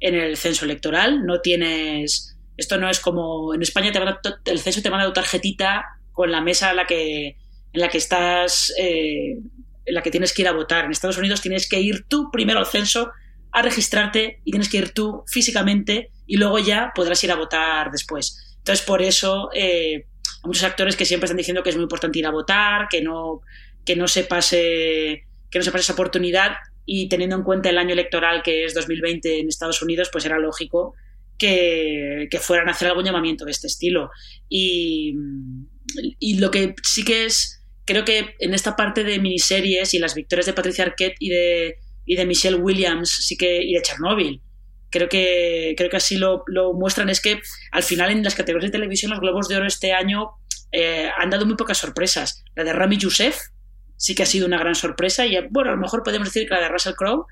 en 0.00 0.14
el 0.14 0.36
censo 0.36 0.64
electoral, 0.64 1.24
no 1.24 1.40
tienes... 1.40 2.36
Esto 2.56 2.78
no 2.78 2.88
es 2.88 3.00
como... 3.00 3.54
En 3.54 3.62
España 3.62 3.92
te 3.92 3.98
van 3.98 4.16
el 4.44 4.58
censo 4.60 4.82
te 4.82 4.90
manda 4.90 5.06
tu 5.06 5.12
tarjetita 5.12 5.84
con 6.12 6.32
la 6.32 6.40
mesa 6.40 6.70
en 6.70 6.76
la 6.76 6.86
que, 6.86 7.36
en 7.72 7.80
la 7.80 7.88
que 7.88 7.98
estás... 7.98 8.72
Eh, 8.78 9.38
en 9.86 9.94
la 9.94 10.02
que 10.02 10.10
tienes 10.10 10.32
que 10.32 10.42
ir 10.42 10.48
a 10.48 10.52
votar. 10.52 10.84
En 10.84 10.90
Estados 10.90 11.18
Unidos 11.18 11.40
tienes 11.40 11.68
que 11.68 11.80
ir 11.80 12.06
tú 12.08 12.30
primero 12.32 12.58
al 12.58 12.66
censo 12.66 13.12
a 13.52 13.62
registrarte 13.62 14.40
y 14.44 14.50
tienes 14.50 14.68
que 14.68 14.78
ir 14.78 14.92
tú 14.92 15.22
físicamente 15.28 16.10
y 16.26 16.36
luego 16.36 16.58
ya 16.58 16.92
podrás 16.94 17.22
ir 17.22 17.30
a 17.30 17.36
votar 17.36 17.90
después. 17.92 18.56
Entonces, 18.58 18.84
por 18.84 19.00
eso 19.00 19.48
eh, 19.54 19.94
hay 19.94 20.46
muchos 20.46 20.64
actores 20.64 20.96
que 20.96 21.04
siempre 21.04 21.26
están 21.26 21.36
diciendo 21.36 21.62
que 21.62 21.70
es 21.70 21.76
muy 21.76 21.84
importante 21.84 22.18
ir 22.18 22.26
a 22.26 22.32
votar, 22.32 22.88
que 22.90 23.00
no, 23.00 23.42
que 23.84 23.94
no 23.94 24.08
se 24.08 24.24
pase 24.24 25.26
que 25.50 25.58
no 25.58 25.64
se 25.64 25.70
pase 25.70 25.82
esa 25.82 25.92
oportunidad 25.92 26.56
y 26.86 27.08
teniendo 27.08 27.36
en 27.36 27.42
cuenta 27.42 27.68
el 27.68 27.78
año 27.78 27.92
electoral 27.92 28.42
que 28.42 28.64
es 28.64 28.72
2020 28.72 29.40
en 29.40 29.48
Estados 29.48 29.82
Unidos, 29.82 30.08
pues 30.10 30.24
era 30.24 30.38
lógico 30.38 30.94
que, 31.36 32.28
que 32.30 32.38
fueran 32.38 32.68
a 32.68 32.72
hacer 32.72 32.88
algún 32.88 33.04
llamamiento 33.04 33.44
de 33.44 33.50
este 33.50 33.66
estilo. 33.66 34.10
Y, 34.48 35.14
y 36.18 36.38
lo 36.38 36.50
que 36.50 36.74
sí 36.82 37.04
que 37.04 37.26
es, 37.26 37.62
creo 37.84 38.04
que 38.04 38.36
en 38.38 38.54
esta 38.54 38.76
parte 38.76 39.04
de 39.04 39.18
miniseries 39.18 39.92
y 39.94 39.98
las 39.98 40.14
victorias 40.14 40.46
de 40.46 40.52
Patricia 40.52 40.84
Arquette 40.84 41.16
y 41.18 41.28
de, 41.28 41.76
y 42.06 42.16
de 42.16 42.24
Michelle 42.24 42.56
Williams 42.56 43.10
sí 43.10 43.36
que, 43.36 43.62
y 43.62 43.74
de 43.74 43.82
Chernobyl, 43.82 44.40
creo 44.90 45.08
que, 45.08 45.74
creo 45.76 45.90
que 45.90 45.96
así 45.96 46.16
lo, 46.16 46.44
lo, 46.46 46.72
muestran, 46.72 47.10
es 47.10 47.20
que 47.20 47.40
al 47.72 47.82
final 47.82 48.10
en 48.10 48.22
las 48.22 48.36
categorías 48.36 48.70
de 48.70 48.78
televisión 48.78 49.10
los 49.10 49.20
Globos 49.20 49.48
de 49.48 49.56
Oro 49.56 49.66
este 49.66 49.92
año 49.92 50.30
eh, 50.72 51.10
han 51.18 51.30
dado 51.30 51.46
muy 51.46 51.56
pocas 51.56 51.78
sorpresas. 51.78 52.44
La 52.54 52.64
de 52.64 52.72
Rami 52.72 52.96
Youssef 52.96 53.36
sí 53.96 54.14
que 54.14 54.22
ha 54.22 54.26
sido 54.26 54.46
una 54.46 54.58
gran 54.58 54.74
sorpresa 54.74 55.26
y 55.26 55.36
bueno, 55.50 55.70
a 55.70 55.74
lo 55.74 55.80
mejor 55.80 56.02
podemos 56.02 56.28
decir 56.28 56.48
que 56.48 56.54
la 56.54 56.60
de 56.60 56.68
Russell 56.68 56.94
Crowe, 56.94 57.26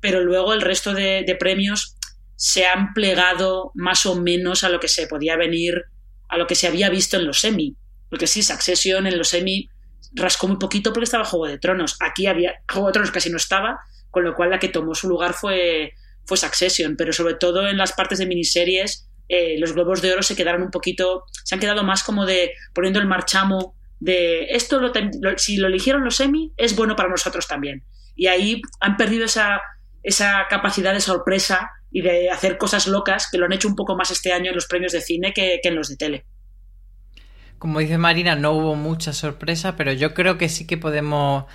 pero 0.00 0.20
luego 0.22 0.52
el 0.52 0.60
resto 0.60 0.94
de, 0.94 1.36
premios 1.38 1.96
se 2.36 2.66
han 2.66 2.92
plegado 2.92 3.72
más 3.74 4.06
o 4.06 4.20
menos 4.20 4.62
a 4.62 4.68
lo 4.68 4.78
que 4.80 4.88
se 4.88 5.06
podía 5.06 5.36
venir, 5.36 5.84
a 6.28 6.36
lo 6.36 6.46
que 6.46 6.54
se 6.54 6.66
había 6.66 6.90
visto 6.90 7.16
en 7.16 7.26
los 7.26 7.40
semi. 7.40 7.76
Porque 8.10 8.26
sí, 8.26 8.42
Succession 8.42 9.06
en 9.06 9.18
los 9.18 9.28
semi 9.28 9.68
rascó 10.12 10.48
muy 10.48 10.58
poquito 10.58 10.92
porque 10.92 11.04
estaba 11.04 11.24
Juego 11.24 11.46
de 11.46 11.58
Tronos. 11.58 11.96
Aquí 12.00 12.26
había 12.26 12.54
Juego 12.70 12.88
de 12.88 12.92
Tronos 12.92 13.10
casi 13.10 13.30
no 13.30 13.36
estaba, 13.36 13.80
con 14.10 14.24
lo 14.24 14.34
cual 14.34 14.50
la 14.50 14.58
que 14.58 14.68
tomó 14.68 14.94
su 14.94 15.08
lugar 15.08 15.32
fue, 15.32 15.92
fue 16.24 16.36
Succession. 16.36 16.96
Pero 16.96 17.12
sobre 17.12 17.34
todo 17.34 17.66
en 17.66 17.78
las 17.78 17.92
partes 17.92 18.18
de 18.18 18.26
miniseries, 18.26 19.08
eh, 19.28 19.58
los 19.58 19.72
Globos 19.72 20.02
de 20.02 20.12
Oro 20.12 20.22
se 20.22 20.36
quedaron 20.36 20.62
un 20.62 20.70
poquito, 20.70 21.24
se 21.42 21.54
han 21.54 21.60
quedado 21.60 21.82
más 21.84 22.04
como 22.04 22.26
de 22.26 22.52
poniendo 22.74 23.00
el 23.00 23.06
marchamo 23.06 23.75
de 24.00 24.46
esto, 24.50 24.80
lo, 24.80 24.92
si 25.36 25.56
lo 25.56 25.68
eligieron 25.68 26.04
los 26.04 26.16
semi, 26.16 26.52
es 26.56 26.76
bueno 26.76 26.96
para 26.96 27.08
nosotros 27.08 27.46
también. 27.46 27.84
Y 28.14 28.26
ahí 28.26 28.62
han 28.80 28.96
perdido 28.96 29.24
esa, 29.24 29.60
esa 30.02 30.46
capacidad 30.48 30.92
de 30.92 31.00
sorpresa 31.00 31.70
y 31.90 32.02
de 32.02 32.30
hacer 32.30 32.58
cosas 32.58 32.86
locas 32.86 33.28
que 33.30 33.38
lo 33.38 33.46
han 33.46 33.52
hecho 33.52 33.68
un 33.68 33.76
poco 33.76 33.96
más 33.96 34.10
este 34.10 34.32
año 34.32 34.50
en 34.50 34.54
los 34.54 34.66
premios 34.66 34.92
de 34.92 35.00
cine 35.00 35.32
que, 35.32 35.60
que 35.62 35.68
en 35.68 35.76
los 35.76 35.88
de 35.88 35.96
tele. 35.96 36.26
Como 37.58 37.78
dice 37.78 37.96
Marina, 37.96 38.36
no 38.36 38.52
hubo 38.52 38.74
mucha 38.74 39.12
sorpresa, 39.12 39.76
pero 39.76 39.92
yo 39.92 40.12
creo 40.12 40.36
que 40.36 40.48
sí 40.48 40.66
que 40.66 40.76
podemos 40.76 41.46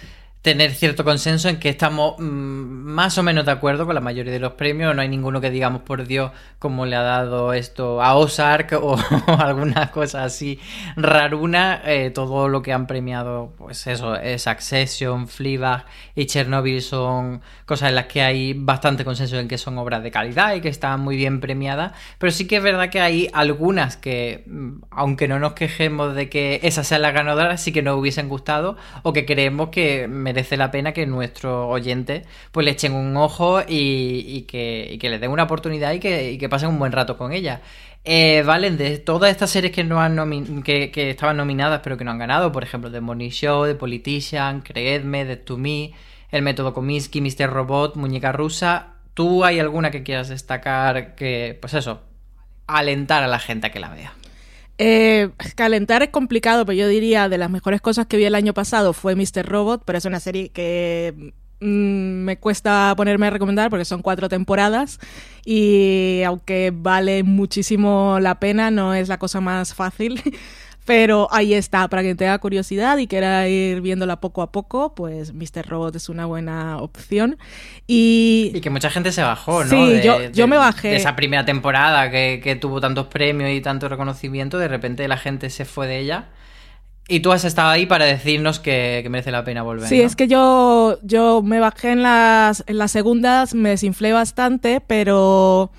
tener 0.41 0.73
cierto 0.73 1.03
consenso 1.03 1.49
en 1.49 1.59
que 1.59 1.69
estamos 1.69 2.15
mm, 2.17 2.23
más 2.23 3.17
o 3.17 3.23
menos 3.23 3.45
de 3.45 3.51
acuerdo 3.51 3.85
con 3.85 3.93
la 3.93 4.01
mayoría 4.01 4.33
de 4.33 4.39
los 4.39 4.53
premios. 4.53 4.95
No 4.95 5.01
hay 5.01 5.07
ninguno 5.07 5.39
que 5.39 5.51
digamos, 5.51 5.83
por 5.83 6.05
Dios, 6.07 6.31
cómo 6.57 6.85
le 6.85 6.95
ha 6.95 7.01
dado 7.01 7.53
esto 7.53 8.01
a 8.01 8.15
Ozark 8.15 8.73
o, 8.81 8.97
alguna 9.37 9.91
cosa 9.91 10.23
así 10.23 10.59
raruna. 10.95 11.81
Eh, 11.85 12.09
todo 12.09 12.47
lo 12.47 12.63
que 12.63 12.73
han 12.73 12.87
premiado, 12.87 13.53
pues 13.57 13.85
eso, 13.85 14.15
es 14.15 14.47
Accession, 14.47 15.27
Fleabag 15.27 15.85
y 16.15 16.25
Chernobyl 16.25 16.81
son 16.81 17.41
cosas 17.65 17.89
en 17.89 17.95
las 17.95 18.07
que 18.07 18.23
hay 18.23 18.53
bastante 18.53 19.05
consenso 19.05 19.37
en 19.37 19.47
que 19.47 19.59
son 19.59 19.77
obras 19.77 20.01
de 20.01 20.09
calidad 20.09 20.55
y 20.55 20.61
que 20.61 20.69
están 20.69 21.01
muy 21.01 21.17
bien 21.17 21.39
premiadas. 21.39 21.93
Pero 22.17 22.31
sí 22.31 22.47
que 22.47 22.57
es 22.57 22.63
verdad 22.63 22.89
que 22.89 22.99
hay 22.99 23.29
algunas 23.33 23.95
que, 23.95 24.43
mm, 24.47 24.81
aunque 24.89 25.27
no 25.27 25.37
nos 25.37 25.53
quejemos 25.53 26.15
de 26.15 26.29
que 26.29 26.59
esas 26.63 26.87
sean 26.87 27.03
las 27.03 27.13
ganadoras, 27.13 27.61
sí 27.61 27.71
que 27.71 27.83
nos 27.83 27.97
hubiesen 27.99 28.27
gustado 28.27 28.75
o 29.03 29.13
que 29.13 29.25
creemos 29.27 29.69
que 29.69 30.07
merece 30.31 30.55
la 30.55 30.71
pena 30.71 30.93
que 30.93 31.05
nuestros 31.05 31.67
oyentes 31.69 32.25
pues 32.51 32.65
le 32.65 32.71
echen 32.71 32.93
un 32.93 33.17
ojo 33.17 33.61
y, 33.67 34.43
que, 34.43 34.97
y 35.01 35.09
le 35.09 35.19
den 35.19 35.29
una 35.29 35.43
oportunidad 35.43 35.91
y 35.93 35.99
que, 35.99 36.47
pasen 36.49 36.69
un 36.69 36.79
buen 36.79 36.93
rato 36.93 37.17
con 37.17 37.33
ella. 37.33 37.61
Eh, 38.03 38.43
Valen, 38.43 38.77
de 38.77 38.97
todas 38.97 39.29
estas 39.29 39.51
series 39.51 39.73
que, 39.73 39.83
no 39.83 39.99
han 40.01 40.63
que, 40.63 40.91
estaban 41.09 41.37
nominadas 41.37 41.81
pero 41.83 41.97
que 41.97 42.05
no 42.05 42.11
han 42.11 42.17
ganado, 42.17 42.51
por 42.51 42.63
ejemplo, 42.63 42.89
The 42.89 43.01
Morning 43.01 43.29
Show, 43.29 43.65
The 43.65 43.75
Politician, 43.75 44.61
Creedme, 44.61 45.25
The 45.25 45.37
To 45.37 45.57
Me, 45.57 45.91
El 46.31 46.41
Método 46.41 46.73
Comiskey, 46.73 47.21
Mr. 47.21 47.49
Robot, 47.49 47.95
Muñeca 47.97 48.31
Rusa, 48.31 48.93
¿tú 49.13 49.43
hay 49.43 49.59
alguna 49.59 49.91
que 49.91 50.01
quieras 50.01 50.29
destacar 50.29 51.15
que, 51.15 51.57
pues 51.59 51.73
eso, 51.73 52.01
alentar 52.67 53.21
a 53.21 53.27
la 53.27 53.39
gente 53.39 53.67
a 53.67 53.71
que 53.71 53.79
la 53.79 53.89
vea? 53.89 54.13
Eh, 54.83 55.29
calentar 55.53 56.01
es 56.01 56.09
complicado, 56.09 56.65
pero 56.65 56.75
yo 56.75 56.87
diría 56.87 57.29
de 57.29 57.37
las 57.37 57.51
mejores 57.51 57.81
cosas 57.81 58.07
que 58.07 58.17
vi 58.17 58.25
el 58.25 58.33
año 58.33 58.55
pasado 58.55 58.93
fue 58.93 59.15
Mr. 59.15 59.45
Robot, 59.45 59.83
pero 59.85 59.99
es 59.99 60.05
una 60.05 60.19
serie 60.19 60.49
que 60.49 61.33
mm, 61.59 62.23
me 62.23 62.37
cuesta 62.39 62.91
ponerme 62.97 63.27
a 63.27 63.29
recomendar 63.29 63.69
porque 63.69 63.85
son 63.85 64.01
cuatro 64.01 64.27
temporadas 64.27 64.99
y 65.45 66.23
aunque 66.25 66.73
vale 66.73 67.21
muchísimo 67.21 68.17
la 68.19 68.39
pena, 68.39 68.71
no 68.71 68.95
es 68.95 69.07
la 69.07 69.19
cosa 69.19 69.39
más 69.39 69.75
fácil. 69.75 70.19
Pero 70.85 71.27
ahí 71.31 71.53
está, 71.53 71.87
para 71.87 72.01
quien 72.01 72.17
tenga 72.17 72.37
curiosidad 72.39 72.97
y 72.97 73.05
quiera 73.05 73.47
ir 73.47 73.81
viéndola 73.81 74.19
poco 74.19 74.41
a 74.41 74.51
poco, 74.51 74.95
pues 74.95 75.31
Mr. 75.33 75.67
Robot 75.67 75.95
es 75.95 76.09
una 76.09 76.25
buena 76.25 76.79
opción. 76.79 77.37
Y, 77.85 78.51
y 78.55 78.61
que 78.61 78.71
mucha 78.71 78.89
gente 78.89 79.11
se 79.11 79.21
bajó, 79.21 79.63
¿no? 79.63 79.69
Sí, 79.69 80.01
yo, 80.33 80.47
me 80.47 80.57
bajé. 80.57 80.89
De 80.89 80.95
esa 80.95 81.15
primera 81.15 81.45
temporada 81.45 82.09
que, 82.09 82.41
que 82.43 82.55
tuvo 82.55 82.81
tantos 82.81 83.07
premios 83.07 83.51
y 83.51 83.61
tanto 83.61 83.89
reconocimiento, 83.89 84.57
de 84.57 84.67
repente 84.67 85.07
la 85.07 85.17
gente 85.17 85.51
se 85.51 85.65
fue 85.65 85.85
de 85.85 85.99
ella. 85.99 86.29
Y 87.07 87.19
tú 87.19 87.31
has 87.33 87.43
estado 87.43 87.69
ahí 87.69 87.85
para 87.85 88.05
decirnos 88.05 88.59
que, 88.59 89.05
merece 89.09 89.31
la 89.31 89.43
pena 89.43 89.63
volver. 89.63 89.89
Sí, 89.89 89.99
es 89.99 90.15
que 90.15 90.27
yo, 90.29 90.97
yo 91.03 91.41
me 91.41 91.59
bajé 91.59 91.91
en 91.91 92.03
las, 92.03 92.63
en 92.67 92.77
las 92.77 92.91
segundas, 92.91 93.53
me 93.53 93.69
desinflé 93.69 94.13
bastante, 94.13 94.79
pero 94.79 95.71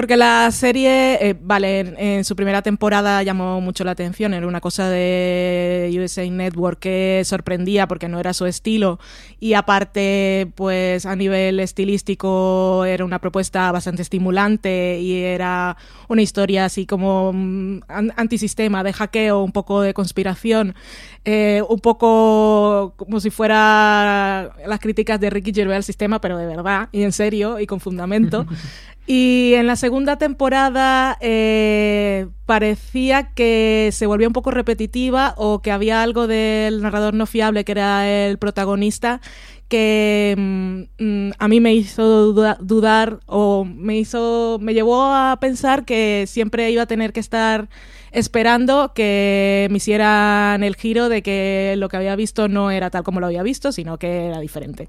porque 0.00 0.16
la 0.16 0.50
serie, 0.50 1.18
eh, 1.20 1.36
vale, 1.38 1.80
en, 1.98 2.24
su 2.24 2.34
primera 2.34 2.62
temporada 2.62 3.22
llamó 3.22 3.60
mucho 3.60 3.84
la 3.84 3.90
atención, 3.90 4.32
era 4.32 4.46
una 4.46 4.62
cosa 4.62 4.88
de 4.88 5.94
USA 5.94 6.24
Network 6.24 6.78
que 6.78 7.20
sorprendía 7.26 7.86
porque 7.86 8.08
no 8.08 8.18
era 8.18 8.32
su 8.32 8.46
estilo 8.46 8.98
y 9.40 9.52
aparte, 9.52 10.50
pues 10.54 11.04
a 11.04 11.14
nivel 11.16 11.60
estilístico 11.60 12.86
era 12.86 13.04
una 13.04 13.18
propuesta 13.18 13.70
bastante 13.72 14.00
estimulante 14.00 14.98
y 14.98 15.18
era 15.22 15.76
una 16.08 16.22
historia 16.22 16.64
así 16.64 16.86
como 16.86 17.32
mm, 17.34 17.80
antisistema, 18.16 18.82
de 18.82 18.94
hackeo, 18.94 19.42
un 19.42 19.52
poco 19.52 19.82
de 19.82 19.92
conspiración, 19.92 20.74
eh, 21.26 21.62
un 21.68 21.80
poco 21.80 22.94
como 22.96 23.20
si 23.20 23.28
fuera 23.28 24.54
las 24.66 24.80
críticas 24.80 25.20
de 25.20 25.28
Ricky 25.28 25.52
Gervais 25.52 25.76
al 25.76 25.84
sistema, 25.84 26.22
pero 26.22 26.38
de 26.38 26.46
verdad 26.46 26.88
y 26.90 27.02
en 27.02 27.12
serio 27.12 27.60
y 27.60 27.66
con 27.66 27.80
fundamento. 27.80 28.46
Y 29.06 29.54
en 29.54 29.66
la 29.66 29.76
segunda 29.76 30.16
temporada 30.16 31.16
eh, 31.20 32.28
parecía 32.46 33.32
que 33.34 33.90
se 33.92 34.06
volvía 34.06 34.28
un 34.28 34.32
poco 34.32 34.50
repetitiva 34.50 35.34
o 35.36 35.62
que 35.62 35.72
había 35.72 36.02
algo 36.02 36.26
del 36.26 36.82
narrador 36.82 37.14
no 37.14 37.26
fiable 37.26 37.64
que 37.64 37.72
era 37.72 38.08
el 38.08 38.38
protagonista 38.38 39.20
que 39.70 40.34
mm, 40.36 40.82
mm, 40.98 41.30
a 41.38 41.48
mí 41.48 41.60
me 41.60 41.72
hizo 41.74 42.32
dudar 42.32 43.20
o 43.26 43.64
me 43.64 43.98
hizo 43.98 44.58
me 44.60 44.74
llevó 44.74 45.04
a 45.04 45.38
pensar 45.40 45.84
que 45.84 46.24
siempre 46.26 46.70
iba 46.70 46.82
a 46.82 46.86
tener 46.86 47.12
que 47.12 47.20
estar 47.20 47.68
esperando 48.10 48.92
que 48.94 49.68
me 49.70 49.76
hicieran 49.76 50.64
el 50.64 50.74
giro 50.74 51.08
de 51.08 51.22
que 51.22 51.74
lo 51.78 51.88
que 51.88 51.96
había 51.96 52.16
visto 52.16 52.48
no 52.48 52.72
era 52.72 52.90
tal 52.90 53.04
como 53.04 53.20
lo 53.20 53.26
había 53.26 53.44
visto, 53.44 53.70
sino 53.70 53.98
que 53.98 54.26
era 54.26 54.40
diferente. 54.40 54.88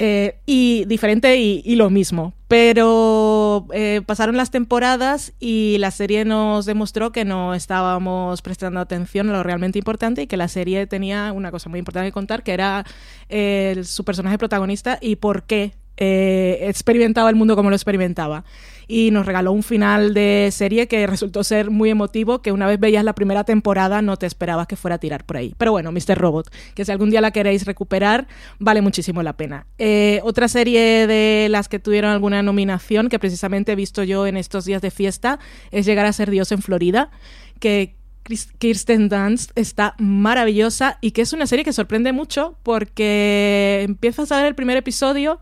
Eh, 0.00 0.38
y 0.46 0.84
diferente 0.84 1.36
y, 1.38 1.74
lo 1.74 1.90
mismo. 1.90 2.32
Pero 2.46 3.66
eh, 3.72 4.00
pasaron 4.06 4.36
las 4.36 4.52
temporadas 4.52 5.32
y 5.40 5.76
la 5.80 5.90
serie 5.90 6.24
nos 6.24 6.66
demostró 6.66 7.10
que 7.10 7.24
no 7.24 7.52
estábamos 7.52 8.40
prestando 8.40 8.78
atención 8.78 9.28
a 9.28 9.32
lo 9.32 9.42
realmente 9.42 9.78
importante 9.80 10.22
y 10.22 10.26
que 10.28 10.36
la 10.36 10.46
serie 10.46 10.86
tenía 10.86 11.32
una 11.32 11.50
cosa 11.50 11.68
muy 11.68 11.80
importante 11.80 12.08
que 12.08 12.12
contar, 12.12 12.44
que 12.44 12.52
era 12.52 12.86
eh, 13.28 13.82
su 13.82 14.04
personaje 14.04 14.38
protagonista 14.38 14.98
y 15.00 15.16
por 15.16 15.42
qué 15.42 15.72
experimentaba 16.00 17.28
el 17.28 17.34
mundo 17.34 17.56
como 17.56 17.70
lo 17.70 17.74
experimentaba 17.74 18.44
y 18.88 19.10
nos 19.10 19.26
regaló 19.26 19.52
un 19.52 19.62
final 19.62 20.14
de 20.14 20.48
serie 20.50 20.88
que 20.88 21.06
resultó 21.06 21.44
ser 21.44 21.70
muy 21.70 21.90
emotivo, 21.90 22.40
que 22.40 22.52
una 22.52 22.66
vez 22.66 22.80
veías 22.80 23.04
la 23.04 23.14
primera 23.14 23.44
temporada 23.44 24.00
no 24.00 24.16
te 24.16 24.24
esperabas 24.24 24.66
que 24.66 24.76
fuera 24.76 24.94
a 24.94 24.98
tirar 24.98 25.24
por 25.24 25.36
ahí. 25.36 25.54
Pero 25.58 25.72
bueno, 25.72 25.92
Mr. 25.92 26.16
Robot, 26.16 26.50
que 26.74 26.86
si 26.86 26.90
algún 26.90 27.10
día 27.10 27.20
la 27.20 27.30
queréis 27.30 27.66
recuperar, 27.66 28.26
vale 28.58 28.80
muchísimo 28.80 29.22
la 29.22 29.34
pena. 29.34 29.66
Eh, 29.76 30.20
otra 30.24 30.48
serie 30.48 31.06
de 31.06 31.48
las 31.50 31.68
que 31.68 31.78
tuvieron 31.78 32.10
alguna 32.10 32.42
nominación, 32.42 33.10
que 33.10 33.18
precisamente 33.18 33.72
he 33.72 33.76
visto 33.76 34.02
yo 34.02 34.26
en 34.26 34.38
estos 34.38 34.64
días 34.64 34.80
de 34.80 34.90
fiesta, 34.90 35.38
es 35.70 35.84
Llegar 35.84 36.06
a 36.06 36.12
ser 36.12 36.30
Dios 36.30 36.50
en 36.52 36.62
Florida, 36.62 37.10
que 37.60 37.94
Kirsten 38.58 39.08
Dunst 39.08 39.52
está 39.54 39.94
maravillosa 39.98 40.98
y 41.00 41.12
que 41.12 41.22
es 41.22 41.32
una 41.32 41.46
serie 41.46 41.64
que 41.64 41.72
sorprende 41.72 42.12
mucho 42.12 42.56
porque 42.62 43.84
empiezas 43.86 44.32
a 44.32 44.38
ver 44.38 44.46
el 44.46 44.54
primer 44.54 44.76
episodio 44.76 45.40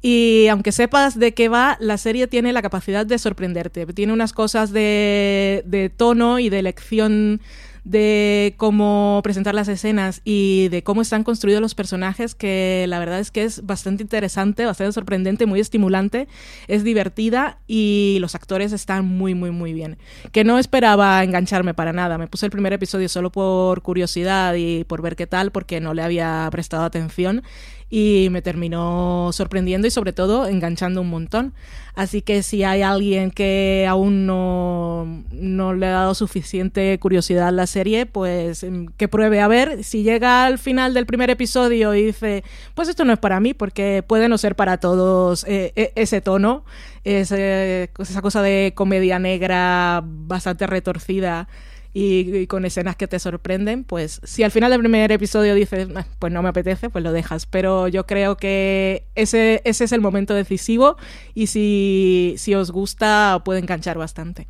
y 0.00 0.46
aunque 0.48 0.72
sepas 0.72 1.18
de 1.18 1.34
qué 1.34 1.48
va, 1.48 1.76
la 1.80 1.98
serie 1.98 2.28
tiene 2.28 2.52
la 2.52 2.62
capacidad 2.62 3.04
de 3.04 3.18
sorprenderte. 3.18 3.86
Tiene 3.86 4.12
unas 4.12 4.32
cosas 4.32 4.72
de, 4.72 5.92
tono 5.96 6.38
y 6.38 6.50
de 6.50 6.60
elección 6.60 7.40
de 7.82 8.54
cómo 8.58 9.20
presentar 9.24 9.54
las 9.54 9.66
escenas 9.66 10.20
y 10.22 10.68
de 10.68 10.82
cómo 10.82 11.00
están 11.00 11.24
construidos 11.24 11.62
los 11.62 11.74
personajes, 11.74 12.34
que 12.34 12.84
la 12.86 12.98
verdad 12.98 13.18
es 13.18 13.30
que 13.30 13.44
es 13.44 13.64
bastante 13.64 14.02
interesante, 14.02 14.66
bastante 14.66 14.92
sorprendente, 14.92 15.46
muy 15.46 15.58
estimulante, 15.58 16.28
es 16.66 16.84
divertida 16.84 17.58
y 17.66 18.18
los 18.20 18.34
actores 18.34 18.72
están 18.72 19.06
muy, 19.06 19.34
muy, 19.34 19.52
muy 19.52 19.72
bien. 19.72 19.96
Que 20.32 20.44
no 20.44 20.58
esperaba 20.58 21.24
engancharme 21.24 21.72
para 21.72 21.94
nada, 21.94 22.18
me 22.18 22.26
puse 22.26 22.44
el 22.44 22.52
primer 22.52 22.74
episodio 22.74 23.08
solo 23.08 23.32
por 23.32 23.80
curiosidad 23.80 24.54
y 24.54 24.84
por 24.84 25.00
ver 25.00 25.16
qué 25.16 25.26
tal, 25.26 25.50
porque 25.50 25.80
no 25.80 25.94
le 25.94 26.02
había 26.02 26.46
prestado 26.52 26.84
atención 26.84 27.42
y 27.90 28.28
me 28.30 28.42
terminó 28.42 29.30
sorprendiendo 29.32 29.86
y 29.86 29.90
sobre 29.90 30.12
todo 30.12 30.46
enganchando 30.46 31.00
un 31.00 31.08
montón. 31.08 31.54
Así 31.94 32.22
que 32.22 32.42
si 32.42 32.62
hay 32.62 32.82
alguien 32.82 33.30
que 33.30 33.86
aún 33.88 34.26
no, 34.26 35.24
no 35.32 35.74
le 35.74 35.86
ha 35.86 35.90
dado 35.90 36.14
suficiente 36.14 36.96
curiosidad 37.00 37.48
a 37.48 37.52
la 37.52 37.66
serie, 37.66 38.06
pues 38.06 38.62
em, 38.62 38.86
que 38.96 39.08
pruebe 39.08 39.40
a 39.40 39.48
ver. 39.48 39.82
Si 39.82 40.02
llega 40.02 40.44
al 40.44 40.58
final 40.58 40.94
del 40.94 41.06
primer 41.06 41.30
episodio 41.30 41.94
y 41.94 42.04
dice, 42.04 42.44
pues 42.74 42.88
esto 42.88 43.04
no 43.04 43.12
es 43.12 43.18
para 43.18 43.40
mí, 43.40 43.54
porque 43.54 44.04
puede 44.06 44.28
no 44.28 44.38
ser 44.38 44.54
para 44.54 44.78
todos 44.78 45.44
eh, 45.48 45.72
e, 45.74 45.92
ese 45.96 46.20
tono, 46.20 46.64
esa 47.04 48.22
cosa 48.22 48.42
de 48.42 48.72
comedia 48.74 49.18
negra 49.18 50.02
bastante 50.04 50.66
retorcida 50.66 51.48
y, 51.92 52.46
con 52.46 52.64
escenas 52.64 52.96
que 52.96 53.08
te 53.08 53.18
sorprenden, 53.18 53.84
pues 53.84 54.20
si 54.24 54.42
al 54.42 54.50
final 54.50 54.70
del 54.70 54.80
primer 54.80 55.10
episodio 55.12 55.54
dices, 55.54 55.88
pues 56.18 56.32
no 56.32 56.42
me 56.42 56.48
apetece, 56.48 56.90
pues 56.90 57.02
lo 57.02 57.12
dejas. 57.12 57.46
Pero 57.46 57.88
yo 57.88 58.06
creo 58.06 58.36
que 58.36 59.04
ese, 59.14 59.62
ese 59.64 59.84
es 59.84 59.92
el 59.92 60.00
momento 60.00 60.34
decisivo 60.34 60.96
y 61.34 61.48
si, 61.48 62.34
si 62.38 62.54
os 62.54 62.70
gusta 62.70 63.42
puede 63.44 63.60
enganchar 63.60 63.98
bastante. 63.98 64.46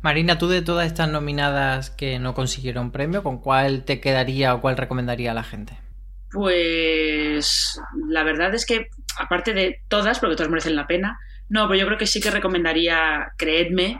Marina, 0.00 0.38
tú 0.38 0.48
de 0.48 0.62
todas 0.62 0.86
estas 0.86 1.08
nominadas 1.08 1.90
que 1.90 2.18
no 2.18 2.32
consiguieron 2.34 2.92
premio, 2.92 3.22
¿con 3.22 3.38
cuál 3.38 3.84
te 3.84 4.00
quedaría 4.00 4.54
o 4.54 4.60
cuál 4.60 4.76
recomendaría 4.76 5.32
a 5.32 5.34
la 5.34 5.42
gente? 5.42 5.76
Pues 6.30 7.80
la 8.08 8.22
verdad 8.22 8.54
es 8.54 8.64
que, 8.64 8.90
aparte 9.18 9.54
de 9.54 9.80
todas, 9.88 10.20
porque 10.20 10.36
todas 10.36 10.50
merecen 10.50 10.76
la 10.76 10.86
pena, 10.86 11.18
no, 11.48 11.66
pero 11.66 11.80
yo 11.80 11.86
creo 11.86 11.98
que 11.98 12.06
sí 12.06 12.20
que 12.20 12.30
recomendaría 12.30 13.32
Creedme, 13.36 13.98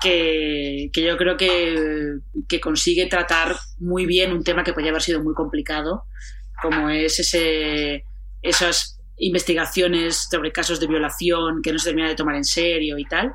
que, 0.00 0.90
yo 0.94 1.16
creo 1.16 1.36
que, 1.36 2.60
consigue 2.60 3.06
tratar 3.06 3.56
muy 3.78 4.06
bien 4.06 4.32
un 4.32 4.44
tema 4.44 4.64
que 4.64 4.72
podría 4.72 4.90
haber 4.90 5.02
sido 5.02 5.22
muy 5.22 5.34
complicado, 5.34 6.04
como 6.62 6.90
es 6.90 7.18
ese, 7.20 8.04
esas 8.42 8.98
investigaciones 9.18 10.28
sobre 10.30 10.52
casos 10.52 10.80
de 10.80 10.86
violación 10.86 11.62
que 11.62 11.72
no 11.72 11.78
se 11.78 11.86
termina 11.90 12.08
de 12.08 12.14
tomar 12.14 12.36
en 12.36 12.44
serio 12.44 12.98
y 12.98 13.04
tal. 13.04 13.32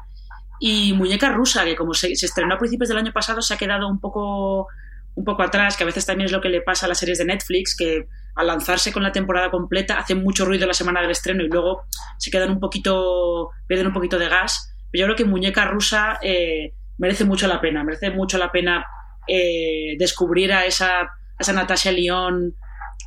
Y 0.60 0.94
Muñeca 0.94 1.32
Rusa, 1.32 1.66
que 1.66 1.76
como 1.76 1.94
se, 1.94 2.12
estrenó 2.12 2.56
a 2.56 2.60
principios 2.60 2.90
del 2.90 3.00
año 3.00 3.12
pasado, 3.12 3.42
se 3.42 3.54
ha 3.54 3.58
quedado 3.58 3.88
un 3.88 4.00
poco, 4.00 4.68
un 5.16 5.26
poco 5.26 5.42
atrás, 5.42 5.76
que 5.76 5.84
a 5.84 5.88
veces 5.88 6.06
también 6.06 6.26
es 6.26 6.32
lo 6.32 6.42
que 6.42 6.50
le 6.50 6.62
pasa 6.62 6.86
a 6.86 6.90
las 6.90 7.00
series 7.00 7.18
de 7.18 7.26
Netflix, 7.26 7.76
que 7.76 8.08
al 8.36 8.48
lanzarse 8.48 8.94
con 8.94 9.04
la 9.04 9.12
temporada 9.12 9.50
completa 9.50 9.98
hacen 9.98 10.24
mucho 10.24 10.46
ruido 10.46 10.68
la 10.68 10.74
semana 10.74 11.02
del 11.02 11.12
estreno 11.12 11.44
y 11.44 11.48
luego 11.48 11.82
se 12.18 12.30
quedan 12.30 12.52
un 12.52 12.60
poquito, 12.60 13.50
pierden 13.68 13.88
un 13.88 13.94
poquito 13.94 14.20
de 14.20 14.30
gas 14.30 14.71
yo 14.94 15.06
creo 15.06 15.16
que 15.16 15.26
Muñeca 15.26 15.66
Rusa 15.66 16.20
eh, 16.22 16.74
merece 16.98 17.26
mucho 17.26 17.48
la 17.48 17.62
pena, 17.62 17.84
merece 17.84 18.12
mucho 18.12 18.38
la 18.38 18.52
pena 18.52 18.86
eh, 19.28 19.96
descubrir 19.98 20.52
a 20.54 20.66
esa, 20.66 21.02
a 21.02 21.10
esa 21.40 21.54
Natasha 21.54 21.92
León 21.92 22.56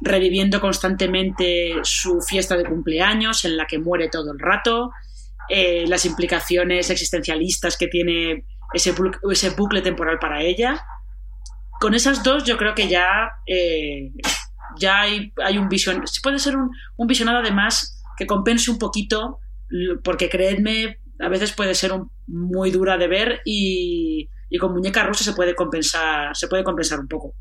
reviviendo 0.01 0.61
constantemente 0.61 1.74
su 1.82 2.20
fiesta 2.20 2.57
de 2.57 2.64
cumpleaños 2.64 3.45
en 3.45 3.57
la 3.57 3.66
que 3.66 3.78
muere 3.78 4.09
todo 4.09 4.32
el 4.32 4.39
rato, 4.39 4.91
eh, 5.49 5.85
las 5.87 6.05
implicaciones 6.05 6.91
existencialistas 6.91 7.76
que 7.76 7.87
tiene 7.87 8.45
ese, 8.72 8.95
ese 9.30 9.51
bucle 9.51 9.82
temporal 9.82 10.18
para 10.18 10.43
ella. 10.43 10.82
Con 11.80 11.95
esas 11.95 12.22
dos 12.22 12.45
yo 12.45 12.57
creo 12.57 12.74
que 12.74 12.89
ya, 12.89 13.30
ya 14.78 15.03
hay, 15.03 15.32
hay, 15.45 15.59
un 15.59 15.68
vision, 15.68 16.03
puede 16.22 16.39
ser 16.39 16.57
un, 16.57 16.70
un 16.97 17.07
visionado 17.07 17.39
además 17.39 18.03
que 18.16 18.26
compense 18.26 18.70
un 18.70 18.78
poquito, 18.78 19.39
porque 20.03 20.28
creedme, 20.28 20.99
a 21.21 21.29
veces 21.29 21.53
puede 21.53 21.75
ser 21.75 21.93
muy 22.27 22.71
dura 22.71 22.97
de 22.97 23.09
ver 23.09 23.41
y, 23.45 24.29
con 24.61 24.73
muñeca 24.73 25.05
rusa 25.05 25.25
se 25.25 25.33
puede 25.33 25.55
compensar, 25.55 26.37
se 26.37 26.49
puede 26.49 26.65
compensar 26.65 27.01
un 27.01 27.09
poco. 27.09 27.35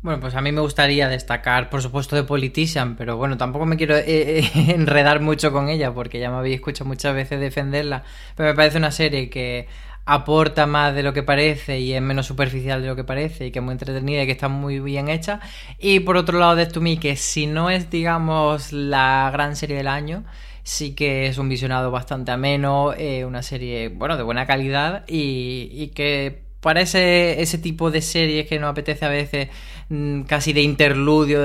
Bueno, 0.00 0.20
pues 0.20 0.34
a 0.36 0.40
mí 0.40 0.52
me 0.52 0.60
gustaría 0.60 1.08
destacar, 1.08 1.70
por 1.70 1.82
supuesto, 1.82 2.14
de 2.14 2.22
Politician, 2.22 2.96
pero 2.96 3.16
bueno, 3.16 3.36
tampoco 3.36 3.66
me 3.66 3.76
quiero 3.76 3.96
eh, 3.96 4.04
eh, 4.06 4.50
enredar 4.68 5.20
mucho 5.20 5.52
con 5.52 5.68
ella, 5.68 5.92
porque 5.92 6.20
ya 6.20 6.30
me 6.30 6.36
habéis 6.36 6.56
escuchado 6.56 6.86
muchas 6.86 7.14
veces 7.14 7.40
defenderla, 7.40 8.04
pero 8.36 8.48
me 8.48 8.54
parece 8.54 8.78
una 8.78 8.92
serie 8.92 9.28
que 9.28 9.66
aporta 10.10 10.66
más 10.66 10.94
de 10.94 11.02
lo 11.02 11.12
que 11.12 11.22
parece 11.22 11.80
y 11.80 11.92
es 11.92 12.00
menos 12.00 12.24
superficial 12.24 12.80
de 12.80 12.88
lo 12.88 12.96
que 12.96 13.04
parece 13.04 13.46
y 13.46 13.50
que 13.50 13.58
es 13.58 13.64
muy 13.64 13.72
entretenida 13.72 14.22
y 14.22 14.26
que 14.26 14.32
está 14.32 14.48
muy 14.48 14.80
bien 14.80 15.08
hecha. 15.08 15.40
Y 15.78 16.00
por 16.00 16.16
otro 16.16 16.38
lado, 16.38 16.56
de 16.56 16.64
To 16.64 16.80
Me, 16.80 16.98
que 16.98 17.14
si 17.16 17.46
no 17.46 17.68
es, 17.68 17.90
digamos, 17.90 18.72
la 18.72 19.28
gran 19.30 19.54
serie 19.54 19.76
del 19.76 19.88
año, 19.88 20.24
sí 20.68 20.94
que 20.94 21.26
es 21.26 21.38
un 21.38 21.48
visionado 21.48 21.90
bastante 21.90 22.30
ameno, 22.30 22.92
eh, 22.92 23.24
una 23.24 23.42
serie, 23.42 23.88
bueno, 23.88 24.18
de 24.18 24.22
buena 24.22 24.46
calidad 24.46 25.04
y, 25.08 25.88
que 25.94 26.42
para 26.60 26.82
ese, 26.82 27.58
tipo 27.62 27.90
de 27.90 28.02
series 28.02 28.46
que 28.46 28.58
nos 28.58 28.70
apetece 28.70 29.06
a 29.06 29.08
veces 29.08 29.48
mm, 29.88 30.22
casi 30.24 30.52
de 30.52 30.60
interludio, 30.60 31.40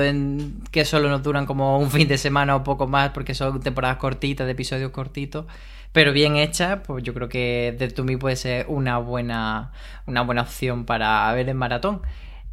que 0.70 0.84
solo 0.84 1.08
nos 1.08 1.22
duran 1.22 1.46
como 1.46 1.78
un 1.78 1.90
fin 1.90 2.06
de 2.06 2.18
semana 2.18 2.54
o 2.54 2.64
poco 2.64 2.86
más 2.86 3.10
porque 3.10 3.34
son 3.34 3.60
temporadas 3.60 3.96
cortitas, 3.96 4.46
de 4.46 4.52
episodios 4.52 4.90
cortitos, 4.90 5.46
pero 5.92 6.12
bien 6.12 6.36
hechas, 6.36 6.80
pues 6.86 7.02
yo 7.02 7.14
creo 7.14 7.30
que 7.30 7.74
The 7.78 7.88
To 7.88 8.04
Me 8.04 8.18
puede 8.18 8.36
ser 8.36 8.66
una 8.68 8.98
buena, 8.98 9.72
una 10.06 10.20
buena 10.20 10.42
opción 10.42 10.84
para 10.84 11.32
ver 11.32 11.48
en 11.48 11.56
maratón. 11.56 12.02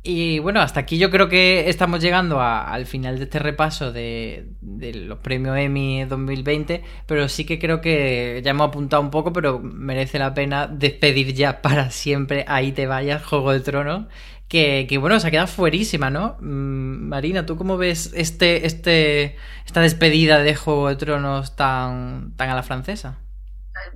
Y 0.04 0.40
bueno, 0.40 0.62
hasta 0.62 0.80
aquí 0.80 0.98
yo 0.98 1.12
creo 1.12 1.30
que 1.30 1.70
estamos 1.70 2.02
llegando 2.02 2.42
al 2.42 2.88
final 2.88 3.18
de 3.18 3.26
este 3.26 3.38
repaso 3.38 3.92
de, 3.92 4.48
los 4.62 5.20
premios 5.20 5.58
Emmy 5.60 6.06
2020, 6.06 6.84
pero 7.06 7.30
sí 7.30 7.46
que 7.46 7.60
creo 7.60 7.82
que 7.82 8.42
ya 8.44 8.52
hemos 8.52 8.70
apuntado 8.70 9.04
un 9.04 9.12
poco, 9.12 9.32
pero 9.32 9.60
merece 9.60 10.18
la 10.18 10.34
pena 10.34 10.66
despedir 10.66 11.34
ya 11.36 11.62
para 11.62 11.92
siempre, 11.92 12.46
ahí 12.48 12.72
te 12.72 12.88
vayas, 12.88 13.24
Juego 13.24 13.52
de 13.52 13.60
Tronos, 13.60 14.08
que, 14.48 14.98
bueno, 15.00 15.20
se 15.20 15.28
ha 15.28 15.32
quedado 15.32 15.48
fuerísima, 15.48 16.10
¿no? 16.10 16.36
Mm, 16.42 17.08
Marina, 17.08 17.46
¿tú 17.46 17.56
cómo 17.56 17.78
ves 17.78 18.12
este, 18.16 18.66
este, 18.66 19.38
esta 19.68 19.82
despedida 19.82 20.40
de 20.40 20.56
Juego 20.56 20.90
de 20.90 20.96
Tronos 20.96 21.56
tan, 21.56 22.36
tan 22.36 22.50
a 22.50 22.56
la 22.56 22.64
francesa? 22.64 23.20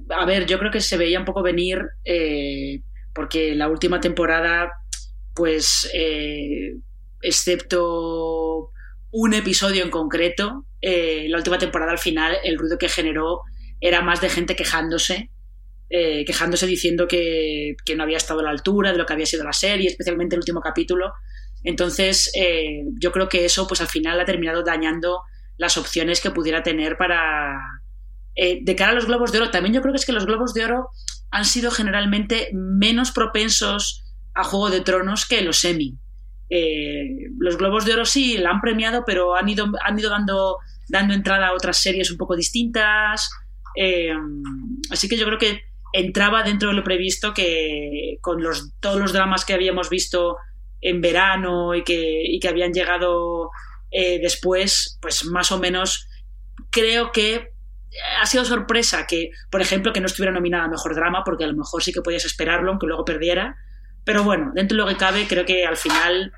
A 0.10 0.26
ver, 0.26 0.46
yo 0.46 0.60
creo 0.60 0.72
que 0.72 0.82
se 0.82 0.98
veía 0.98 1.20
un 1.20 1.26
poco 1.26 1.42
venir 1.42 1.82
eh, 2.06 2.82
porque 3.14 3.56
la 3.56 3.68
última 3.68 4.00
temporada 4.00 4.72
pues 5.36 5.90
eh, 5.94 6.78
excepto 7.22 8.72
un 9.12 9.34
episodio 9.34 9.84
en 9.84 9.92
concreto, 9.92 10.66
eh, 10.82 11.28
la 11.30 11.38
última 11.38 11.60
temporada 11.60 11.92
al 11.92 12.00
final, 12.00 12.38
el 12.44 12.58
ruido 12.58 12.78
que 12.78 12.90
generó 12.90 13.42
era 13.82 14.02
más 14.02 14.22
de 14.22 14.30
gente 14.30 14.56
quejándose, 14.56 15.30
eh, 15.90 16.26
quejándose 16.26 16.66
diciendo 16.66 17.08
que, 17.08 17.76
no 17.96 18.04
había 18.04 18.18
estado 18.18 18.40
a 18.40 18.44
la 18.44 18.50
altura 18.50 18.92
de 18.92 18.98
lo 18.98 19.06
que 19.06 19.14
había 19.14 19.26
sido 19.26 19.44
la 19.44 19.54
serie, 19.54 19.90
especialmente 19.90 20.36
el 20.36 20.40
último 20.40 20.62
capítulo. 20.62 21.14
Entonces, 21.64 22.32
yo 23.00 23.12
creo 23.12 23.28
que 23.28 23.44
eso, 23.46 23.68
pues 23.68 23.82
al 23.82 23.88
final 23.88 24.20
ha 24.20 24.26
terminado 24.26 24.64
dañando 24.64 25.22
las 25.58 25.78
opciones 25.78 26.22
que 26.22 26.30
pudiera 26.30 26.62
tener 26.62 26.96
para... 26.96 27.58
de 28.36 28.76
cara 28.76 28.92
a 28.92 28.96
los 28.96 29.08
globos 29.08 29.32
de 29.32 29.40
oro, 29.40 29.52
también 29.52 29.74
yo 29.74 29.82
creo 29.82 29.94
que 29.94 29.98
es 29.98 30.06
que 30.06 30.12
los 30.12 30.28
globos 30.28 30.54
de 30.54 30.66
oro 30.66 30.90
han 31.32 31.46
sido 31.46 31.72
generalmente 31.72 32.50
menos 32.54 33.12
propensos 33.12 34.05
a 34.36 34.44
Juego 34.44 34.70
de 34.70 34.82
Tronos 34.82 35.26
que 35.26 35.42
los 35.42 35.64
Emmy. 35.64 35.96
Eh, 36.50 37.30
los 37.40 37.58
Globos 37.58 37.86
de 37.86 37.94
Oro 37.94 38.06
sí 38.06 38.38
la 38.38 38.52
han 38.52 38.62
premiado, 38.62 39.04
pero 39.06 39.36
han 39.36 39.50
ido, 39.50 39.72
han 39.84 39.98
ido 39.98 40.10
dando, 40.10 40.58
dando 40.88 41.14
entrada 41.14 41.48
a 41.48 41.54
otras 41.54 41.78
series 41.82 42.12
un 42.12 42.18
poco 42.18 42.36
distintas. 42.36 43.30
Eh, 43.76 44.14
así 44.92 45.10
que 45.10 45.18
yo 45.18 45.26
creo 45.26 45.40
que 45.40 45.62
entraba 45.94 46.44
dentro 46.44 46.70
de 46.70 46.76
lo 46.76 46.84
previsto 46.84 47.34
que 47.34 48.18
con 48.22 48.44
los, 48.44 48.74
todos 48.80 49.00
los 49.00 49.14
dramas 49.14 49.46
que 49.46 49.54
habíamos 49.54 49.90
visto 49.90 50.38
en 50.82 51.02
verano 51.02 51.74
y 51.74 51.84
que, 51.84 52.38
que 52.42 52.48
habían 52.48 52.74
llegado 52.74 53.50
eh, 53.92 54.20
después, 54.20 55.00
pues 55.02 55.26
más 55.26 55.52
o 55.52 55.60
menos 55.60 56.08
creo 56.70 57.12
que 57.12 57.54
ha 58.22 58.26
sido 58.26 58.44
sorpresa 58.44 59.08
que, 59.08 59.32
por 59.50 59.62
ejemplo, 59.62 59.94
que 59.94 60.02
no 60.02 60.08
estuviera 60.08 60.34
nominada 60.34 60.66
a 60.66 60.70
Mejor 60.70 60.96
Drama, 60.96 61.24
porque 61.24 61.46
a 61.46 61.48
lo 61.48 61.56
mejor 61.56 61.82
sí 61.82 61.94
que 61.94 62.02
podías 62.02 62.26
esperarlo, 62.26 62.72
aunque 62.72 62.88
luego 62.88 63.06
perdiera. 63.06 63.56
Pero 64.06 64.24
bueno, 64.24 64.52
dentro 64.54 64.78
de 64.78 64.84
lo 64.84 64.88
que 64.88 64.98
cabe, 64.98 65.28
creo 65.28 65.46
que 65.46 65.66
al 65.66 65.76
final 65.76 66.32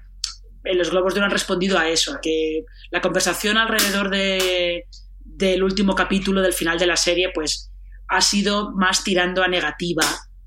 eh, 0.63 0.73
los 0.73 0.89
Globos 0.89 1.13
de 1.13 1.19
Oro 1.19 1.25
han 1.25 1.31
respondido 1.31 1.77
a 1.77 1.89
eso, 1.89 2.13
a 2.13 2.21
que 2.21 2.63
la 2.89 3.01
conversación 3.01 3.57
alrededor 3.57 4.09
de, 4.09 4.85
del 5.23 5.63
último 5.63 5.93
capítulo 5.93 6.41
del 6.41 6.53
final 6.53 6.79
de 6.79 6.87
la 6.87 6.95
serie, 6.95 7.31
pues 7.33 7.71
ha 8.07 8.21
sido 8.21 8.71
más 8.71 9.03
tirando 9.03 9.43
a 9.43 9.47
negativa 9.47 10.03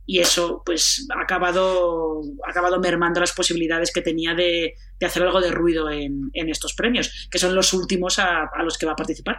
y 0.07 0.19
eso 0.19 0.63
pues 0.65 1.07
ha 1.15 1.23
acabado, 1.23 2.23
ha 2.47 2.51
acabado 2.51 2.81
mermando 2.81 3.21
las 3.21 3.33
posibilidades 3.33 3.93
que 3.93 4.01
tenía 4.01 4.35
de, 4.35 4.75
hacer 5.05 5.23
algo 5.23 5.41
de 5.41 5.53
ruido 5.53 5.89
en, 5.91 6.31
estos 6.33 6.75
premios, 6.75 7.29
que 7.31 7.39
son 7.39 7.55
los 7.55 7.73
últimos 7.73 8.19
a, 8.19 8.45
a 8.53 8.63
los 8.63 8.77
que 8.77 8.87
va 8.87 8.93
a 8.93 8.97
participar. 8.97 9.37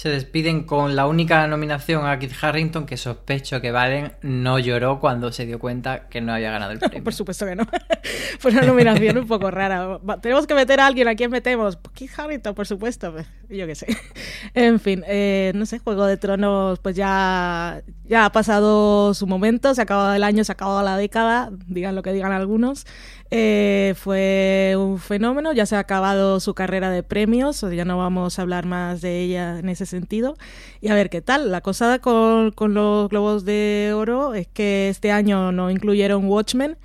Se 0.00 0.08
despiden 0.08 0.62
con 0.62 0.96
la 0.96 1.06
única 1.06 1.46
nominación 1.46 2.06
a 2.06 2.18
Kit 2.18 2.32
Harrington 2.40 2.86
que 2.86 2.96
sospecho 2.96 3.60
que 3.60 3.70
Valen 3.70 4.12
no 4.22 4.58
lloró 4.58 4.98
cuando 4.98 5.30
se 5.30 5.44
dio 5.44 5.58
cuenta 5.58 6.08
que 6.08 6.22
no 6.22 6.32
había 6.32 6.50
ganado 6.50 6.72
el 6.72 6.78
premio. 6.80 7.04
Por 7.04 7.12
supuesto 7.12 7.44
que 7.44 7.54
no. 7.54 7.64
Fue 8.38 8.50
una 8.50 8.62
nominación 8.62 9.18
un 9.18 9.26
poco 9.26 9.50
rara. 9.50 10.00
Tenemos 10.22 10.46
que 10.46 10.54
meter 10.54 10.80
a 10.80 10.86
alguien, 10.86 11.06
¿a 11.06 11.14
quién 11.16 11.30
metemos? 11.30 11.76
Pues 11.76 11.92
Kit 11.92 12.18
Harrington, 12.18 12.54
por 12.54 12.66
supuesto. 12.66 13.12
Pues, 13.12 13.26
yo 13.50 13.66
qué 13.66 13.74
sé. 13.74 13.88
En 14.54 14.80
fin, 14.80 15.04
eh, 15.06 15.52
no 15.54 15.66
sé, 15.66 15.80
Juego 15.80 16.06
de 16.06 16.16
Tronos 16.16 16.78
pues 16.78 16.96
ya, 16.96 17.82
ya 18.06 18.24
ha 18.24 18.32
pasado 18.32 19.12
su 19.12 19.26
momento, 19.26 19.74
se 19.74 19.82
ha 19.82 19.84
acabado 19.84 20.14
el 20.14 20.24
año, 20.24 20.44
se 20.44 20.52
ha 20.52 20.54
acabado 20.54 20.82
la 20.82 20.96
década, 20.96 21.50
digan 21.66 21.94
lo 21.94 22.02
que 22.02 22.14
digan 22.14 22.32
algunos. 22.32 22.86
Eh, 23.32 23.94
fue 23.96 24.74
un 24.76 24.98
fenómeno, 24.98 25.52
ya 25.52 25.64
se 25.64 25.76
ha 25.76 25.78
acabado 25.78 26.40
su 26.40 26.54
carrera 26.54 26.90
de 26.90 27.04
premios, 27.04 27.60
ya 27.60 27.84
no 27.84 27.96
vamos 27.96 28.38
a 28.38 28.42
hablar 28.42 28.66
más 28.66 29.00
de 29.00 29.20
ella 29.20 29.58
en 29.60 29.68
ese 29.68 29.86
sentido. 29.86 30.36
Y 30.80 30.88
a 30.88 30.94
ver 30.94 31.10
qué 31.10 31.22
tal. 31.22 31.50
La 31.50 31.60
cosa 31.60 32.00
con, 32.00 32.50
con 32.50 32.74
los 32.74 33.08
Globos 33.08 33.44
de 33.44 33.92
Oro 33.94 34.34
es 34.34 34.48
que 34.48 34.88
este 34.88 35.12
año 35.12 35.52
no 35.52 35.70
incluyeron 35.70 36.26
Watchmen. 36.26 36.76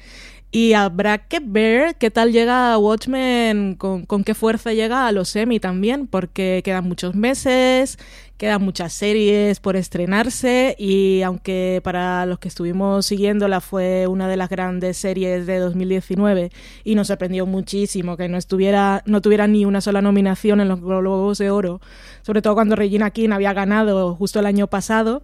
Y 0.52 0.72
habrá 0.72 1.18
que 1.18 1.41
ver 1.41 1.96
qué 1.98 2.12
tal 2.12 2.32
llega 2.32 2.78
Watchmen, 2.78 3.76
con, 3.76 4.06
con, 4.06 4.24
qué 4.24 4.34
fuerza 4.34 4.72
llega 4.72 5.06
a 5.06 5.12
los 5.12 5.28
semi 5.28 5.60
también, 5.60 6.08
porque 6.08 6.62
quedan 6.64 6.88
muchos 6.88 7.14
meses, 7.14 7.98
quedan 8.38 8.61
muchas 8.63 8.91
series 8.93 9.59
por 9.59 9.75
estrenarse 9.75 10.75
y 10.77 11.21
aunque 11.21 11.79
para 11.83 12.25
los 12.25 12.39
que 12.39 12.49
estuvimos 12.49 13.05
siguiéndola 13.05 13.61
fue 13.61 14.07
una 14.07 14.27
de 14.27 14.36
las 14.36 14.49
grandes 14.49 14.97
series 14.97 15.45
de 15.45 15.59
2019 15.59 16.51
y 16.83 16.95
nos 16.95 17.07
sorprendió 17.07 17.45
muchísimo 17.45 18.17
que 18.17 18.27
no 18.27 18.38
estuviera 18.38 19.03
no 19.05 19.21
tuviera 19.21 19.47
ni 19.47 19.63
una 19.65 19.79
sola 19.79 20.01
nominación 20.01 20.59
en 20.59 20.67
los 20.67 20.81
Globos 20.81 21.38
de 21.38 21.49
Oro, 21.49 21.79
sobre 22.23 22.41
todo 22.41 22.55
cuando 22.55 22.75
Regina 22.75 23.11
King 23.11 23.29
había 23.29 23.53
ganado 23.53 24.15
justo 24.15 24.39
el 24.39 24.45
año 24.45 24.67
pasado. 24.67 25.23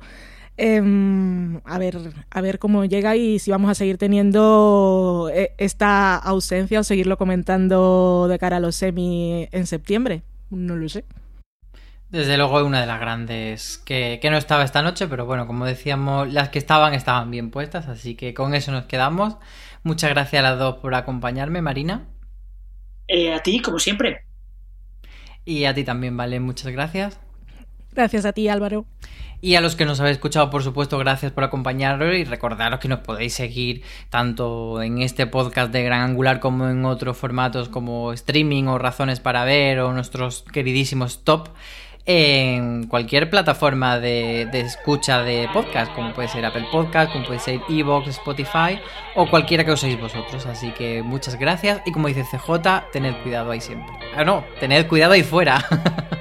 Eh, 0.58 0.82
a 1.66 1.78
ver, 1.80 1.98
a 2.30 2.42
ver 2.42 2.60
cómo 2.60 2.86
llega 2.86 3.16
y 3.16 3.40
si 3.40 3.52
vamos 3.52 3.72
a 3.72 3.76
seguir 3.76 3.98
teniendo 3.98 5.32
eh, 5.34 5.54
esta 5.58 6.16
ausencia 6.16 6.80
o 6.80 6.84
seguirlo 6.84 7.18
comentando 7.18 8.28
de 8.30 8.38
cara 8.38 8.58
a 8.58 8.60
los 8.60 8.76
semi 8.76 9.48
en 9.52 9.66
septiembre. 9.66 10.24
No 10.50 10.76
lo 10.76 10.88
sé. 10.90 11.04
Desde 12.12 12.36
luego 12.36 12.60
es 12.60 12.66
una 12.66 12.82
de 12.82 12.88
las 12.88 13.00
grandes 13.00 13.78
que, 13.86 14.20
que, 14.22 14.30
no 14.30 14.38
estaba 14.38 14.64
esta 14.64 14.82
noche, 14.82 15.08
pero 15.08 15.26
bueno, 15.26 15.48
como 15.48 15.66
decíamos, 15.66 16.32
las 16.32 16.50
que 16.50 16.60
estaban 16.60 16.94
estaban 16.94 17.32
bien 17.32 17.52
puestas, 17.52 17.88
así 17.88 18.16
que 18.16 18.34
con 18.34 18.54
eso 18.54 18.74
nos 18.74 18.86
quedamos. 18.86 19.38
Muchas 19.84 20.10
gracias 20.10 20.42
a 20.42 20.50
las 20.50 20.60
dos 20.60 20.76
por 20.76 20.94
acompañarme, 20.94 21.62
Marina. 21.62 22.10
Eh, 23.08 23.34
a 23.34 23.42
ti, 23.42 23.62
como 23.62 23.80
siempre. 23.80 24.26
Y 25.46 25.64
a 25.64 25.74
ti 25.74 25.86
también, 25.86 26.18
Vale, 26.18 26.42
muchas 26.42 26.72
gracias. 26.74 27.18
Gracias 27.94 28.26
a 28.26 28.34
ti, 28.34 28.50
Álvaro. 28.50 28.86
Y 29.44 29.56
a 29.56 29.62
los 29.62 29.76
que 29.76 29.86
nos 29.86 30.00
habéis 30.00 30.18
escuchado, 30.18 30.50
por 30.50 30.64
supuesto, 30.64 31.00
gracias 31.00 31.32
por 31.32 31.44
acompañarnos 31.44 32.16
y 32.16 32.26
recordaros 32.26 32.80
que 32.80 32.88
nos 32.88 33.00
podéis 33.00 33.34
seguir 33.34 33.84
tanto 34.10 34.84
en 34.84 35.02
este 35.02 35.26
podcast 35.26 35.72
de 35.72 35.82
Gran 35.82 36.02
Angular 36.02 36.40
como 36.40 36.70
en 36.70 36.86
otros 36.86 37.18
formatos 37.18 37.68
como 37.68 38.14
streaming 38.14 38.66
o 38.66 38.78
razones 38.78 39.20
para 39.20 39.44
ver 39.44 39.80
o 39.80 39.94
nuestros 39.94 40.44
queridísimos 40.44 41.24
top 41.24 41.50
en 42.06 42.88
cualquier 42.88 43.30
plataforma 43.30 44.00
de, 44.00 44.48
de, 44.52 44.62
escucha 44.62 45.22
de 45.24 45.50
podcast, 45.54 45.94
como 45.94 46.14
puede 46.14 46.28
ser 46.28 46.46
Apple 46.46 46.68
Podcast, 46.72 47.12
como 47.12 47.26
puede 47.26 47.40
ser 47.40 47.62
Evox, 47.70 48.08
Spotify 48.08 48.80
o 49.16 49.30
cualquiera 49.30 49.64
que 49.64 49.72
uséis 49.72 50.00
vosotros. 50.00 50.46
Así 50.46 50.72
que 50.72 51.04
muchas 51.04 51.38
gracias 51.38 51.82
y 51.86 51.92
como 51.92 52.08
dice 52.08 52.24
CJ, 52.24 52.92
tened 52.92 53.16
cuidado 53.24 53.52
ahí 53.52 53.62
siempre. 53.62 53.94
Ah, 54.16 54.24
no, 54.24 54.44
tened 54.60 54.88
cuidado 54.88 55.14
ahí 55.14 55.24
fuera. 55.24 55.64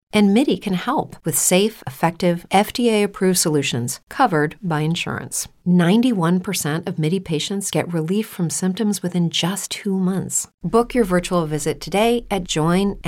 And 0.13 0.33
MIDI 0.33 0.57
can 0.57 0.73
help 0.73 1.15
with 1.23 1.37
safe, 1.37 1.83
effective, 1.87 2.45
FDA 2.51 3.03
approved 3.03 3.37
solutions 3.37 4.01
covered 4.09 4.57
by 4.61 4.81
insurance. 4.81 5.47
91% 5.65 6.87
of 6.87 6.97
MIDI 6.97 7.19
patients 7.19 7.69
get 7.69 7.91
relief 7.93 8.27
from 8.27 8.49
symptoms 8.49 9.03
within 9.03 9.29
just 9.29 9.69
two 9.69 9.95
months. 9.95 10.47
Book 10.63 10.95
your 10.95 11.05
virtual 11.05 11.45
visit 11.45 11.79
today 11.79 12.25
at 12.31 12.45
joinmidi.com. 12.45 13.01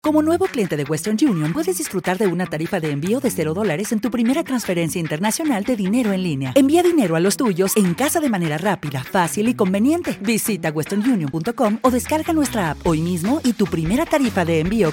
Como 0.00 0.22
nuevo 0.22 0.46
cliente 0.46 0.78
de 0.78 0.84
Western 0.84 1.18
Union, 1.20 1.52
puedes 1.52 1.76
disfrutar 1.76 2.16
de 2.16 2.26
una 2.26 2.46
tarifa 2.46 2.80
de 2.80 2.90
envío 2.90 3.20
de 3.20 3.30
0 3.30 3.52
dólares 3.52 3.92
en 3.92 4.00
tu 4.00 4.10
primera 4.10 4.44
transferencia 4.44 4.98
internacional 4.98 5.64
de 5.64 5.76
dinero 5.76 6.12
en 6.12 6.22
línea. 6.22 6.52
Envía 6.54 6.82
dinero 6.82 7.16
a 7.16 7.20
los 7.20 7.36
tuyos 7.36 7.76
en 7.76 7.92
casa 7.92 8.20
de 8.20 8.30
manera 8.30 8.56
rápida, 8.56 9.04
fácil 9.04 9.48
y 9.48 9.54
conveniente. 9.54 10.16
Visita 10.22 10.70
westernunion.com 10.70 11.80
o 11.82 11.90
descarga 11.90 12.32
nuestra 12.32 12.70
app 12.70 12.86
hoy 12.86 13.02
mismo 13.02 13.42
y 13.44 13.52
tu 13.52 13.66
primera 13.66 14.06
tarifa 14.06 14.46
de 14.46 14.60
envío 14.60 14.92